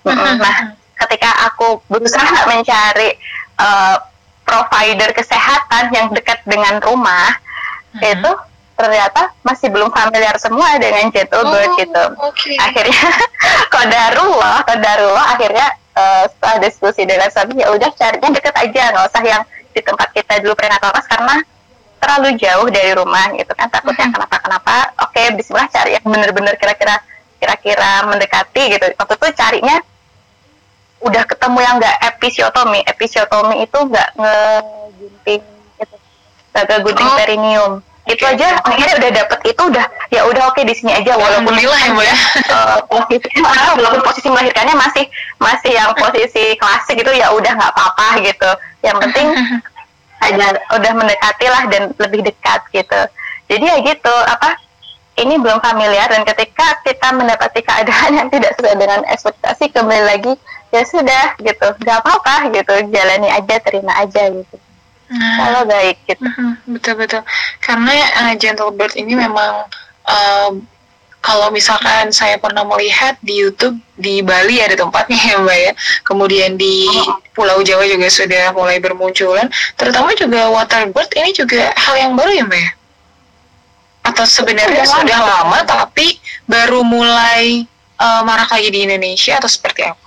Mm-mm. 0.02 0.42
Nah, 0.42 0.74
ketika 1.06 1.30
aku 1.46 1.78
berusaha 1.86 2.50
mencari 2.50 3.14
uh, 3.62 3.96
provider 4.42 5.14
kesehatan 5.14 5.94
yang 5.94 6.10
dekat 6.10 6.42
dengan 6.44 6.82
rumah, 6.82 7.38
Itu 8.02 8.30
ternyata 8.74 9.30
masih 9.46 9.70
belum 9.70 9.94
familiar 9.94 10.34
semua 10.42 10.74
dengan 10.82 11.06
birth 11.14 11.30
Oh, 11.30 11.78
gitu. 11.78 12.04
Oke. 12.26 12.58
Akhirnya 12.58 13.06
kodarullah, 13.74 14.66
kodarullah 14.66 15.26
akhirnya 15.38 15.66
uh, 15.94 16.24
setelah 16.26 16.56
diskusi 16.58 17.06
dengan 17.06 17.30
suami 17.30 17.62
ya 17.62 17.70
udah 17.70 17.90
carinya 17.94 18.34
deket 18.34 18.54
aja, 18.58 18.82
nggak 18.90 19.06
usah 19.14 19.22
yang 19.22 19.42
di 19.70 19.80
tempat 19.82 20.08
kita 20.10 20.42
dulu 20.42 20.54
prenatal 20.58 20.90
nurse 20.90 21.06
karena 21.10 21.36
terlalu 22.02 22.28
jauh 22.36 22.68
dari 22.68 22.92
rumah 22.94 23.32
gitu 23.32 23.52
kan 23.56 23.66
takutnya 23.70 24.06
Mhm. 24.10 24.14
kenapa-kenapa. 24.18 24.74
Oke, 25.08 25.22
Bismillah 25.38 25.70
cari 25.70 25.90
yang 25.96 26.06
bener-bener 26.06 26.54
kira-kira 26.58 26.98
kira-kira 27.38 28.04
mendekati 28.10 28.62
gitu. 28.74 28.86
Waktu 28.98 29.14
itu 29.16 29.28
carinya 29.38 29.76
udah 31.04 31.22
ketemu 31.28 31.58
yang 31.62 31.74
nggak 31.80 31.96
episiotomi. 32.12 32.80
Episiotomi 32.84 33.56
itu 33.64 33.78
nggak 33.78 34.08
ngegunting 34.18 35.42
Nggak 36.54 36.80
gunting 36.86 37.08
Oh. 37.10 37.18
perineum. 37.18 37.72
Itu 38.04 38.20
aja 38.28 38.60
akhirnya 38.60 39.00
udah 39.00 39.10
dapet 39.16 39.38
itu 39.48 39.62
udah 39.64 39.86
ya 40.12 40.28
udah 40.28 40.52
oke 40.52 40.60
di 40.60 40.76
sini 40.76 40.92
aja 40.92 41.16
walaupun 41.16 41.56
Alhamdulillah 41.56 41.80
ya, 41.80 41.90
Mbak 41.96 42.04
ya. 42.04 42.16
posisi 42.84 43.28
ah, 43.40 43.72
walaupun 43.80 44.02
posisi 44.04 44.28
melahirkannya 44.28 44.76
masih 44.76 45.04
masih 45.40 45.72
yang 45.72 45.90
posisi 45.96 46.52
klasik 46.60 47.00
gitu 47.00 47.08
ya 47.16 47.32
udah 47.32 47.52
nggak 47.56 47.72
apa-apa 47.72 48.20
gitu. 48.20 48.50
Yang 48.84 48.96
penting 49.08 49.26
ada 50.28 50.46
udah 50.76 50.92
mendekati 50.94 51.46
lah 51.48 51.64
dan 51.72 51.82
lebih 51.96 52.28
dekat 52.28 52.60
gitu. 52.76 53.00
Jadi 53.48 53.64
ya 53.64 53.76
gitu 53.80 54.14
apa 54.28 54.52
ini 55.16 55.40
belum 55.40 55.64
familiar 55.64 56.10
dan 56.10 56.28
ketika 56.28 56.84
kita 56.84 57.08
mendapati 57.14 57.64
keadaan 57.64 58.20
yang 58.20 58.28
tidak 58.28 58.52
sesuai 58.58 58.76
dengan 58.78 59.00
ekspektasi 59.08 59.70
kembali 59.72 60.04
lagi 60.04 60.32
ya 60.74 60.82
sudah 60.84 61.38
gitu 61.38 61.66
nggak 61.86 61.98
apa-apa 62.02 62.50
gitu 62.50 62.74
jalani 62.90 63.30
aja 63.30 63.62
terima 63.62 63.94
aja 63.94 64.26
gitu 64.26 64.56
Nah. 65.14 65.36
kalau 65.38 65.62
baik 65.64 65.96
gitu 66.04 66.26
Mhm, 66.26 66.74
betul 66.74 66.94
betul 66.98 67.22
karena 67.62 67.94
uh, 68.18 68.34
gentle 68.34 68.74
bird 68.74 68.90
ini 68.94 69.14
memang 69.14 69.62
uh, 70.04 70.50
kalau 71.20 71.48
misalkan 71.48 72.10
saya 72.10 72.36
pernah 72.36 72.66
melihat 72.66 73.16
di 73.22 73.40
YouTube 73.40 73.78
di 73.94 74.20
Bali 74.20 74.60
ada 74.60 74.74
tempatnya 74.74 75.16
ya 75.16 75.36
Mbak 75.38 75.58
ya 75.60 75.72
kemudian 76.02 76.58
di 76.58 76.84
Pulau 77.30 77.62
Jawa 77.62 77.86
juga 77.86 78.10
sudah 78.10 78.52
mulai 78.52 78.76
bermunculan 78.76 79.46
terutama 79.74 80.12
juga 80.12 80.50
waterbird 80.50 81.08
ini 81.14 81.30
juga 81.30 81.70
hal 81.72 81.94
yang 81.96 82.12
baru 82.12 82.34
ya 82.34 82.44
Mbak 82.44 82.60
ya 82.60 82.70
atau 84.04 84.24
sebenarnya 84.28 84.84
Sudah 84.84 85.00
sudah 85.00 85.18
lama. 85.22 85.32
lama 85.32 85.58
tapi 85.64 86.20
baru 86.44 86.84
mulai 86.84 87.64
uh, 87.96 88.20
marak 88.20 88.52
lagi 88.52 88.68
di 88.68 88.84
Indonesia 88.84 89.40
atau 89.40 89.48
seperti 89.48 89.80
apa? 89.80 90.03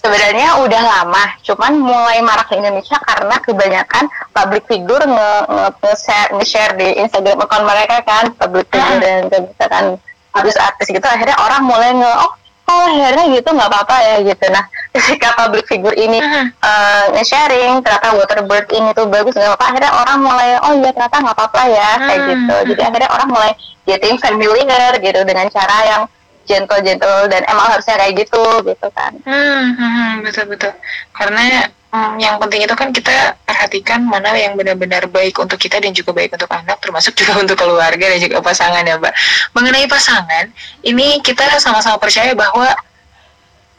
Sebenarnya 0.00 0.64
udah 0.64 0.82
lama 0.82 1.24
cuman 1.44 1.72
mulai 1.76 2.24
marak 2.24 2.48
di 2.48 2.56
Indonesia 2.56 2.96
karena 3.04 3.36
kebanyakan 3.38 4.04
public 4.32 4.64
figure 4.64 5.04
nge, 5.04 5.30
nge, 5.46 5.66
nge-share, 5.84 6.30
nge-share 6.34 6.72
di 6.74 6.88
Instagram 6.98 7.44
account 7.44 7.64
mereka 7.68 8.00
kan 8.02 8.32
public 8.32 8.66
figure 8.72 8.98
dan 8.98 9.28
dan 9.28 9.40
misalkan 9.44 9.84
artis-artis 10.32 10.88
gitu 10.88 11.04
akhirnya 11.04 11.36
orang 11.36 11.62
mulai 11.62 11.92
nge 11.92 12.12
oh 12.16 12.32
oh 12.70 12.82
akhirnya 12.86 13.24
gitu 13.34 13.48
nggak 13.50 13.66
apa-apa 13.66 13.96
ya 14.00 14.16
gitu 14.24 14.44
nah 14.48 14.64
ketika 14.94 15.28
public 15.36 15.64
figure 15.66 15.94
ini 15.94 16.18
Mhm. 16.22 16.44
eh, 16.56 17.04
nge-sharing 17.18 17.82
ternyata 17.82 18.14
waterbird 18.14 18.66
ini 18.72 18.94
tuh 18.94 19.04
bagus 19.04 19.34
nggak 19.34 19.52
apa-apa 19.52 19.66
akhirnya 19.68 19.92
orang 19.92 20.18
mulai 20.22 20.48
oh 20.62 20.72
iya 20.78 20.90
ternyata 20.94 21.16
nggak 21.18 21.36
apa-apa 21.36 21.62
ya 21.68 21.90
kayak 21.98 22.20
Hmm. 22.20 22.30
gitu 22.30 22.56
jadi 22.72 22.82
akhirnya 22.88 23.10
orang 23.10 23.28
mulai 23.28 23.52
getting 23.84 24.16
familiar 24.16 24.92
gitu 24.96 25.20
dengan 25.26 25.46
cara 25.50 25.76
yang 25.84 26.02
gentle 26.48 26.80
gentle 26.82 27.28
dan 27.28 27.42
emang 27.48 27.66
harusnya 27.72 27.96
kayak 28.00 28.14
gitu 28.26 28.42
gitu 28.66 28.88
kan 28.94 29.12
Hmm, 29.24 29.76
hmm, 29.76 29.90
hmm, 29.90 30.12
betul 30.26 30.44
betul. 30.50 30.72
Karena 31.12 31.68
hmm, 31.92 32.14
yang 32.18 32.36
penting 32.40 32.64
itu 32.64 32.74
kan 32.74 32.88
kita 32.90 33.36
perhatikan 33.44 34.00
mana 34.02 34.32
yang 34.34 34.56
benar-benar 34.56 35.06
baik 35.10 35.36
untuk 35.38 35.60
kita 35.60 35.78
dan 35.82 35.92
juga 35.92 36.14
baik 36.16 36.32
untuk 36.34 36.48
anak, 36.50 36.78
termasuk 36.80 37.12
juga 37.14 37.36
untuk 37.42 37.56
keluarga 37.58 38.06
dan 38.10 38.18
juga 38.18 38.40
pasangan 38.40 38.82
ya, 38.86 38.96
Mbak. 38.96 39.14
Mengenai 39.52 39.86
pasangan, 39.90 40.44
ini 40.86 41.20
kita 41.20 41.46
sama-sama 41.60 42.00
percaya 42.00 42.32
bahwa 42.32 42.72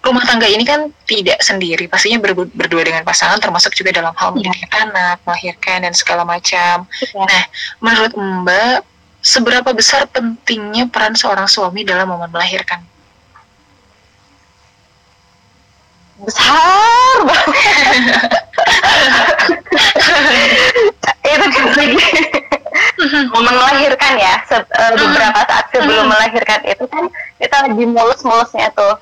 rumah 0.01 0.25
tangga 0.25 0.49
ini 0.49 0.65
kan 0.65 0.89
tidak 1.05 1.37
sendiri, 1.45 1.85
pastinya 1.85 2.17
ber- 2.17 2.49
berdua 2.49 2.81
dengan 2.81 3.05
pasangan, 3.05 3.37
termasuk 3.37 3.77
juga 3.77 3.93
dalam 3.93 4.13
hal 4.17 4.33
mendidik 4.33 4.65
anak, 4.73 5.21
melahirkan 5.25 5.85
dan 5.85 5.93
segala 5.93 6.25
macam. 6.25 6.89
Nah, 7.13 7.43
menurut 7.77 8.13
Mbak, 8.17 8.77
seberapa 9.21 9.69
besar 9.71 10.09
pentingnya 10.09 10.89
peran 10.89 11.13
seorang 11.13 11.45
suami 11.45 11.85
dalam 11.85 12.09
momen 12.09 12.29
melahirkan? 12.29 12.81
besar 16.21 17.17
banget. 17.25 18.29
Itu 21.31 21.45
kan 21.49 21.65
lagi 21.73 21.97
momen 23.33 23.53
melahirkan 23.57 24.13
ya. 24.21 24.33
Se- 24.45 24.69
eh, 24.69 24.91
beberapa 25.01 25.39
saat 25.49 25.65
sebelum 25.73 26.05
melahirkan. 26.07 26.61
Itu 26.61 26.85
kan 26.85 27.09
kita 27.41 27.55
lagi 27.65 27.83
mulus-mulusnya 27.89 28.69
tuh. 28.77 28.95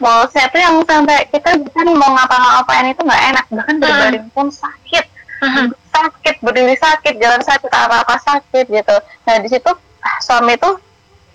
Mulusnya 0.00 0.48
tuh 0.48 0.60
yang 0.60 0.80
sampai 0.88 1.28
kita 1.28 1.52
bukan 1.60 1.86
mau 2.00 2.16
ngapa-ngapain 2.16 2.96
itu 2.96 3.02
nggak 3.04 3.22
enak. 3.36 3.44
Bahkan 3.52 3.76
berbaring 3.80 4.26
pun 4.32 4.48
sakit 4.48 5.04
sakit 5.90 6.36
berdiri 6.40 6.76
sakit 6.76 7.14
jalan 7.16 7.42
sakit 7.42 7.70
apa 7.70 8.02
apa 8.02 8.14
sakit 8.20 8.66
gitu. 8.68 8.96
Nah 9.24 9.36
di 9.38 9.48
situ 9.48 9.70
ah, 10.00 10.18
suami 10.20 10.56
tuh 10.56 10.76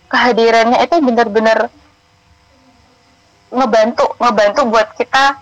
kehadirannya 0.09 0.81
itu 0.81 0.95
benar-benar 0.99 1.69
ngebantu 3.49 4.05
ngebantu 4.21 4.61
buat 4.69 4.87
kita 4.93 5.33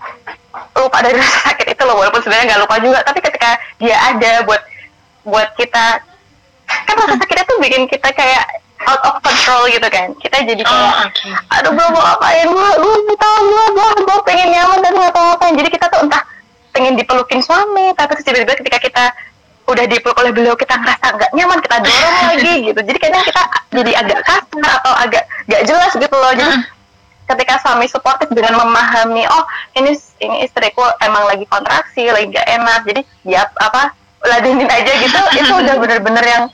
lupa 0.72 0.98
dari 1.04 1.20
rasa 1.20 1.52
sakit 1.52 1.66
itu 1.76 1.82
loh 1.84 2.00
walaupun 2.00 2.24
sebenarnya 2.24 2.56
nggak 2.56 2.62
lupa 2.64 2.76
juga 2.80 2.98
tapi 3.04 3.20
ketika 3.20 3.50
dia 3.76 3.96
ada 4.00 4.48
buat 4.48 4.62
buat 5.28 5.48
kita 5.60 6.00
kan 6.88 6.94
rasa 6.96 7.14
sakitnya 7.20 7.44
tuh 7.44 7.58
bikin 7.60 7.84
kita 7.84 8.08
kayak 8.12 8.44
out 8.86 9.02
of 9.04 9.14
control 9.20 9.66
gitu 9.68 9.84
kan. 9.90 10.14
Kita 10.16 10.38
jadi 10.46 10.62
kayak 10.62 10.92
Oh, 10.94 11.04
oke. 11.04 11.28
aduh 11.52 11.70
gue 11.74 11.86
mau 11.92 12.00
ngapain? 12.00 12.46
Gue 12.46 12.68
gue 12.78 12.94
mau 13.04 13.16
tahu 13.18 13.38
gue 13.44 13.64
gue 13.74 13.88
gue 14.06 14.18
pengen 14.24 14.48
nyaman 14.54 14.78
tapi 14.80 14.96
nggak 14.96 15.12
tahu 15.12 15.24
ngapain 15.28 15.54
jadi 15.58 15.68
kita 15.68 15.86
tuh 15.92 16.00
entah 16.06 16.22
pengen 16.88 17.04
dipelukin 17.04 17.44
suami 17.44 17.92
tapi 17.92 18.16
terus 18.16 18.24
tiba-tiba 18.24 18.56
ketika 18.56 18.78
kita 18.80 19.04
udah 19.68 19.84
dipeluk 19.84 20.16
oleh 20.16 20.32
beliau 20.32 20.56
kita 20.56 20.72
ngerasa 20.80 21.20
nggak 21.20 21.30
nyaman 21.36 21.60
kita 21.60 21.76
dorong 21.84 22.16
lagi 22.32 22.54
gitu. 22.72 22.80
Jadi 22.80 22.98
kadang 23.04 23.24
kita 23.28 23.42
jadi 23.76 23.92
agak 24.00 24.20
kasar 24.24 24.68
atau 24.80 24.92
agak 24.96 25.28
nggak 25.44 25.62
jelas 25.68 25.92
gitu 25.92 26.16
loh. 26.16 26.32
Jadi 26.32 26.56
ketika 27.28 27.60
suami 27.60 27.84
suportif 27.92 28.32
dengan 28.32 28.56
memahami 28.64 29.28
oh 29.28 29.44
ini 29.76 29.92
ini 30.24 30.48
istriku 30.48 30.80
emang 31.04 31.28
lagi 31.28 31.44
kontraksi 31.44 32.08
lagi 32.08 32.32
gak 32.32 32.48
enak 32.48 32.80
jadi 32.88 33.04
ya 33.28 33.44
apa 33.60 33.92
ladenin 34.24 34.64
aja 34.64 34.92
gitu 34.96 35.20
itu 35.44 35.52
udah 35.52 35.76
bener-bener 35.76 36.24
yang 36.24 36.44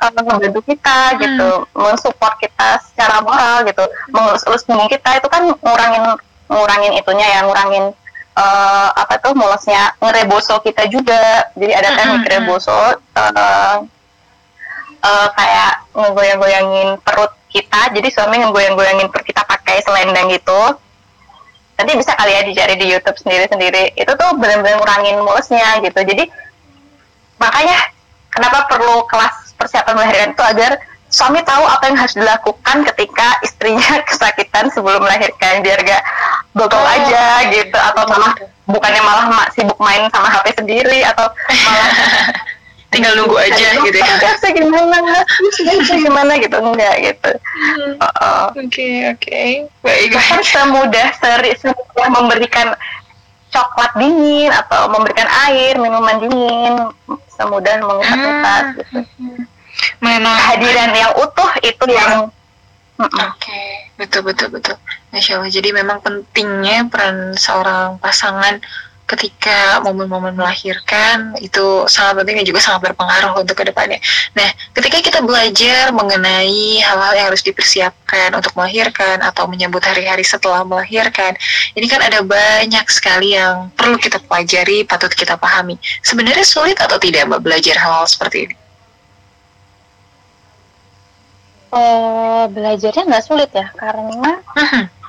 uh, 0.00 0.08
membantu 0.16 0.64
kita 0.64 1.20
gitu 1.20 1.68
mensupport 1.76 2.40
kita 2.40 2.80
secara 2.80 3.20
moral 3.20 3.68
gitu 3.68 3.84
mengelus-elus 4.08 4.64
punggung 4.64 4.88
kita 4.88 5.20
itu 5.20 5.28
kan 5.28 5.52
ngurangin 5.52 6.16
ngurangin 6.48 6.96
itunya 6.96 7.28
ya 7.28 7.44
ngurangin 7.44 7.92
eh, 8.32 8.88
apa 8.92 9.14
tuh 9.20 9.32
mulusnya 9.36 9.96
ngereboso 10.00 10.60
kita 10.64 10.88
juga. 10.88 11.50
Jadi 11.56 11.72
ada 11.72 11.88
teknik 11.96 12.28
reboso 12.28 12.80
eh, 13.16 13.76
eh, 15.02 15.28
kayak 15.36 15.72
ngegoyang-goyangin 15.92 16.88
perut 17.04 17.32
kita. 17.52 17.92
Jadi 17.92 18.08
suami 18.08 18.40
ngegoyang-goyangin 18.40 19.08
perut 19.12 19.26
kita 19.26 19.44
pakai 19.44 19.84
selendang 19.84 20.32
gitu. 20.32 20.76
Nanti 21.76 21.92
bisa 21.98 22.14
kali 22.14 22.32
ya 22.36 22.42
dicari 22.44 22.74
di 22.78 22.86
YouTube 22.92 23.18
sendiri-sendiri. 23.18 23.96
Itu 23.96 24.12
tuh 24.14 24.36
benar-benar 24.38 24.80
ngurangin 24.80 25.18
mulusnya 25.20 25.80
gitu. 25.84 26.00
Jadi 26.00 26.24
makanya 27.40 27.90
kenapa 28.30 28.70
perlu 28.70 29.04
kelas 29.10 29.56
persiapan 29.58 29.94
melahirkan 29.98 30.30
itu 30.32 30.42
agar 30.42 30.72
suami 31.12 31.44
tahu 31.44 31.60
apa 31.62 31.84
yang 31.86 31.96
harus 32.00 32.16
dilakukan 32.16 32.76
ketika 32.88 33.36
istrinya 33.44 34.00
kesakitan 34.08 34.72
sebelum 34.72 35.04
melahirkan 35.04 35.60
biar 35.60 35.78
gak 35.84 36.02
bogol 36.56 36.80
Oh, 36.80 36.88
aja 36.88 37.46
gitu 37.52 37.76
atau 37.76 38.02
malah 38.08 38.32
bukannya 38.64 39.02
malah 39.04 39.24
mak 39.28 39.52
sibuk 39.52 39.76
main 39.76 40.08
sama 40.08 40.32
HP 40.32 40.56
sendiri 40.56 41.04
atau 41.04 41.28
malah 41.68 41.88
Tinggal 42.92 43.16
nunggu 43.16 43.40
aja 43.40 43.72
gitu 43.80 43.96
ya. 43.96 44.16
Terus 44.20 44.52
gimana 44.52 45.24
gimana 45.80 46.32
gitu 46.36 46.56
enggak 46.60 46.94
gitu 47.00 47.30
Oh, 47.96 48.04
oh. 48.20 48.44
Oke, 48.52 49.08
oke. 49.08 49.64
Baik, 49.80 50.12
bahkan 50.12 50.44
semudah 50.44 51.08
seri 51.16 51.56
semudah 51.56 52.08
memberikan 52.12 52.76
coklat 53.48 53.96
dingin 53.96 54.52
atau 54.52 54.92
memberikan 54.92 55.24
air 55.48 55.80
minuman 55.80 56.20
dingin 56.20 56.74
semudah 57.32 57.80
mengusap 57.80 58.12
Ah. 58.12 58.20
nafas 58.20 58.64
gitu 58.76 58.98
Memang 60.00 60.36
kehadiran 60.38 60.90
yang 60.94 61.12
utuh 61.18 61.50
itu 61.62 61.84
yang 61.90 62.30
Mm-mm. 63.00 63.34
Oke, 63.34 63.90
betul 63.98 64.22
betul 64.22 64.52
betul. 64.52 64.76
Masya 65.10 65.40
Allah. 65.40 65.50
Jadi 65.50 65.74
memang 65.74 65.98
pentingnya 66.04 66.86
peran 66.86 67.34
seorang 67.34 67.98
pasangan 67.98 68.62
ketika 69.10 69.82
momen-momen 69.84 70.32
melahirkan 70.32 71.36
itu 71.42 71.84
sangat 71.84 72.22
penting 72.22 72.40
dan 72.40 72.46
juga 72.48 72.60
sangat 72.64 72.80
berpengaruh 72.88 73.36
untuk 73.36 73.58
ke 73.58 73.68
depannya. 73.68 74.00
Nah, 74.32 74.48
ketika 74.72 75.04
kita 75.04 75.20
belajar 75.20 75.92
mengenai 75.92 76.80
hal-hal 76.80 77.12
yang 77.12 77.26
harus 77.28 77.44
dipersiapkan 77.44 78.32
untuk 78.32 78.56
melahirkan 78.56 79.20
atau 79.20 79.44
menyambut 79.50 79.84
hari-hari 79.84 80.24
setelah 80.24 80.64
melahirkan, 80.64 81.36
ini 81.76 81.90
kan 81.90 82.00
ada 82.00 82.24
banyak 82.24 82.86
sekali 82.88 83.36
yang 83.36 83.68
perlu 83.76 84.00
kita 84.00 84.16
pelajari, 84.24 84.88
patut 84.88 85.12
kita 85.12 85.36
pahami. 85.36 85.76
Sebenarnya 86.00 86.46
sulit 86.46 86.78
atau 86.80 86.96
tidak 86.96 87.28
Mbak 87.28 87.42
belajar 87.44 87.76
hal-hal 87.76 88.08
seperti 88.08 88.48
ini? 88.48 88.61
Eh, 91.72 92.44
belajarnya 92.52 93.08
nggak 93.08 93.24
sulit 93.24 93.48
ya 93.56 93.64
karena 93.80 94.44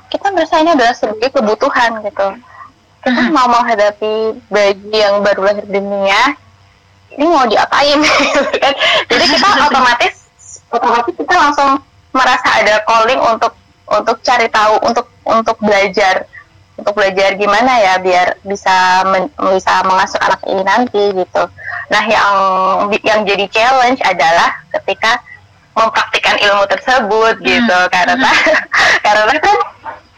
kita 0.08 0.32
merasa 0.32 0.64
ini 0.64 0.72
adalah 0.72 0.96
sebagai 0.96 1.36
kebutuhan 1.36 2.00
gitu. 2.08 2.28
Kita 3.04 3.36
mau 3.36 3.52
menghadapi 3.52 4.40
bayi 4.48 4.80
yang 4.96 5.20
baru 5.20 5.44
lahir 5.44 5.68
di 5.68 5.76
dunia 5.76 6.40
ini 7.20 7.26
mau 7.28 7.44
diapain? 7.52 8.00
Gitu 8.00 8.58
kan 8.64 8.74
jadi 9.12 9.26
kita 9.28 9.48
otomatis 9.68 10.16
otomatis 10.72 11.14
kita 11.20 11.36
langsung 11.36 11.84
merasa 12.16 12.48
ada 12.56 12.80
calling 12.88 13.20
untuk 13.20 13.54
untuk 13.92 14.18
cari 14.24 14.48
tahu 14.48 14.80
untuk 14.88 15.12
untuk 15.28 15.58
belajar. 15.60 16.32
Untuk 16.74 16.98
belajar 16.98 17.38
gimana 17.38 17.78
ya 17.78 18.02
biar 18.02 18.42
bisa 18.42 19.06
men, 19.06 19.30
bisa 19.54 19.86
mengasuh 19.86 20.18
anak 20.26 20.42
ini 20.48 20.64
nanti 20.66 21.04
gitu. 21.12 21.44
Nah 21.94 22.04
yang 22.08 22.34
yang 23.06 23.22
jadi 23.28 23.46
challenge 23.52 24.02
adalah 24.02 24.64
ketika 24.74 25.22
mempraktikkan 25.74 26.38
ilmu 26.40 26.64
tersebut 26.70 27.36
gitu. 27.42 27.80
Karena 27.90 28.32
karena 29.06 29.36
kan 29.42 29.58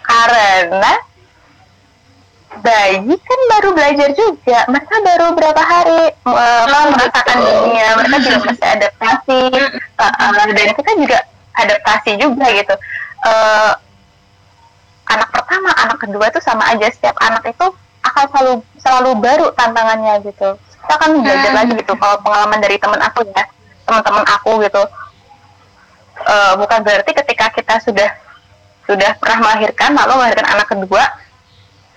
karena 0.06 0.94
bayi 2.62 3.16
kan 3.20 3.40
baru 3.52 3.70
belajar 3.76 4.10
juga. 4.16 4.60
Mereka 4.72 4.96
baru 5.04 5.28
berapa 5.36 5.62
hari 5.64 6.02
uh, 6.28 6.88
merasakan 6.94 7.38
dunia. 7.44 7.88
Mereka 8.00 8.16
juga 8.24 8.38
masih 8.52 8.68
adaptasi. 8.80 9.42
Uh, 10.00 10.46
dan 10.56 10.70
kita 10.76 10.92
juga 11.00 11.20
adaptasi 11.56 12.12
juga 12.20 12.46
gitu. 12.52 12.76
Uh, 13.26 13.74
anak 15.06 15.30
pertama 15.32 15.70
anak 15.80 15.98
kedua 16.00 16.26
itu 16.32 16.40
sama 16.44 16.64
aja. 16.72 16.88
Setiap 16.92 17.16
anak 17.20 17.44
itu 17.48 17.66
akan 18.06 18.26
selalu 18.32 18.54
selalu 18.80 19.12
baru 19.20 19.48
tantangannya 19.56 20.24
gitu. 20.24 20.56
Kita 20.86 20.94
akan 21.02 21.26
belajar 21.26 21.52
lagi 21.52 21.74
gitu. 21.76 21.94
Kalau 21.98 22.18
pengalaman 22.22 22.60
dari 22.62 22.78
teman 22.78 23.02
aku 23.02 23.26
ya 23.34 23.44
teman-teman 23.86 24.26
aku 24.26 24.66
gitu 24.66 24.82
uh, 26.24 26.54
bukan 26.56 26.80
berarti 26.86 27.12
ketika 27.12 27.52
kita 27.52 27.76
sudah 27.84 28.10
sudah 28.86 29.18
pernah 29.18 29.50
melahirkan 29.50 29.98
lalu 29.98 30.14
melahirkan 30.22 30.48
anak 30.48 30.68
kedua 30.70 31.04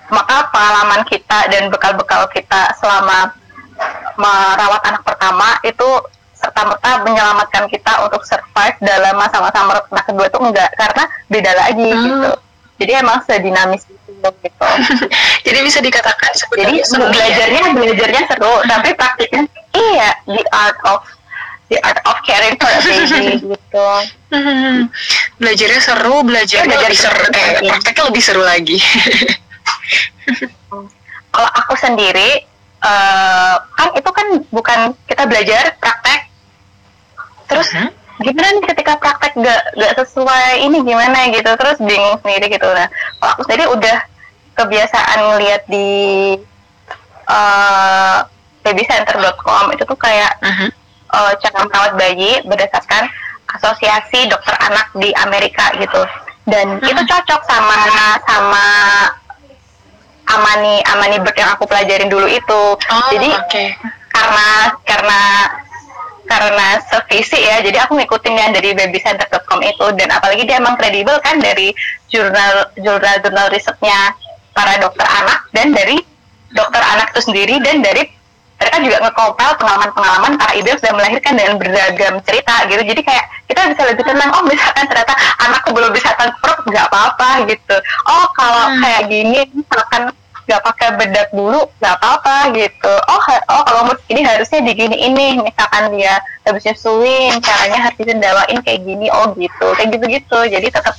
maka 0.08 0.48
pengalaman 0.48 1.04
kita 1.04 1.38
dan 1.52 1.68
bekal-bekal 1.68 2.24
kita 2.32 2.72
selama 2.80 3.36
merawat 4.16 4.82
anak 4.88 5.02
pertama 5.04 5.60
itu 5.62 5.88
serta 6.32 6.64
merta 6.64 6.90
menyelamatkan 7.04 7.66
kita 7.68 7.92
untuk 8.06 8.22
survive 8.24 8.78
dalam 8.80 9.14
masa-masa 9.20 9.58
merawat 9.68 9.86
anak 9.92 10.06
kedua 10.08 10.26
itu 10.30 10.38
enggak 10.40 10.70
karena 10.78 11.04
beda 11.28 11.52
lagi 11.54 11.88
hmm. 11.92 12.02
gitu 12.08 12.30
jadi 12.78 12.92
emang 13.02 13.18
sedinamis 13.26 13.84
itu 13.90 14.28
gitu 14.42 14.66
jadi 15.46 15.58
bisa 15.66 15.78
dikatakan 15.82 16.30
jadi 16.56 16.74
ya? 16.78 16.84
belajarnya 16.86 17.60
ya? 17.60 17.72
belajarnya 17.74 18.22
seru 18.30 18.54
tapi 18.64 18.88
praktiknya 18.94 19.42
iya 19.74 20.10
the 20.24 20.42
art 20.54 20.78
of 20.86 21.02
the 21.68 21.76
art 21.84 22.00
of 22.04 22.16
caring 22.24 22.56
for 22.56 22.68
a 22.68 22.80
baby 22.80 23.36
gitu. 23.52 23.88
Hmm, 24.32 24.88
belajarnya 25.40 25.80
seru, 25.80 26.24
belajarnya 26.24 26.64
ya, 26.64 26.68
belajar 26.68 26.90
lebih 26.90 27.00
seru, 27.00 27.24
eh, 27.32 27.60
prakteknya 27.68 28.04
lebih 28.08 28.22
seru 28.24 28.42
lagi. 28.42 28.78
Kalau 31.28 31.50
aku 31.54 31.74
sendiri, 31.78 32.48
uh, 32.82 33.54
kan 33.76 33.88
itu 33.94 34.10
kan 34.10 34.26
bukan 34.50 34.78
kita 35.06 35.28
belajar 35.28 35.76
praktek, 35.78 36.20
terus 37.46 37.68
-huh. 37.70 37.92
gimana 38.24 38.48
nih 38.58 38.64
ketika 38.74 38.98
praktek 38.98 39.36
gak 39.38 39.62
gak 39.76 39.92
sesuai 40.02 40.64
ini 40.64 40.82
gimana 40.82 41.30
gitu, 41.30 41.52
terus 41.54 41.78
bingung 41.78 42.16
sendiri 42.24 42.48
gitu. 42.50 42.66
Nah, 42.66 42.88
kalau 43.20 43.30
aku 43.38 43.42
sendiri 43.46 43.64
udah 43.70 43.96
kebiasaan 44.56 45.18
ngeliat 45.36 45.62
di 45.70 45.88
uh, 47.30 48.18
babycenter.com 48.66 49.64
itu 49.76 49.84
tuh 49.86 49.98
kayak 50.00 50.32
uh 50.42 50.48
-huh 50.48 50.77
uh, 51.12 51.32
cara 51.38 51.58
merawat 51.66 51.92
bayi 51.96 52.40
berdasarkan 52.44 53.08
asosiasi 53.56 54.28
dokter 54.28 54.54
anak 54.60 54.92
di 54.96 55.10
Amerika 55.24 55.72
gitu 55.80 56.02
dan 56.48 56.80
hmm. 56.80 56.88
itu 56.88 57.02
cocok 57.04 57.40
sama 57.44 57.76
sama 58.24 58.66
Amani 60.28 60.84
Amani 60.84 61.16
Bird 61.24 61.36
yang 61.40 61.56
aku 61.56 61.64
pelajarin 61.64 62.12
dulu 62.12 62.28
itu 62.28 62.60
oh, 62.76 63.08
jadi 63.12 63.30
okay. 63.48 63.68
karena 64.12 64.48
karena 64.84 65.20
karena 66.28 66.66
sevisi 66.84 67.40
ya 67.40 67.64
jadi 67.64 67.88
aku 67.88 67.96
ngikutin 67.96 68.36
yang 68.36 68.52
dari 68.52 68.76
babycenter.com 68.76 69.60
itu 69.64 69.86
dan 69.96 70.12
apalagi 70.12 70.44
dia 70.44 70.60
emang 70.60 70.76
kredibel 70.76 71.16
kan 71.24 71.40
dari 71.40 71.72
jurnal 72.12 72.68
jurnal 72.76 73.16
jurnal 73.24 73.48
risetnya 73.48 74.12
para 74.52 74.76
dokter 74.76 75.08
anak 75.08 75.48
dan 75.56 75.72
dari 75.72 75.96
dokter 76.52 76.84
anak 76.84 77.16
itu 77.16 77.32
sendiri 77.32 77.56
dan 77.64 77.80
dari 77.80 78.04
mereka 78.58 78.76
juga 78.82 78.96
ngekompel 79.06 79.50
pengalaman-pengalaman 79.62 80.32
para 80.34 80.52
ibu 80.58 80.66
yang 80.66 80.80
sudah 80.82 80.94
melahirkan 80.98 81.34
dengan 81.38 81.54
beragam 81.62 82.14
cerita 82.26 82.54
gitu. 82.66 82.82
Jadi 82.82 83.00
kayak 83.06 83.24
kita 83.46 83.60
bisa 83.70 83.82
lebih 83.86 84.02
tenang 84.02 84.30
oh 84.34 84.42
misalkan 84.42 84.84
ternyata 84.90 85.14
anakku 85.46 85.70
belum 85.70 85.90
bisa 85.94 86.10
tengkruk 86.18 86.58
nggak 86.66 86.86
apa-apa 86.90 87.46
gitu. 87.46 87.76
Oh 88.10 88.26
kalau 88.34 88.74
hmm. 88.74 88.82
kayak 88.82 89.02
gini 89.06 89.40
misalkan 89.54 90.10
nggak 90.48 90.64
pakai 90.64 90.88
bedak 90.98 91.28
dulu 91.30 91.70
nggak 91.78 91.94
apa-apa 92.02 92.36
gitu. 92.58 92.94
Oh 93.06 93.20
oh 93.30 93.62
kalau 93.62 93.80
umur 93.86 93.96
ini 94.10 94.26
harusnya 94.26 94.58
digini 94.66 94.96
ini 95.06 95.38
misalkan 95.38 95.94
dia 95.94 96.18
habis 96.42 96.66
nyusuin 96.66 97.38
caranya 97.38 97.78
harus 97.88 97.96
disendawain 98.02 98.58
kayak 98.66 98.82
gini 98.82 99.06
oh 99.14 99.30
gitu. 99.38 99.66
Kayak 99.78 99.94
gitu-gitu. 99.94 100.38
Jadi 100.50 100.66
tetap 100.66 100.98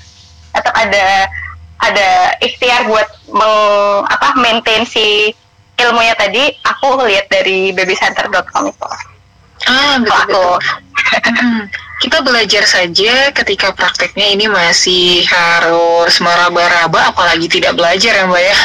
tetap 0.55 0.73
ada 0.79 1.27
ada 1.79 2.35
ikhtiar 2.43 2.87
buat 2.91 3.07
meng, 3.31 4.03
apa 4.07 4.35
maintain 4.39 4.83
si 4.83 5.31
ilmunya 5.79 6.15
tadi 6.15 6.51
aku 6.63 7.07
lihat 7.07 7.31
dari 7.31 7.71
babycenter.com 7.71 8.63
itu. 8.69 8.87
Ah, 9.67 9.99
betul. 9.99 10.55
hmm, 11.35 11.61
kita 11.99 12.23
belajar 12.23 12.63
saja 12.63 13.31
ketika 13.35 13.75
prakteknya 13.75 14.27
ini 14.31 14.45
masih 14.47 15.27
harus 15.27 16.15
meraba-raba, 16.23 17.11
apalagi 17.11 17.51
tidak 17.51 17.75
belajar 17.75 18.15
ya 18.15 18.25
Mbak 18.27 18.43
ya. 18.43 18.57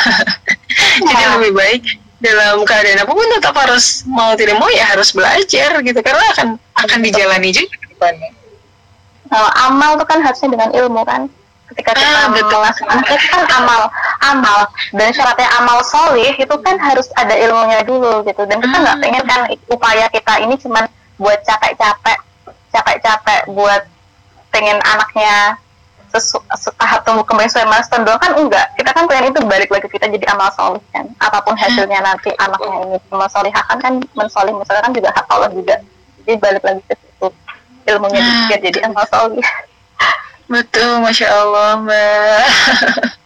Jadi 1.11 1.23
ya. 1.23 1.29
lebih 1.39 1.53
baik 1.55 1.83
dalam 2.23 2.63
keadaan 2.65 3.05
apa 3.05 3.13
pun 3.13 3.27
tetap 3.37 3.55
harus 3.59 4.07
mau 4.09 4.33
tidak 4.33 4.57
mau 4.57 4.71
ya 4.73 4.97
harus 4.97 5.13
belajar 5.13 5.77
gitu 5.83 6.01
karena 6.01 6.25
akan 6.33 6.49
akan 6.79 6.99
dijalani 7.03 7.51
juga 7.51 7.75
depannya. 7.91 8.31
Kalau 9.29 9.51
amal 9.67 9.99
itu 9.99 10.05
kan 10.07 10.19
harusnya 10.23 10.49
dengan 10.55 10.71
ilmu 10.73 11.03
kan 11.03 11.27
ketika 11.75 11.91
kita 11.99 12.07
ah, 12.23 12.31
melakukan 12.31 12.99
itu 13.03 13.27
kan 13.35 13.43
amal 13.59 13.83
amal 14.23 14.59
dan 14.95 15.11
syaratnya 15.11 15.51
amal 15.59 15.83
solih 15.83 16.31
itu 16.39 16.55
kan 16.63 16.79
harus 16.79 17.11
ada 17.19 17.35
ilmunya 17.35 17.83
dulu 17.83 18.23
gitu. 18.23 18.47
Dan 18.47 18.63
kita 18.63 18.77
nggak 18.79 18.97
hmm. 18.97 19.05
pengen 19.05 19.25
kan 19.27 19.41
upaya 19.67 20.07
kita 20.15 20.39
ini 20.47 20.55
cuman 20.55 20.87
buat 21.19 21.43
capek-capek 21.43 22.19
capek-capek 22.71 23.51
buat 23.51 23.83
pengen 24.55 24.79
anaknya 24.87 25.59
tahap 26.79 27.03
tumbuh 27.03 27.27
kembang 27.27 27.51
sesuai 27.51 27.67
milestone 27.67 28.07
doang. 28.07 28.23
Kan 28.23 28.39
enggak. 28.39 28.71
Kita 28.79 28.95
kan 28.95 29.11
pengen 29.11 29.35
itu 29.35 29.41
balik 29.51 29.67
lagi 29.75 29.91
kita 29.91 30.07
jadi 30.07 30.31
amal 30.31 30.47
solih 30.55 30.83
kan. 30.95 31.11
Apa 31.19 31.43
pun 31.43 31.59
hasilnya 31.59 31.99
hmm. 31.99 32.07
nanti 32.07 32.31
anaknya 32.39 32.77
ini 32.87 32.97
amal 33.11 33.27
solih 33.27 33.51
kan 33.51 33.79
kan 33.83 33.99
mensolih 34.15 34.55
misalnya 34.55 34.83
kan 34.87 34.93
juga 34.95 35.11
hak 35.11 35.27
Allah 35.27 35.51
juga. 35.51 35.77
Jadi 36.23 36.39
balik 36.39 36.63
lagi 36.63 36.83
ke 36.87 36.95
situ. 36.95 37.29
Ilmunya 37.85 38.21
juga 38.23 38.57
jadi 38.63 38.79
amal 38.87 39.05
solih 39.11 39.43
Betul, 40.45 41.01
Masya 41.01 41.29
Allah, 41.33 41.81
Mbak. 41.81 42.45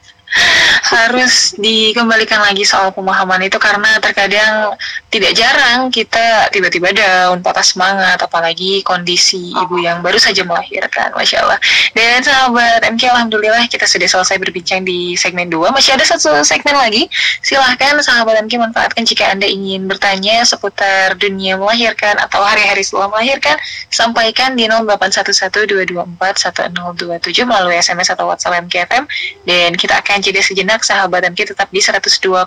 harus 0.88 1.56
dikembalikan 1.56 2.40
lagi 2.40 2.64
soal 2.64 2.92
pemahaman 2.92 3.44
itu 3.44 3.56
karena 3.56 3.96
terkadang 4.00 4.76
tidak 5.08 5.32
jarang 5.36 5.88
kita 5.88 6.52
tiba-tiba 6.52 6.92
down, 6.92 7.40
patah 7.40 7.64
semangat, 7.64 8.20
apalagi 8.20 8.84
kondisi 8.84 9.56
ibu 9.56 9.80
yang 9.80 10.04
baru 10.04 10.20
saja 10.20 10.44
melahirkan, 10.44 11.12
Masya 11.16 11.44
Allah. 11.44 11.58
Dan 11.96 12.20
sahabat 12.20 12.84
MK, 12.84 13.08
Alhamdulillah 13.08 13.64
kita 13.72 13.88
sudah 13.88 14.08
selesai 14.08 14.36
berbincang 14.36 14.84
di 14.84 15.16
segmen 15.16 15.48
2. 15.48 15.72
Masih 15.72 15.96
ada 15.96 16.04
satu 16.04 16.36
segmen 16.44 16.76
lagi. 16.76 17.08
Silahkan 17.40 17.96
sahabat 18.04 18.36
MK 18.44 18.60
manfaatkan 18.60 19.08
jika 19.08 19.32
Anda 19.32 19.48
ingin 19.48 19.88
bertanya 19.88 20.44
seputar 20.44 21.16
dunia 21.16 21.56
melahirkan 21.56 22.20
atau 22.20 22.44
hari-hari 22.44 22.84
setelah 22.84 23.08
melahirkan, 23.12 23.56
sampaikan 23.88 24.56
di 24.56 24.68
081122411027 24.68 27.48
melalui 27.48 27.76
SMS 27.80 28.12
atau 28.12 28.28
WhatsApp 28.28 28.60
MKFM 28.68 29.08
dan 29.48 29.72
kita 29.72 30.04
akan 30.04 30.17
jeda 30.20 30.42
sejenak 30.44 30.84
sahabat 30.84 31.24
kita 31.32 31.54
tetap 31.54 31.68
di 31.72 31.80
102,7 31.80 32.44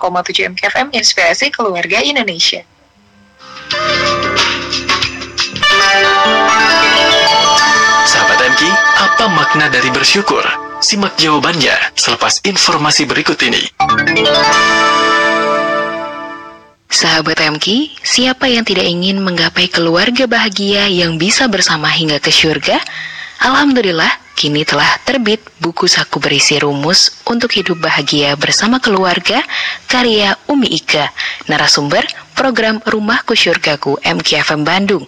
MKFM 0.53 0.93
Inspirasi 0.93 1.49
Keluarga 1.49 1.99
Indonesia. 2.03 2.61
Sahabat 8.05 8.39
MK, 8.53 8.61
apa 8.99 9.26
makna 9.32 9.65
dari 9.72 9.89
bersyukur? 9.89 10.43
Simak 10.82 11.17
jawabannya 11.17 11.74
selepas 11.97 12.43
informasi 12.45 13.09
berikut 13.09 13.39
ini. 13.41 13.63
Sahabat 16.91 17.39
MK, 17.39 17.97
siapa 18.05 18.45
yang 18.45 18.61
tidak 18.61 18.86
ingin 18.86 19.24
menggapai 19.24 19.72
keluarga 19.72 20.30
bahagia 20.30 20.86
yang 20.91 21.17
bisa 21.17 21.49
bersama 21.49 21.89
hingga 21.89 22.22
ke 22.22 22.30
syurga? 22.30 22.78
Alhamdulillah, 23.41 24.20
kini 24.36 24.66
telah 24.66 24.98
terbit 25.06 25.42
buku 25.62 25.86
saku 25.86 26.18
berisi 26.18 26.58
rumus 26.58 27.22
untuk 27.30 27.54
hidup 27.54 27.78
bahagia 27.80 28.34
bersama 28.36 28.82
keluarga 28.82 29.44
karya 29.86 30.34
Umi 30.50 30.68
Ika, 30.72 31.12
narasumber 31.48 32.04
program 32.34 32.82
Rumahku 32.82 33.38
Syurgaku 33.38 34.02
MKFM 34.02 34.66
Bandung. 34.66 35.06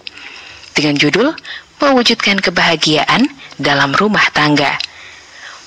Dengan 0.74 0.98
judul 0.98 1.34
Mewujudkan 1.82 2.40
Kebahagiaan 2.40 3.28
dalam 3.60 3.92
Rumah 3.92 4.32
Tangga. 4.32 4.80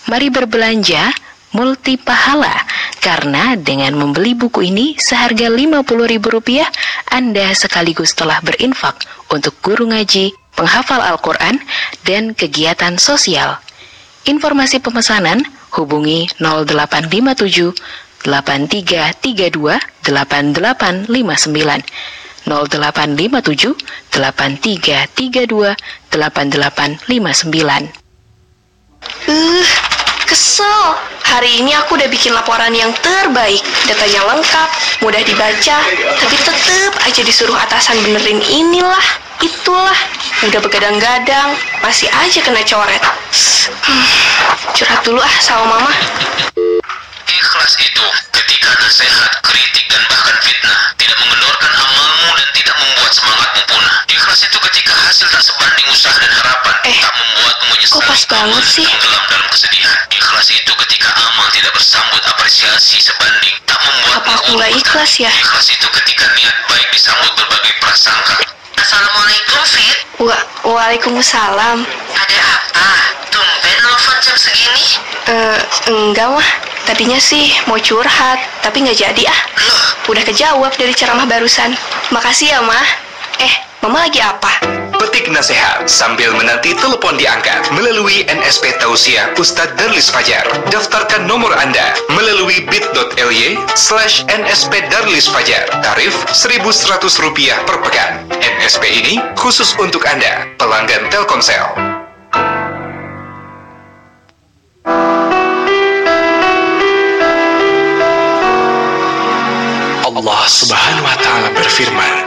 Mari 0.09 0.33
berbelanja 0.33 1.13
multi 1.57 1.97
pahala. 1.97 2.53
Karena 3.01 3.57
dengan 3.57 3.97
membeli 3.97 4.37
buku 4.37 4.69
ini 4.69 4.93
seharga 5.01 5.49
Rp50.000 5.49 6.61
Anda 7.09 7.49
sekaligus 7.57 8.13
telah 8.13 8.37
berinfak 8.45 9.01
untuk 9.33 9.57
guru 9.65 9.89
ngaji, 9.89 10.37
penghafal 10.53 11.01
Al-Quran, 11.01 11.57
dan 12.05 12.37
kegiatan 12.37 13.01
sosial. 13.01 13.57
Informasi 14.29 14.77
pemesanan 14.85 15.41
hubungi 15.73 16.29
0857 16.37 17.73
8332 18.21 19.81
8859 20.05 21.81
0857 22.45 23.73
8332 24.13 25.75
8859 26.11 28.07
Uh, 29.27 29.63
kesel. 30.27 30.99
Hari 31.27 31.63
ini 31.63 31.71
aku 31.75 31.95
udah 31.95 32.07
bikin 32.11 32.35
laporan 32.35 32.75
yang 32.75 32.91
terbaik. 32.99 33.63
Datanya 33.87 34.27
lengkap, 34.35 34.69
mudah 35.01 35.23
dibaca, 35.23 35.77
tapi 36.19 36.35
tetep 36.35 36.93
aja 37.03 37.21
disuruh 37.23 37.55
atasan 37.55 37.95
benerin 38.03 38.43
inilah, 38.43 39.07
itulah. 39.39 39.97
Udah 40.45 40.59
begadang-gadang, 40.61 41.55
masih 41.81 42.11
aja 42.11 42.39
kena 42.43 42.61
coret. 42.61 43.03
Hmm, 43.87 44.07
curhat 44.75 45.01
dulu 45.07 45.23
ah 45.23 45.35
sama 45.39 45.65
mama. 45.79 45.91
Ikhlas 47.37 47.73
itu 47.77 48.05
ketika 48.33 48.69
nasihat, 48.81 49.31
kritik, 49.45 49.85
dan 49.93 50.01
bahkan 50.09 50.33
fitnah 50.41 50.79
tidak 50.97 51.17
mengendorkan 51.21 51.69
amalmu 51.69 52.29
dan 52.33 52.49
tidak 52.57 52.75
membuat 52.81 53.11
semangatmu 53.13 53.61
punah. 53.69 53.95
Ikhlas 54.09 54.39
itu 54.41 54.57
ketika 54.57 54.93
hasil 55.05 55.27
tak 55.29 55.43
sebanding 55.45 55.85
usaha 55.93 56.17
dan 56.17 56.31
harapan 56.33 56.75
Eh, 56.87 56.97
tak 56.97 57.13
membuatmu 57.13 57.65
menyesal 57.77 57.99
kok 58.01 58.09
pas 58.09 58.23
banget 58.25 58.63
sih? 58.65 58.85
tenggelam 58.89 59.23
dalam 59.29 59.47
kesedihan. 59.53 59.97
Ikhlas 60.09 60.47
itu 60.49 60.71
ketika 60.85 61.09
amal 61.13 61.47
tidak 61.53 61.71
bersambut 61.77 62.21
apresiasi 62.25 62.97
sebanding 62.97 63.55
tak 63.69 63.79
membuatmu 63.85 64.17
Apa 64.17 64.31
aku 64.33 64.49
nggak 64.57 64.71
ikhlas 64.73 65.11
ya? 65.21 65.29
Ikhlas 65.29 65.67
itu 65.69 65.87
ketika 66.01 66.25
niat 66.33 66.55
baik 66.65 66.87
disambut 66.89 67.31
berbagai 67.37 67.73
prasangka. 67.77 68.35
Assalamualaikum 68.77 69.61
Fit. 69.65 69.97
Wa 70.21 70.37
Waalaikumsalam. 70.61 71.77
Ada 72.13 72.37
apa? 72.45 72.89
Tumben 73.33 73.77
nelfon 73.81 74.17
jam 74.21 74.37
segini? 74.37 74.85
Eh, 75.27 75.59
enggak 75.89 76.29
mah. 76.29 76.49
Tadinya 76.85 77.19
sih 77.19 77.51
mau 77.67 77.75
curhat, 77.81 78.39
tapi 78.63 78.85
nggak 78.85 78.95
jadi 78.95 79.23
ah. 79.27 79.39
Udah 80.07 80.23
kejawab 80.23 80.71
dari 80.77 80.93
ceramah 80.95 81.27
barusan. 81.27 81.75
Makasih 82.13 82.55
ya, 82.55 82.59
Mah. 82.63 83.06
Eh, 83.37 83.53
Mama 83.85 84.09
lagi 84.09 84.17
apa? 84.17 84.49
Petik 84.97 85.29
nasihat 85.29 85.85
sambil 85.85 86.33
menanti 86.33 86.73
telepon 86.75 87.15
diangkat 87.15 87.69
melalui 87.71 88.25
NSP 88.25 88.73
Tausiah 88.81 89.31
Ustadz 89.37 89.77
Darlis 89.77 90.09
Fajar. 90.09 90.43
Daftarkan 90.73 91.29
nomor 91.29 91.53
Anda 91.53 91.93
melalui 92.11 92.65
bit.ly 92.67 93.61
slash 93.77 94.25
NSP 94.27 94.89
Darlis 94.89 95.29
Fajar. 95.29 95.69
Tarif 95.85 96.17
Rp1.100 96.33 97.63
per 97.63 97.77
pekan. 97.85 98.25
NSP 98.41 98.83
ini 98.89 99.13
khusus 99.37 99.77
untuk 99.77 100.01
Anda, 100.09 100.49
pelanggan 100.57 101.07
Telkomsel. 101.13 101.97
Allah 110.17 110.43
Subhanahu 110.49 111.07
wa 111.07 111.15
taala 111.23 111.49
berfirman, 111.55 112.26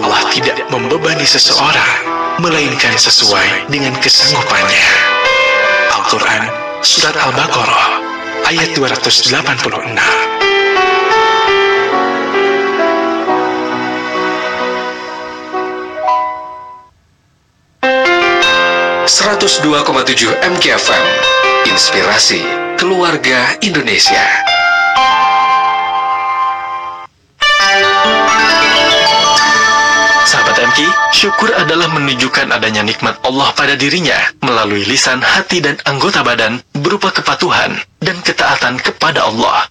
Allah 0.00 0.32
tidak 0.32 0.56
membebani 0.72 1.28
seseorang 1.28 1.92
melainkan 2.40 2.96
sesuai 2.96 3.68
dengan 3.68 3.92
kesanggupannya. 4.00 4.88
Al-Qur'an 5.92 6.48
surat 6.80 7.12
Al-Baqarah 7.20 8.00
ayat 8.48 8.72
286. 8.72 9.28
102,7 19.04 20.32
MKFM 20.40 21.06
Inspirasi 21.68 22.40
Keluarga 22.80 23.52
Indonesia 23.60 24.24
Syukur 31.20 31.52
adalah 31.52 31.92
menunjukkan 31.92 32.48
adanya 32.48 32.80
nikmat 32.80 33.20
Allah 33.26 33.52
pada 33.52 33.76
dirinya 33.76 34.16
melalui 34.40 34.88
lisan, 34.88 35.20
hati, 35.20 35.60
dan 35.60 35.76
anggota 35.84 36.24
badan 36.24 36.64
berupa 36.72 37.12
kepatuhan 37.12 37.76
dan 38.00 38.16
ketaatan 38.24 38.80
kepada 38.80 39.28
Allah. 39.28 39.68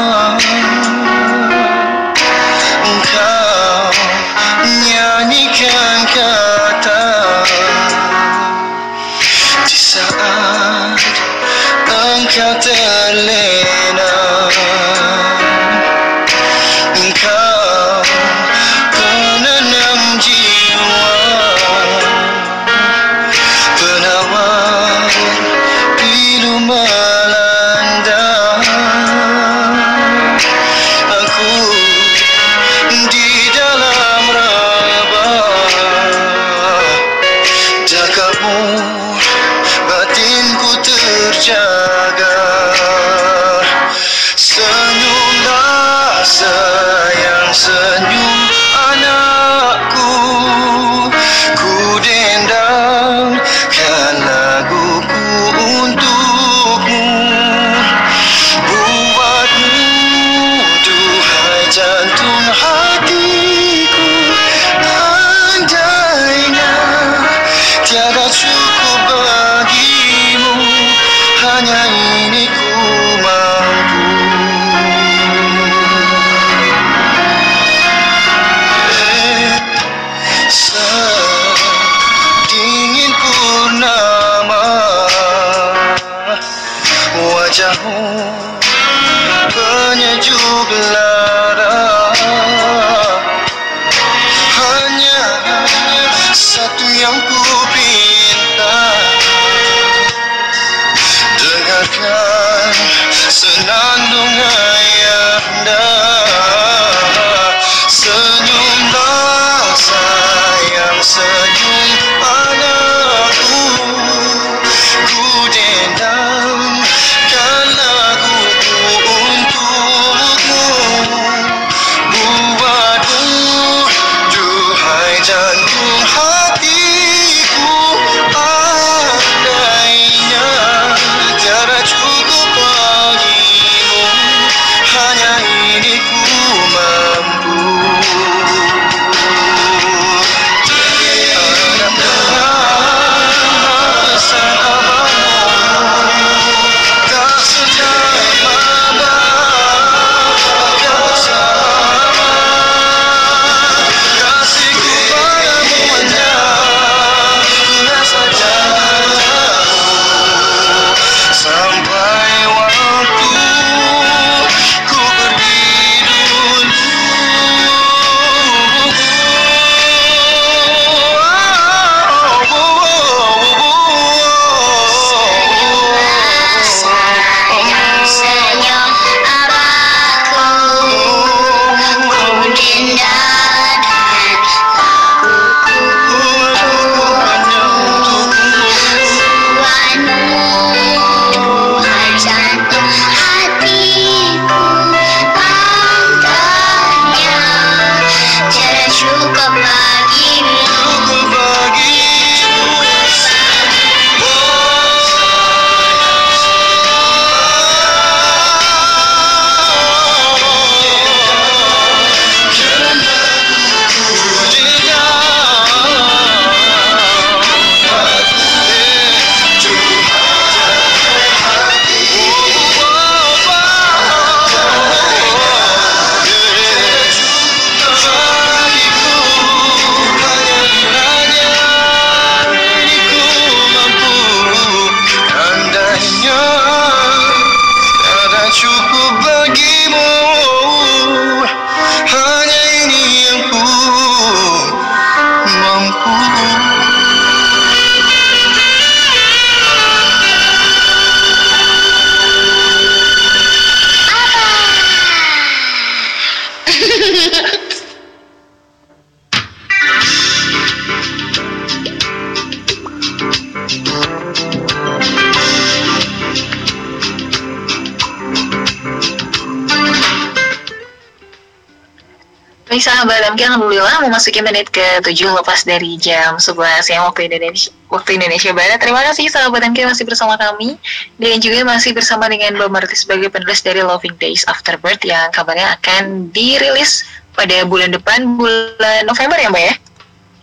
sahabat 272.85 273.33
MK, 273.33 273.41
Alhamdulillah 273.49 273.97
memasuki 274.05 274.45
menit 274.45 274.69
ke-7 274.69 275.25
lepas 275.25 275.65
dari 275.65 275.97
jam 275.97 276.37
11 276.37 276.85
siang 276.85 277.09
waktu 277.09 277.25
Indonesia, 277.25 277.73
waktu 277.89 278.21
Indonesia 278.21 278.53
Barat. 278.53 278.77
Terima 278.77 279.01
kasih 279.09 279.25
sahabat 279.25 279.65
MK 279.73 279.89
masih 279.89 280.05
bersama 280.05 280.37
kami 280.37 280.77
dan 281.17 281.41
juga 281.41 281.65
masih 281.65 281.97
bersama 281.97 282.29
dengan 282.29 282.53
Mbak 282.53 282.69
Marti 282.69 282.93
sebagai 282.93 283.33
penulis 283.33 283.65
dari 283.65 283.81
Loving 283.81 284.13
Days 284.21 284.45
Afterbirth 284.45 285.01
yang 285.01 285.33
kabarnya 285.33 285.73
akan 285.81 286.29
dirilis 286.29 287.01
pada 287.33 287.65
bulan 287.65 287.89
depan, 287.89 288.37
bulan 288.37 289.01
November 289.09 289.41
ya 289.41 289.49
Mbak 289.49 289.63
ya? 289.65 289.73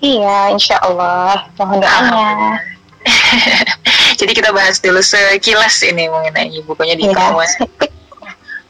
Iya, 0.03 0.38
insya 0.59 0.76
Allah. 0.82 1.47
Mohon 1.62 1.78
doanya. 1.86 2.59
Jadi 4.18 4.32
kita 4.34 4.51
bahas 4.51 4.82
dulu 4.82 4.99
sekilas 4.99 5.78
ini 5.86 6.11
mengenai 6.11 6.59
bukunya 6.66 6.99
di 6.99 7.07
Iya, 7.07 7.14
Kawan. 7.14 7.51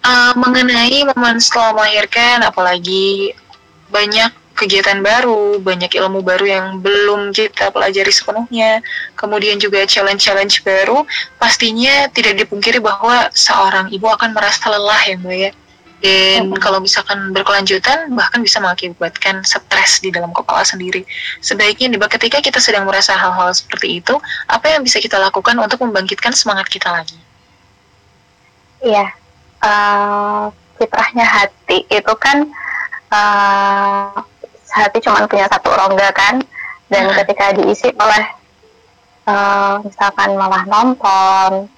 Uh, 0.03 0.33
mengenai 0.37 1.09
momen 1.09 1.41
setelah 1.41 1.73
melahirkan, 1.73 2.45
apalagi 2.45 3.33
banyak 3.93 4.33
kegiatan 4.57 5.01
baru, 5.01 5.59
banyak 5.61 5.93
ilmu 5.97 6.21
baru 6.21 6.45
yang 6.45 6.67
belum 6.81 7.33
kita 7.33 7.73
pelajari 7.73 8.13
sepenuhnya, 8.13 8.85
kemudian 9.17 9.57
juga 9.57 9.85
challenge-challenge 9.89 10.63
baru, 10.63 11.05
pastinya 11.41 12.09
tidak 12.13 12.45
dipungkiri 12.45 12.79
bahwa 12.79 13.33
seorang 13.33 13.89
ibu 13.91 14.07
akan 14.09 14.37
merasa 14.37 14.69
lelah 14.69 15.03
ya 15.09 15.17
Mbak 15.19 15.37
ya. 15.37 15.53
Dan 16.03 16.51
kalau 16.59 16.83
misalkan 16.83 17.31
berkelanjutan, 17.31 18.11
bahkan 18.19 18.43
bisa 18.43 18.59
mengakibatkan 18.59 19.47
stres 19.47 20.03
di 20.03 20.11
dalam 20.11 20.35
kepala 20.35 20.67
sendiri. 20.67 21.07
Sebaiknya 21.39 21.95
nih, 21.95 22.03
ketika 22.19 22.43
kita 22.43 22.59
sedang 22.59 22.91
merasa 22.91 23.15
hal-hal 23.15 23.55
seperti 23.55 24.03
itu, 24.03 24.19
apa 24.51 24.67
yang 24.67 24.83
bisa 24.83 24.99
kita 24.99 25.15
lakukan 25.23 25.55
untuk 25.63 25.79
membangkitkan 25.87 26.35
semangat 26.35 26.67
kita 26.67 26.91
lagi? 26.91 27.15
Iya, 28.83 29.15
eh, 29.63 30.45
fitrahnya 30.75 31.23
hati 31.23 31.87
itu 31.87 32.15
kan 32.19 32.51
eh, 33.13 34.17
hati 34.73 34.99
cuma 35.05 35.29
punya 35.29 35.45
satu 35.53 35.69
rongga 35.69 36.09
kan, 36.17 36.41
dan 36.89 37.13
ketika 37.23 37.53
diisi 37.53 37.93
oleh 37.93 38.25
eh, 39.29 39.75
misalkan 39.85 40.33
malah 40.41 40.65
nonton, 40.65 41.69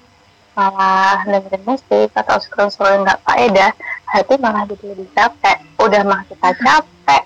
malah 0.55 1.19
dengerin 1.27 1.63
musik 1.67 2.09
atau 2.15 2.39
scroll-scroll 2.39 3.03
nggak 3.03 3.19
faedah, 3.27 3.75
hati 4.07 4.33
malah 4.39 4.63
jadi 4.63 4.95
lebih 4.95 5.11
capek. 5.11 5.59
Udah 5.75 6.01
mah 6.07 6.23
kita 6.31 6.55
capek, 6.55 7.23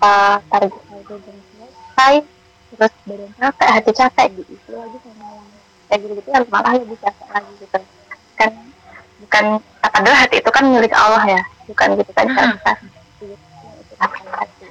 eh, 0.00 0.36
target 0.46 0.72
target 0.72 1.18
belum 1.26 1.38
selesai, 1.58 2.14
terus 2.72 2.92
badan 3.04 3.30
capek, 3.36 3.68
hati 3.68 3.90
capek, 3.90 4.26
diisi 4.38 4.70
lagi 4.70 4.98
sama 5.02 5.26
yang 5.26 5.46
kayak 5.90 5.98
gitu-gitu 6.06 6.28
ya 6.30 6.40
malah 6.48 6.72
lebih 6.78 6.98
capek 7.02 7.26
lagi 7.34 7.52
gitu. 7.58 7.78
Kan 8.38 8.50
bukan 9.22 9.44
padahal 9.82 10.18
hati 10.18 10.36
itu 10.42 10.50
kan 10.50 10.64
milik 10.66 10.94
Allah 10.94 11.24
ya 11.26 11.42
bukan 11.68 11.94
gitu 11.94 12.10
kan 12.10 12.26
kita 14.10 14.30
hati 14.34 14.66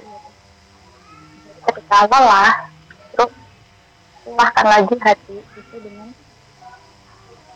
ketika 1.62 1.96
lelah 2.10 2.52
terus 3.14 3.32
lelahkan 4.28 4.66
lagi 4.66 4.94
hati 5.00 5.36
itu 5.40 5.76
dengan 5.80 6.08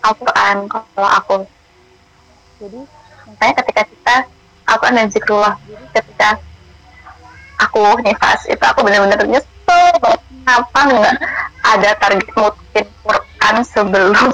Al-Quran 0.07 0.57
kalau 0.71 1.11
aku. 1.11 1.37
Jadi 2.63 2.81
makanya 3.27 3.55
ketika 3.61 3.83
kita 3.91 4.17
Al-Quran 4.67 4.97
dan 5.03 5.09
zikrullah 5.11 5.55
jadi 5.67 5.85
ketika 5.95 6.31
aku 7.59 7.83
nifas 8.05 8.47
itu 8.47 8.63
aku 8.63 8.85
benar-benar 8.87 9.25
nyesel 9.27 9.91
kenapa 10.47 10.79
nggak 10.87 11.15
ada 11.67 11.91
target 11.99 12.29
mungkin 12.37 12.87
Quran 13.03 13.55
sebelum 13.67 14.31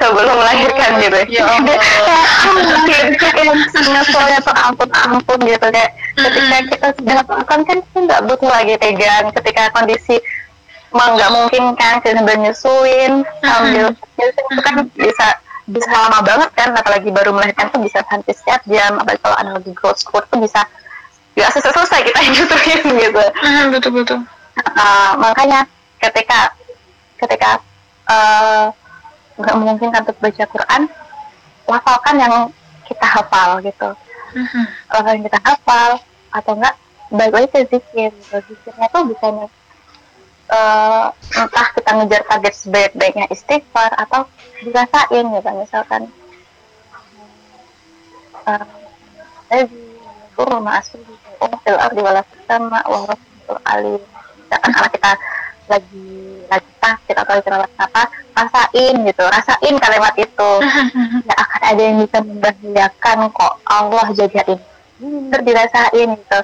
sebelum 0.00 0.34
melahirkan 0.36 0.90
gitu 1.02 1.18
Ya. 1.30 1.44
Allah. 1.46 1.78
nyeselnya 3.80 4.38
tuh 4.44 4.54
ampun 4.54 4.88
ampun 4.92 5.38
gitu 5.44 5.66
kayak 5.70 5.90
ketika 6.16 6.58
kita 6.70 6.88
sudah 6.96 7.14
makan 7.26 7.60
kan 7.66 7.76
kita 7.82 7.98
nggak 8.06 8.20
butuh 8.28 8.50
lagi 8.50 8.74
tegang 8.80 9.26
ketika 9.34 9.62
kondisi 9.74 10.16
emang 10.90 11.14
nggak 11.16 11.30
mungkin 11.30 11.62
kan 11.78 12.02
kita 12.02 12.18
sambil 12.18 12.36
nyusuin 12.38 13.12
sambil 13.44 13.86
nyusuin 13.94 14.30
itu 14.50 14.60
kan 14.62 14.74
bisa 14.98 15.26
bisa 15.70 15.86
lama 15.94 16.18
banget 16.26 16.50
kan 16.58 16.68
apalagi 16.74 17.08
baru 17.14 17.30
melahirkan 17.30 17.70
tuh 17.70 17.78
bisa 17.78 18.02
sampai 18.10 18.34
setiap 18.34 18.58
jam. 18.66 18.98
Apalagi 18.98 19.22
kalau 19.22 19.36
ada 19.38 19.50
lagi 19.54 19.70
growth 19.70 20.02
spurt 20.02 20.26
tuh 20.26 20.42
bisa 20.42 20.66
nggak 21.38 21.50
selesai 21.54 21.70
selesai 21.72 22.00
kita 22.10 22.20
gituin 22.34 22.80
gitu. 22.98 23.22
Betul 23.70 23.92
betul 24.02 24.20
Uh, 24.60 25.16
makanya 25.16 25.64
ketika 25.96 26.52
ketika 27.16 27.64
uh, 28.12 28.68
nggak 29.40 29.56
memungkinkan 29.56 30.00
untuk 30.04 30.18
baca 30.20 30.44
Quran 30.46 30.82
lafalkan 31.66 32.16
yang 32.18 32.34
kita 32.86 33.06
hafal 33.06 33.50
gitu. 33.62 33.90
Lafal 34.90 35.12
yang 35.16 35.24
kita 35.26 35.40
hafal 35.42 35.90
atau 36.30 36.52
enggak 36.54 36.74
baik 37.10 37.32
lagi 37.34 37.48
ke 37.50 37.60
zikir. 37.66 38.10
Gitu. 38.14 38.36
zikirnya 38.54 38.86
tuh 38.94 39.02
bukan 39.08 39.50
uh, 40.50 41.06
entah 41.34 41.68
kita 41.74 41.90
ngejar 41.98 42.22
target 42.26 42.54
sebaik-baiknya 42.54 43.26
istighfar 43.30 43.90
atau 43.98 44.26
dirasain 44.62 45.24
gitu 45.26 45.50
misalkan 45.56 46.02
uh, 48.46 48.66
guru 50.34 50.56
ma'asri 50.62 51.02
fil 51.64 51.78
ardi 51.78 52.00
sama 52.46 52.80
wa 52.86 52.98
rasul 53.08 53.58
alim. 53.66 54.02
Misalkan 54.50 54.88
kita 54.94 55.12
lagi 55.70 56.10
lagi 56.50 56.70
sakit 56.82 57.14
atau 57.14 57.32
lagi 57.38 57.48
rawat 57.48 57.70
apa 57.78 58.02
rasain 58.34 58.94
gitu. 59.06 59.24
Rasain 59.24 59.74
kalimat 59.78 60.14
itu. 60.18 60.50
Nggak 61.24 61.38
akan 61.38 61.62
ada 61.62 61.80
yang 61.80 61.96
bisa 62.02 62.18
membahayakan 62.20 63.18
kok. 63.30 63.54
Allah 63.64 64.06
jagain. 64.12 64.58
Bener 65.00 65.40
dirasain 65.46 66.08
gitu. 66.18 66.40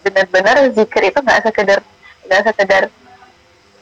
Bener-bener 0.00 0.56
zikir 0.72 1.12
itu 1.12 1.18
nggak 1.20 1.44
sekedar 1.44 1.84
nggak 2.24 2.42
sekedar 2.48 2.82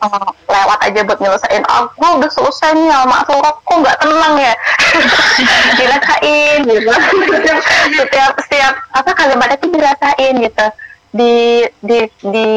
oh, 0.03 0.31
lewat 0.51 0.79
aja 0.83 1.01
buat 1.07 1.19
nyelesain. 1.23 1.63
Aku 1.65 2.19
udah 2.19 2.31
selesai 2.31 2.75
nih 2.75 2.91
sama 2.91 3.23
kok 3.25 3.77
nggak 3.79 3.99
tenang 4.03 4.35
ya? 4.37 4.55
Dirasain 5.79 6.59
gitu. 6.67 6.93
Setiap 7.97 8.33
setiap 8.45 8.75
apa 8.93 9.11
kalimat 9.15 9.49
itu 9.55 9.67
dirasain 9.71 10.35
gitu. 10.43 10.67
Di 11.15 11.65
di 11.81 11.99
di 12.21 12.49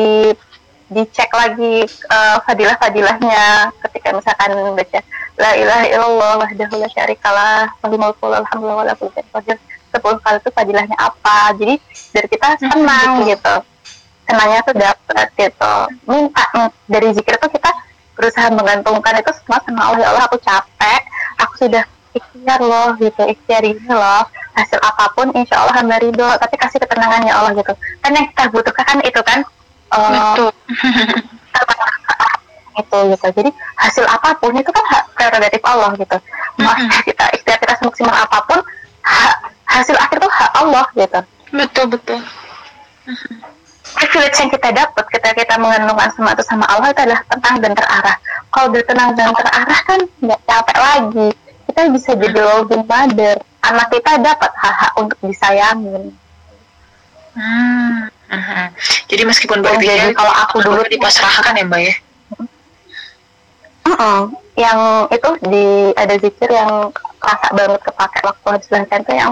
dicek 0.92 1.32
lagi 1.32 1.88
uh, 2.12 2.38
fadilah-fadilahnya. 2.44 3.72
Ketika 3.88 4.12
misalkan 4.12 4.52
baca 4.76 5.00
la 5.39 5.52
ilaha 5.56 5.86
illallah 5.88 6.34
wahdahu 6.44 6.76
la 6.78 6.88
syarikalah 6.92 7.72
lahul 7.82 7.98
mulku 7.98 8.28
alhamdulillah 8.28 8.78
wa 8.78 8.86
la 8.86 8.94
kulli 9.00 9.24
qadir 9.32 9.58
10 9.92 10.24
kali 10.24 10.38
itu 10.39 10.50
fadilahnya 10.52 10.98
apa? 11.00 11.56
Jadi 11.56 11.76
dari 12.12 12.28
kita 12.28 12.48
senang 12.60 13.24
gitu. 13.28 13.56
Senangnya 14.28 14.60
tuh 14.64 14.76
dapat 14.76 15.28
gitu. 15.36 15.76
Minta 16.08 16.44
dari 16.88 17.08
zikir 17.16 17.36
tuh 17.39 17.52
kita 17.52 17.72
berusaha 18.16 18.48
menggantungkan 18.52 19.20
itu 19.20 19.32
semua 19.42 19.60
sama 19.64 19.82
Allah 19.92 20.00
ya 20.04 20.08
Allah 20.14 20.24
aku 20.30 20.38
capek 20.39 21.02
aku 21.39 21.54
sudah 21.68 21.84
ikhtiar 22.16 22.60
loh 22.60 22.96
gitu. 23.00 23.24
Ikhtiar 23.28 23.64
ini 23.64 23.88
loh 23.88 24.28
hasil 24.52 24.80
apa 24.84 25.16
pun 25.16 25.32
insya 25.32 25.64
Allah 25.64 25.80
hamba 25.80 26.00
ridho 26.00 26.28
tapi 26.39 26.56
kasih 26.60 26.80
ketenangannya 26.80 27.32
Allah 27.32 27.52
gitu. 27.56 27.74
Kan 28.04 28.12
yang 28.16 28.28
kita 28.32 28.52
butuhkan 28.52 28.84
kan 28.88 29.00
itu 29.04 29.22
kan 29.24 29.39
uh, 29.92 30.52
itu 32.82 32.98
gitu. 33.16 33.28
Jadi 33.36 33.50
hasil 33.78 34.06
apa 34.08 34.36
pun 34.39 34.56
itu 34.56 34.72
kan 34.72 34.86
hak 34.88 35.04
prerogatif 35.16 35.62
Allah 35.68 35.92
gitu. 36.00 36.18
Mau 36.60 36.74
kita 37.04 37.26
ikhtiar 37.36 37.58
kita 37.60 37.74
semaksimal 37.84 38.16
apa 38.16 38.38
pun 38.48 38.60
hak, 39.04 39.36
hasil 39.68 39.96
akhir 40.00 40.18
itu 40.24 40.30
hak 40.30 40.52
Allah 40.56 40.86
gitu. 40.96 41.20
Betul 41.52 41.86
betul. 41.92 42.20
Privilege 43.92 44.38
yang 44.39 44.52
kita 44.56 44.70
dapat 44.72 45.04
ketika 45.12 45.36
kita 45.36 45.56
mengandungkan 45.60 46.10
semua 46.16 46.32
itu 46.32 46.44
sama 46.48 46.64
Allah 46.72 46.96
itu 46.96 47.02
adalah 47.04 47.22
tenang 47.28 47.56
dan 47.60 47.72
terarah. 47.76 48.18
Kalau 48.56 48.66
udah 48.72 48.84
tenang 48.88 49.10
dan 49.20 49.36
terarah 49.36 49.80
kan 49.84 50.00
nggak 50.24 50.42
capek 50.48 50.78
lagi. 50.80 51.28
Kita 51.68 51.82
bisa 51.92 52.12
jadi 52.16 52.39
loving 52.39 52.88
mother. 52.88 53.36
Anak 53.62 53.88
kita 53.94 54.18
dapat 54.18 54.52
hak-hak 54.58 54.94
untuk 54.98 55.20
disayangin 55.22 56.16
hmm. 57.36 58.12
Uh-huh. 58.32 58.68
jadi 59.12 59.24
meskipun 59.28 59.60
Oh, 59.60 59.64
berpikir 59.68 59.92
jadi 59.92 60.16
kalau 60.16 60.34
aku 60.48 60.56
dulu 60.64 60.82
dipasrahkan 60.88 61.60
ya 61.60 61.66
mbak 61.68 61.82
ya? 61.84 61.96
Mm-mm. 63.82 64.20
yang 64.56 65.10
itu 65.10 65.30
di 65.50 65.90
ada 65.98 66.16
zikir 66.22 66.50
yang 66.54 66.94
rasa 67.18 67.50
banget 67.54 67.82
kepake 67.82 68.20
waktu 68.26 68.46
habis 68.46 68.68
melahirkan 68.70 69.02
tuh 69.06 69.16
yang 69.18 69.32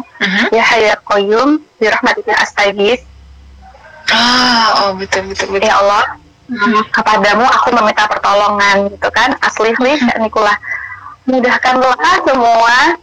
ya 0.50 0.64
hayya 0.66 0.94
qayyum 1.06 1.62
bi 1.78 1.86
rahmatika 1.86 2.34
astaghis. 2.42 3.02
Ah 4.10 4.90
oh 4.90 4.92
betul 4.98 5.30
betul 5.30 5.54
betul. 5.54 5.70
Ya 5.70 5.78
Allah 5.78 6.18
kepadamu 6.90 7.46
aku 7.46 7.70
meminta 7.78 8.10
pertolongan 8.10 8.90
gitu 8.90 9.10
kan? 9.14 9.38
Asli 9.46 9.70
nih 9.78 10.02
Nikulah 10.18 10.58
mudahkanlah 11.30 12.26
semua 12.26 12.98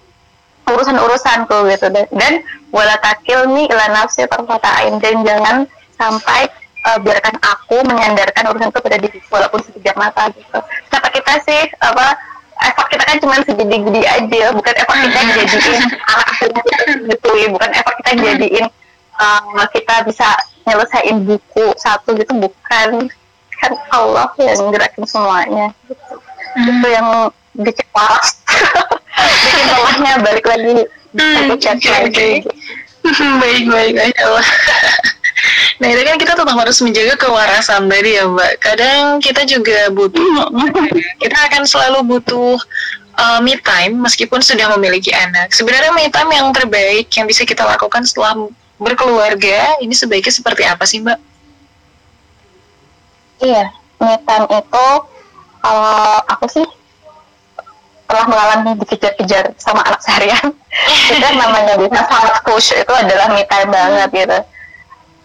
urusan-urusanku 0.67 1.71
gitu. 1.71 1.87
Dan, 1.95 2.07
dan 2.11 2.33
wala 2.75 2.99
takilni 2.99 3.71
ila 3.71 3.87
nafsi 3.95 4.27
tarfatain 4.27 4.99
dan 4.99 5.23
jangan 5.23 5.57
sampai 5.97 6.49
eh, 6.87 6.99
biarkan 7.03 7.37
aku 7.43 7.77
menyandarkan 7.85 8.53
urusanku 8.53 8.79
pada 8.79 8.97
diriku 9.01 9.27
walaupun 9.33 9.61
sekejap 9.65 9.97
mata 9.99 10.29
gitu. 10.33 10.59
Kata 10.93 11.09
kita 11.11 11.33
sih 11.45 11.61
apa 11.83 12.17
effort 12.57 12.89
kita 12.89 13.05
kan 13.05 13.19
cuma 13.21 13.37
segede-gede 13.45 14.03
aja 14.09 14.45
bukan 14.57 14.75
effort 14.81 14.99
kita 15.05 15.21
jadiin 15.37 15.85
anak 16.13 16.37
gitu 17.05 17.29
bukan 17.53 17.71
effort 17.77 17.97
kita 18.01 18.13
jadiin 18.17 18.67
eh, 19.21 19.67
kita 19.77 19.95
bisa 20.09 20.29
nyelesain 20.67 21.17
buku 21.25 21.67
satu 21.77 22.17
gitu 22.17 22.33
bukan. 22.37 23.09
Kan 23.57 23.73
Allah 23.89 24.29
yang 24.37 24.69
gerakin 24.69 25.05
semuanya. 25.09 25.67
Gitu. 25.89 26.15
itu 26.57 26.89
yang 26.89 27.09
bikin 27.65 27.89
bikin 29.17 29.65
telahnya 29.73 30.13
balik 30.21 30.45
lagi. 30.45 30.85
Dipecat 31.17 31.81
lagi. 31.81 32.45
Baik 33.41 33.71
baik 33.71 33.93
baik 33.95 34.17
Allah 34.19 34.47
Nah 35.77 35.89
itu 35.93 36.03
kan 36.03 36.17
kita 36.17 36.33
tetap 36.33 36.57
harus 36.57 36.79
menjaga 36.81 37.15
kewarasan 37.21 37.89
tadi 37.89 38.17
ya 38.17 38.25
Mbak. 38.25 38.53
Kadang 38.61 39.01
kita 39.21 39.45
juga 39.45 39.93
butuh, 39.93 40.49
kita 41.23 41.37
akan 41.53 41.63
selalu 41.69 42.17
butuh 42.17 42.57
uh, 43.21 43.41
me 43.45 43.61
time 43.61 44.01
meskipun 44.01 44.41
sudah 44.41 44.73
memiliki 44.77 45.13
anak. 45.13 45.53
Sebenarnya 45.53 45.93
me 45.93 46.09
time 46.09 46.31
yang 46.33 46.49
terbaik 46.53 47.13
yang 47.13 47.29
bisa 47.29 47.45
kita 47.45 47.65
lakukan 47.65 48.05
setelah 48.09 48.49
berkeluarga 48.77 49.81
ini 49.81 49.93
sebaiknya 49.93 50.33
seperti 50.33 50.63
apa 50.65 50.85
sih 50.89 51.01
Mbak? 51.05 51.19
Iya, 53.45 53.65
me 54.01 54.17
time 54.25 54.47
itu 54.49 54.87
kalau 55.61 56.21
aku 56.33 56.47
sih 56.49 56.67
telah 58.07 58.25
mengalami 58.31 58.79
dikejar-kejar 58.81 59.53
sama 59.59 59.83
anak 59.85 60.01
seharian. 60.01 60.49
itu 61.11 61.19
kan 61.19 61.35
namanya 61.37 61.75
bisa 61.77 62.01
sangat 62.07 62.37
push 62.47 62.71
itu 62.73 62.93
adalah 62.93 63.29
me 63.35 63.43
time 63.45 63.69
banget 63.69 64.09
gitu. 64.15 64.39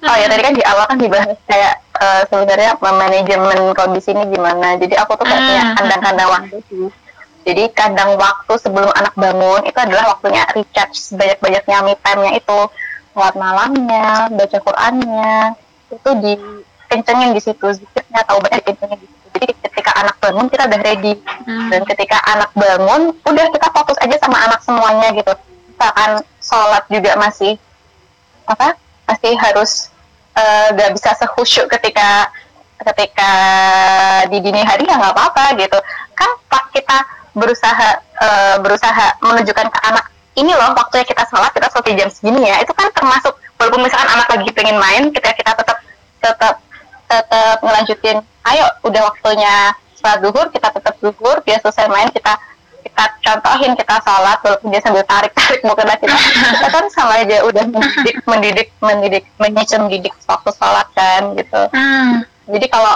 Oh 0.02 0.16
ya 0.18 0.26
tadi 0.26 0.42
kan 0.42 0.54
di 0.58 0.64
awal 0.66 0.86
kan 0.90 0.98
dibahas 0.98 1.38
kayak 1.46 1.74
eh, 2.02 2.22
sebenarnya 2.26 2.74
manajemen 2.82 3.60
kondisi 3.78 4.10
ini 4.18 4.26
gimana. 4.34 4.78
Jadi 4.82 4.98
aku 4.98 5.14
tuh 5.14 5.26
kayak 5.30 5.42
punya 5.46 5.64
kandang-kandang 5.78 6.30
waktu 6.30 6.58
sih. 6.70 6.88
Jadi 7.42 7.64
kandang 7.74 8.18
waktu 8.22 8.54
sebelum 8.62 8.90
anak 8.94 9.14
bangun 9.18 9.66
itu 9.66 9.78
adalah 9.78 10.14
waktunya 10.14 10.46
recharge 10.54 10.98
sebanyak-banyaknya 10.98 11.78
me 11.82 11.94
time-nya 11.98 12.32
itu 12.38 12.58
lewat 13.12 13.36
malamnya, 13.36 14.30
baca 14.30 14.58
Qur'annya, 14.62 15.58
itu 15.92 16.10
dikencengin 16.22 17.34
di 17.36 17.42
situ, 17.42 17.66
zikirnya 17.76 18.20
atau 18.24 18.40
banyak 18.40 18.62
dikencengin 18.62 19.00
di 19.02 19.08
situ. 19.10 19.26
Jadi 19.36 19.48
ketika 19.68 19.92
anak 20.00 20.16
bangun 20.22 20.48
kita 20.48 20.64
udah 20.70 20.82
ready. 20.82 21.14
Dan 21.68 21.82
ketika 21.84 22.18
anak 22.30 22.52
bangun, 22.54 23.02
udah 23.26 23.46
kita 23.52 23.68
fokus 23.74 23.98
aja 24.00 24.16
sama 24.22 24.38
anak 24.48 24.62
semuanya 24.64 25.10
gitu. 25.12 25.34
Misalkan 25.68 26.12
sholat 26.40 26.84
juga 26.88 27.12
masih 27.18 27.58
apa? 28.48 28.78
Masih 29.10 29.34
harus 29.36 29.91
eh, 30.38 30.68
nggak 30.76 30.92
bisa 30.96 31.16
sehusyuk 31.20 31.68
ketika 31.68 32.32
ketika 32.82 33.32
di 34.34 34.42
dini 34.42 34.66
hari 34.66 34.90
ya 34.90 34.98
nggak 34.98 35.14
apa-apa 35.14 35.56
gitu. 35.60 35.78
Kan 36.18 36.30
pas 36.50 36.66
kita 36.72 36.98
berusaha 37.32 37.90
eh, 38.22 38.56
berusaha 38.60 39.08
menunjukkan 39.24 39.68
ke 39.72 39.80
anak 39.88 40.06
ini 40.36 40.52
loh 40.56 40.72
waktunya 40.76 41.04
kita 41.04 41.24
sholat 41.28 41.52
kita 41.52 41.68
selesai 41.72 41.94
jam 42.00 42.10
segini 42.12 42.48
ya 42.48 42.64
itu 42.64 42.72
kan 42.72 42.88
termasuk 42.96 43.36
walaupun 43.60 43.84
misalkan 43.84 44.10
anak 44.16 44.28
lagi 44.32 44.50
pengen 44.56 44.78
main 44.80 45.04
ketika 45.12 45.32
kita 45.36 45.52
tetap 45.60 45.78
tetap 46.24 46.56
tetap 47.12 47.58
ngelanjutin 47.60 48.18
ayo 48.48 48.66
udah 48.88 49.02
waktunya 49.12 49.76
sholat 50.00 50.20
duhur 50.24 50.48
kita 50.52 50.72
tetap 50.72 50.96
duhur 51.04 51.38
dia 51.44 51.60
selesai 51.60 51.92
main 51.92 52.08
kita 52.12 52.40
kita 52.92 53.06
contohin 53.24 53.74
kita 53.80 53.96
sholat 54.04 54.38
walaupun 54.44 54.68
dia 54.68 54.82
sambil 54.84 55.04
tarik 55.08 55.32
tarik 55.32 55.64
bukan 55.64 55.88
kita 55.96 56.12
kita 56.12 56.68
kan 56.68 56.86
sama 56.92 57.24
aja 57.24 57.48
udah 57.48 57.64
mendidik 57.72 58.18
mendidik 58.32 58.68
mendidik 58.84 59.24
menyusun 59.40 59.88
mendidik 59.88 60.14
waktu 60.28 60.52
sholat 60.60 60.88
kan 60.92 61.32
gitu. 61.40 61.62
Jadi 62.52 62.66
kalau 62.68 62.96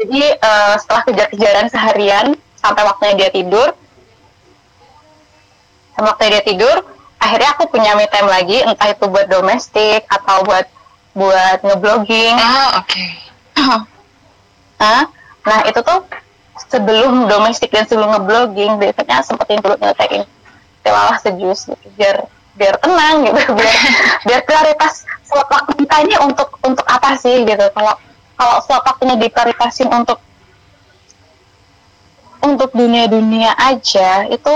jadi 0.00 0.24
eh, 0.40 0.74
setelah 0.80 1.02
kejar-kejaran 1.04 1.66
seharian 1.68 2.26
sampai 2.56 2.82
waktunya 2.88 3.14
dia 3.14 3.30
tidur 3.30 3.68
sama 5.92 6.14
waktu 6.14 6.30
dia 6.32 6.42
tidur 6.46 6.76
akhirnya 7.18 7.50
aku 7.58 7.68
punya 7.68 7.98
me 7.98 8.06
time 8.08 8.30
lagi 8.30 8.62
entah 8.62 8.88
itu 8.88 9.04
buat 9.10 9.26
domestik 9.26 10.06
atau 10.08 10.46
buat 10.46 10.66
buat 11.18 11.58
ngeblogging. 11.66 12.34
Oh 12.38 12.70
oke. 12.78 13.06
Nah 14.78 15.04
nah 15.42 15.60
itu 15.66 15.80
tuh 15.82 16.06
sebelum 16.68 17.28
domestik 17.28 17.72
dan 17.72 17.88
sebelum 17.88 18.12
ngeblogging 18.12 18.76
biasanya 18.76 19.24
sempetin 19.24 19.60
dulu 19.60 19.76
nyelesain 19.80 20.24
tilawah 20.84 21.16
sejus 21.20 21.68
gitu 21.68 21.86
biar 21.96 22.28
biar 22.58 22.74
tenang 22.80 23.28
gitu 23.28 23.40
biar 23.58 23.76
biar 24.24 24.40
prioritas 24.44 25.08
slot 25.28 25.48
waktu 25.52 25.72
kita 25.84 25.96
ini 26.08 26.16
untuk 26.24 26.48
untuk 26.64 26.86
apa 26.88 27.14
sih 27.20 27.44
gitu. 27.44 27.64
Kalau 27.76 27.94
kalau 28.34 28.56
slot 28.64 28.82
waktunya 28.82 29.16
diprioritasin 29.20 29.88
untuk 29.92 30.18
untuk 32.40 32.70
dunia-dunia 32.72 33.52
aja 33.58 34.24
itu 34.30 34.52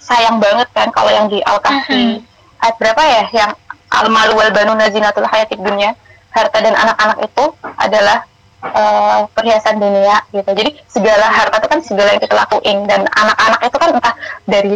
sayang 0.00 0.38
banget 0.38 0.70
kan 0.72 0.88
kalau 0.94 1.10
yang 1.10 1.26
di 1.28 1.42
al 1.44 1.60
kahfi 1.60 2.24
ayat 2.64 2.76
berapa 2.80 3.02
ya? 3.04 3.24
Yang 3.34 3.50
al 3.92 4.06
malu 4.08 4.34
wal 4.40 4.50
banuna 4.50 4.88
zinatul 4.88 5.28
hayatid 5.28 5.60
dunia 5.60 5.92
harta 6.32 6.58
dan 6.60 6.76
anak-anak 6.76 7.18
itu 7.24 7.44
adalah 7.80 8.28
eh, 8.64 9.20
perhiasan 9.32 9.76
dunia 9.76 10.22
gitu. 10.32 10.50
Jadi 10.50 10.70
segala 10.88 11.28
harta 11.28 11.60
itu 11.60 11.68
kan 11.68 11.80
segala 11.84 12.08
yang 12.16 12.22
kita 12.22 12.34
lakuin. 12.36 12.78
Dan 12.88 13.04
anak-anak 13.10 13.60
itu 13.68 13.76
kan 13.76 13.90
entah 13.96 14.14
dari 14.48 14.74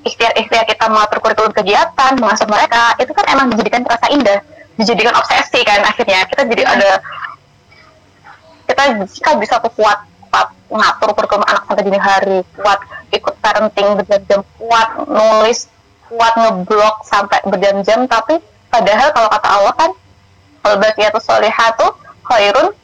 ikhtiar-ikhtiar 0.00 0.64
kita 0.64 0.84
mengatur 0.88 1.20
kurikulum 1.20 1.52
kegiatan 1.52 2.12
mengasuh 2.16 2.48
mereka 2.48 2.96
itu 2.96 3.12
kan 3.12 3.24
emang 3.30 3.46
dijadikan 3.52 3.84
terasa 3.84 4.06
indah. 4.10 4.40
Dijadikan 4.80 5.14
obsesi 5.14 5.60
kan 5.62 5.80
akhirnya. 5.84 6.24
Kita 6.26 6.42
jadi 6.48 6.62
ada 6.64 6.90
kita 8.66 8.82
kita 9.02 9.30
bisa 9.38 9.54
tuh 9.60 9.72
kuat 9.76 9.98
kuat 10.30 10.48
ngatur 10.70 11.10
kurikulum 11.14 11.44
anak 11.46 11.62
sampai 11.68 11.84
dini 11.84 12.00
hari. 12.00 12.38
Kuat 12.56 12.80
ikut 13.10 13.34
parenting 13.42 13.98
berjam-jam 13.98 14.40
kuat 14.58 14.88
nulis 15.06 15.68
kuat 16.10 16.34
ngeblok 16.34 17.06
sampai 17.06 17.38
berjam-jam. 17.46 18.08
Tapi 18.08 18.42
padahal 18.72 19.08
kalau 19.14 19.28
kata 19.30 19.48
Allah 19.50 19.74
kan 19.76 19.90
kalau 20.60 20.76
bakiyatus 20.76 21.24
solihatu 21.24 21.86
khairun 22.24 22.76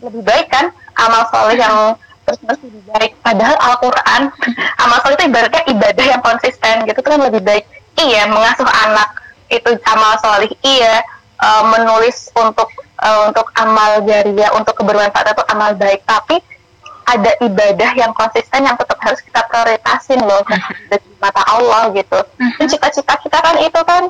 lebih 0.00 0.22
baik 0.24 0.48
kan 0.48 0.72
amal 0.96 1.28
soleh 1.28 1.56
yang 1.60 1.96
terus 2.24 2.38
terus 2.44 2.60
lebih 2.64 2.82
baik 2.92 3.12
padahal 3.24 3.56
Al-Quran 3.58 4.22
amal 4.84 4.98
soleh 5.04 5.16
itu 5.16 5.24
ibaratnya 5.28 5.62
ibadah 5.68 6.06
yang 6.06 6.22
konsisten 6.24 6.74
gitu 6.88 7.00
kan 7.04 7.20
lebih 7.20 7.42
baik. 7.44 7.64
Iya 8.00 8.30
mengasuh 8.32 8.68
anak 8.68 9.08
itu 9.52 9.70
amal 9.84 10.16
soleh. 10.20 10.50
Iya 10.64 11.04
eh, 11.40 11.62
menulis 11.68 12.32
untuk 12.36 12.68
eh, 12.80 13.20
untuk 13.28 13.46
amal 13.56 14.04
jariah 14.04 14.50
untuk 14.56 14.74
kebermanfaatan 14.78 15.36
itu 15.36 15.44
amal 15.52 15.70
baik. 15.76 16.00
Tapi 16.08 16.40
ada 17.10 17.32
ibadah 17.42 17.90
yang 17.98 18.12
konsisten 18.14 18.62
yang 18.62 18.78
tetap 18.78 18.94
harus 19.02 19.18
kita 19.18 19.42
prioritasin 19.50 20.20
loh 20.22 20.46
di 20.90 20.96
mata 21.18 21.42
Allah 21.50 21.90
gitu. 21.90 22.18
Dan 22.38 22.66
cita-cita 22.70 23.18
kita 23.18 23.38
kan 23.42 23.56
itu 23.58 23.80
kan 23.82 24.02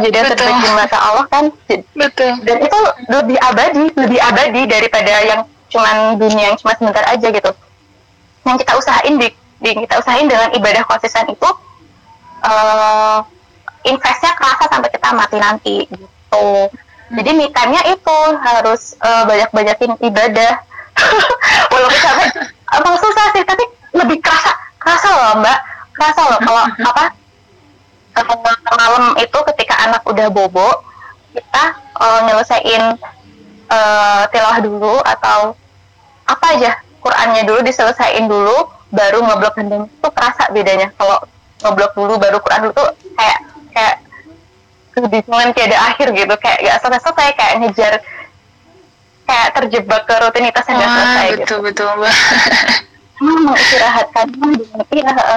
jadi 0.00 0.16
yang 0.24 0.28
terbaik 0.32 0.58
di 0.62 0.70
mata 0.72 0.98
Allah 0.98 1.24
kan. 1.28 1.44
Betul. 1.92 2.30
Dan 2.46 2.56
itu 2.64 2.78
lebih 3.12 3.38
abadi 3.42 3.84
lebih 3.92 4.20
abadi 4.24 4.62
daripada 4.64 5.14
yang 5.26 5.40
cuman 5.68 6.16
dunia 6.16 6.52
yang 6.52 6.56
cuma 6.60 6.72
sebentar 6.76 7.04
aja 7.08 7.28
gitu. 7.28 7.50
Yang 8.48 8.56
kita 8.64 8.72
usahain 8.80 9.14
di, 9.20 9.28
di- 9.60 9.78
kita 9.84 9.94
usahain 10.00 10.28
dengan 10.28 10.48
ibadah 10.56 10.82
konsisten 10.88 11.28
itu 11.28 11.48
eh 12.42 13.18
investnya 13.82 14.32
kerasa 14.38 14.64
sampai 14.70 14.90
kita 14.94 15.08
mati 15.12 15.36
nanti 15.38 15.76
gitu. 15.90 16.46
Jadi 17.12 17.30
me 17.36 17.52
time-nya 17.52 17.82
itu 17.92 18.18
harus 18.40 18.96
eh, 18.96 19.22
banyak-banyakin 19.28 20.00
ibadah. 20.00 20.52
Walaupun 21.72 22.00
sampai 22.00 22.26
emang 22.76 22.94
susah 23.00 23.26
sih 23.36 23.44
tapi 23.44 23.64
lebih 23.96 24.20
kerasa 24.24 24.52
kerasa 24.80 25.08
loh 25.08 25.40
mbak. 25.40 25.58
Kerasa 25.92 26.20
loh 26.32 26.40
kalau 26.40 26.64
apa 26.92 27.04
eh, 28.16 28.24
malam 28.76 29.04
itu 29.16 29.38
ketika 29.54 29.74
anak 29.88 30.02
udah 30.04 30.26
bobo 30.28 30.68
kita 31.32 31.64
eh, 31.78 32.20
nyelesain 32.28 32.84
eh, 33.72 34.22
tilawah 34.28 34.58
dulu 34.60 35.00
atau 35.00 35.56
apa 36.28 36.46
aja 36.54 36.72
Qurannya 37.02 37.42
dulu 37.42 37.66
diselesain 37.66 38.30
dulu 38.30 38.70
baru 38.94 39.26
ngeblok 39.26 39.58
gendeng 39.58 39.90
itu 39.90 40.08
kerasa 40.14 40.46
bedanya. 40.54 40.94
Kalau 40.94 41.18
ngeblok 41.66 41.92
dulu 41.98 42.14
baru 42.22 42.38
Quran 42.38 42.60
dulu 42.70 42.72
tuh 42.78 42.88
kayak 43.18 43.38
kayak 43.74 43.96
kebingungan 44.94 45.50
tiada 45.50 45.76
akhir 45.90 46.14
gitu. 46.14 46.34
Kayak 46.38 46.58
gak 46.62 46.78
selesai 46.86 47.02
selesai 47.02 47.28
kayak 47.34 47.54
ngejar 47.58 47.94
kayak 49.26 49.48
terjebak 49.58 50.02
ke 50.06 50.14
rutinitas 50.14 50.64
yang 50.70 50.78
gak 50.78 50.86
Wah, 50.86 50.94
selesai 50.94 51.26
gitu. 51.26 51.38
betul 51.42 51.58
betul 51.66 51.88
mbak. 51.98 52.14
Emang 53.22 53.38
mengistirahatkan 53.50 54.26
iya. 54.94 55.36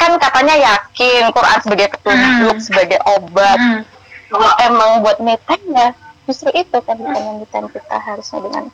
Kan 0.00 0.16
katanya 0.16 0.56
yakin 0.56 1.28
Quran 1.36 1.58
sebagai 1.60 1.86
petunjuk 1.92 2.56
sebagai 2.64 2.98
obat. 3.04 3.84
Kalau 4.32 4.50
emang 4.64 5.04
buat 5.04 5.20
time 5.20 5.66
ya 5.76 5.88
justru 6.24 6.48
itu 6.54 6.78
kan 6.86 6.96
bukan 6.96 7.20
yang 7.20 7.38
time 7.50 7.66
kita 7.68 7.96
harusnya 7.98 8.38
dengan 8.46 8.64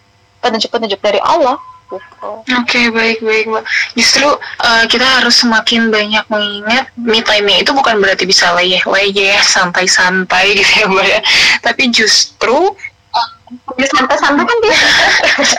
petunjuk-petunjuk 0.45 1.01
dari 1.01 1.21
Allah 1.25 1.57
gitu. 1.87 2.31
Oke 2.61 2.91
baik 2.91 3.23
baik 3.23 3.45
mbak. 3.47 3.65
Justru 3.95 4.27
eh, 4.63 4.85
kita 4.91 5.07
harus 5.07 5.39
semakin 5.39 5.89
banyak 5.89 6.25
mengingat 6.29 6.91
me 6.99 7.23
time 7.23 7.63
itu 7.63 7.71
bukan 7.73 8.03
berarti 8.03 8.27
bisa 8.27 8.53
leyeh-leyeh, 8.59 9.39
santai-santai 9.41 10.59
gitu 10.59 10.73
ya 10.83 10.87
mbak 10.91 11.07
ya. 11.07 11.21
Tapi 11.63 11.83
justru 11.95 12.75
ya 13.79 13.87
santai-santai 13.87 14.45
kan 14.45 14.59
dia. 14.63 14.77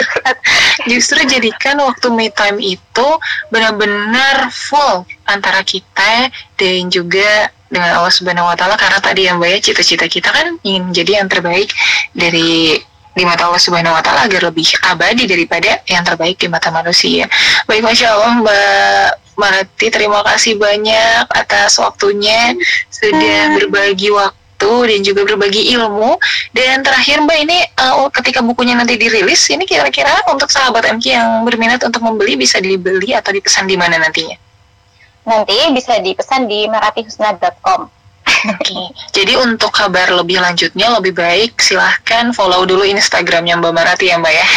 Justru 0.91 1.19
jadikan 1.27 1.79
waktu 1.83 2.07
me 2.11 2.27
time 2.31 2.59
itu 2.59 3.07
benar-benar 3.51 4.51
full 4.51 5.07
antara 5.27 5.63
kita 5.63 6.31
dan 6.59 6.91
juga 6.91 7.51
dengan 7.67 7.99
Allah 7.99 8.13
Subhanahu 8.13 8.47
Wa 8.47 8.55
Taala 8.55 8.75
karena 8.79 8.99
tadi 9.03 9.27
yang 9.27 9.39
mbak 9.39 9.59
ya 9.59 9.59
cita-cita 9.59 10.07
kita 10.07 10.31
kan 10.31 10.55
ingin 10.63 10.91
menjadi 10.91 11.19
yang 11.23 11.27
terbaik 11.27 11.69
dari 12.15 12.79
di 13.17 13.23
mata 13.25 13.49
Allah 13.49 13.59
Subhanahu 13.59 13.97
Wa 13.97 14.03
Taala 14.05 14.29
agar 14.29 14.53
lebih 14.53 14.67
abadi 14.87 15.25
daripada 15.25 15.81
yang 15.89 16.05
terbaik 16.05 16.37
di 16.37 16.47
mata 16.47 16.69
manusia. 16.69 17.25
Baik, 17.65 17.81
masya 17.83 18.13
Allah 18.13 18.31
Mbak 18.45 19.09
Marati, 19.37 19.87
terima 19.89 20.21
kasih 20.21 20.57
banyak 20.57 21.25
atas 21.33 21.81
waktunya. 21.81 22.53
Sudah 22.93 23.57
berbagi 23.57 24.13
waktu 24.13 24.46
dan 24.59 24.99
juga 25.05 25.21
berbagi 25.27 25.73
ilmu. 25.77 26.17
Dan 26.53 26.81
terakhir 26.81 27.21
Mbak 27.21 27.37
ini 27.45 27.57
uh, 27.77 28.09
ketika 28.09 28.41
bukunya 28.41 28.73
nanti 28.73 28.97
dirilis, 28.97 29.45
ini 29.53 29.63
kira-kira 29.69 30.25
untuk 30.33 30.49
sahabat 30.49 30.89
MK 30.97 31.05
yang 31.05 31.29
berminat 31.45 31.81
untuk 31.85 32.01
membeli 32.01 32.33
bisa 32.33 32.57
dibeli 32.57 33.13
atau 33.13 33.29
dipesan 33.29 33.69
di 33.69 33.77
mana 33.77 34.01
nantinya? 34.01 34.47
nanti 35.27 35.59
bisa 35.75 35.99
dipesan 35.99 36.47
di 36.47 36.71
meratihusna.com 36.71 37.91
Oke, 38.27 38.75
jadi 39.15 39.39
untuk 39.39 39.71
kabar 39.71 40.11
lebih 40.11 40.37
lanjutnya 40.43 40.91
lebih 40.99 41.15
baik 41.15 41.57
silahkan 41.63 42.31
follow 42.35 42.67
dulu 42.67 42.83
Instagramnya 42.83 43.55
Mbak 43.55 43.73
Marati 43.73 44.11
ya 44.11 44.19
Mbak 44.19 44.33
ya. 44.35 44.47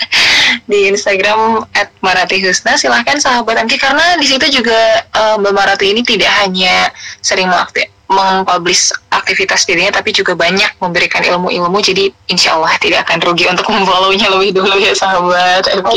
di 0.70 0.92
Instagram 0.92 1.64
@maratihusna 2.04 2.76
silahkan 2.76 3.16
sahabat 3.16 3.64
MK 3.64 3.74
karena 3.80 4.16
di 4.20 4.28
situ 4.28 4.60
juga 4.60 5.02
eh, 5.08 5.36
Mbak 5.40 5.52
Marati 5.56 5.92
ini 5.92 6.04
tidak 6.04 6.30
hanya 6.44 6.92
sering 7.24 7.48
mengakti- 7.48 7.88
mempublish 8.08 8.92
aktivitas 9.28 9.68
dirinya 9.68 10.00
tapi 10.00 10.16
juga 10.16 10.32
banyak 10.32 10.80
memberikan 10.80 11.20
ilmu-ilmu 11.20 11.76
jadi 11.84 12.08
insya 12.32 12.56
Allah 12.56 12.72
tidak 12.80 13.04
akan 13.04 13.20
rugi 13.20 13.44
untuk 13.44 13.68
memfollownya 13.68 14.32
lebih 14.32 14.56
dulu 14.56 14.80
ya 14.80 14.96
sahabat 14.96 15.68
MK. 15.68 15.92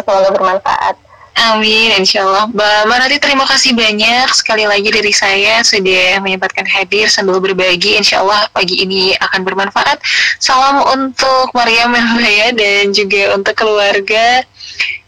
semoga 0.00 0.30
bermanfaat 0.32 0.96
Amin, 1.40 1.94
insya 1.96 2.26
Allah. 2.26 2.50
Mbak 2.52 2.80
Marati, 2.90 3.16
terima 3.16 3.48
kasih 3.48 3.72
banyak 3.72 4.28
sekali 4.34 4.68
lagi 4.68 4.92
dari 4.92 5.08
saya 5.08 5.64
sudah 5.64 6.20
menyempatkan 6.20 6.68
hadir 6.68 7.08
sambil 7.08 7.40
berbagi. 7.40 7.96
Insya 7.96 8.20
Allah 8.20 8.44
pagi 8.52 8.82
ini 8.82 9.16
akan 9.16 9.40
bermanfaat. 9.46 10.04
Salam 10.36 10.84
untuk 10.84 11.48
Mariam 11.56 11.96
ya, 11.96 12.02
Mbak 12.12 12.32
ya, 12.34 12.48
dan 12.52 12.84
juga 12.92 13.22
untuk 13.38 13.54
keluarga. 13.56 14.44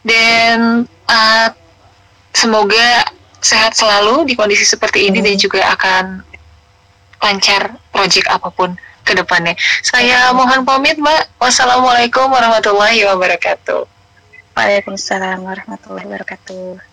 Dan 0.07 0.89
uh, 1.11 1.49
semoga 2.33 3.05
sehat 3.43 3.75
selalu 3.77 4.25
di 4.25 4.39
kondisi 4.39 4.65
seperti 4.65 5.13
ini 5.13 5.21
dan 5.21 5.37
juga 5.37 5.61
akan 5.75 6.32
lancar 7.23 7.79
proyek 7.95 8.27
apa 8.29 8.51
pun 8.51 8.75
ke 9.03 9.15
depannya. 9.15 9.55
Saya 9.83 10.31
mohon 10.35 10.63
pamit, 10.67 10.99
Mbak. 10.99 11.39
Wassalamualaikum 11.39 12.31
warahmatullahi 12.31 13.03
wabarakatuh. 13.07 13.87
Waalaikumsalam 14.53 15.41
warahmatullahi 15.41 16.05
wabarakatuh 16.05 16.93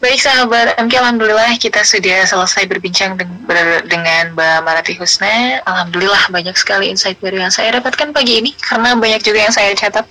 Baik 0.00 0.16
sahabat 0.16 0.80
MK, 0.80 0.96
Alhamdulillah 0.96 1.60
kita 1.60 1.84
sudah 1.84 2.24
selesai 2.24 2.64
berbincang 2.64 3.20
deng- 3.20 3.44
ber- 3.44 3.84
dengan 3.84 4.32
Mbak 4.32 4.58
Marati 4.64 4.96
Husna. 4.96 5.60
Alhamdulillah 5.68 6.32
banyak 6.32 6.56
sekali 6.56 6.88
insight 6.88 7.20
baru 7.20 7.44
yang 7.44 7.52
saya 7.52 7.76
dapatkan 7.76 8.08
pagi 8.16 8.40
ini 8.40 8.56
karena 8.56 8.96
banyak 8.96 9.20
juga 9.20 9.44
yang 9.44 9.52
saya 9.52 9.76
catat 9.76 10.08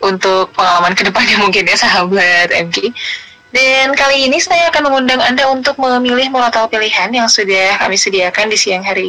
untuk 0.00 0.56
pengalaman 0.56 0.96
ke 0.96 1.04
depannya 1.04 1.36
mungkin 1.44 1.68
ya 1.68 1.76
sahabat 1.76 2.48
MK. 2.48 2.88
Dan 3.56 3.96
kali 3.96 4.28
ini 4.28 4.36
saya 4.36 4.68
akan 4.68 4.92
mengundang 4.92 5.16
Anda 5.16 5.48
untuk 5.48 5.80
memilih 5.80 6.28
moratal 6.28 6.68
pilihan 6.68 7.08
yang 7.08 7.24
sudah 7.24 7.80
kami 7.80 7.96
sediakan 7.96 8.52
di 8.52 8.56
siang 8.60 8.84
hari 8.84 9.00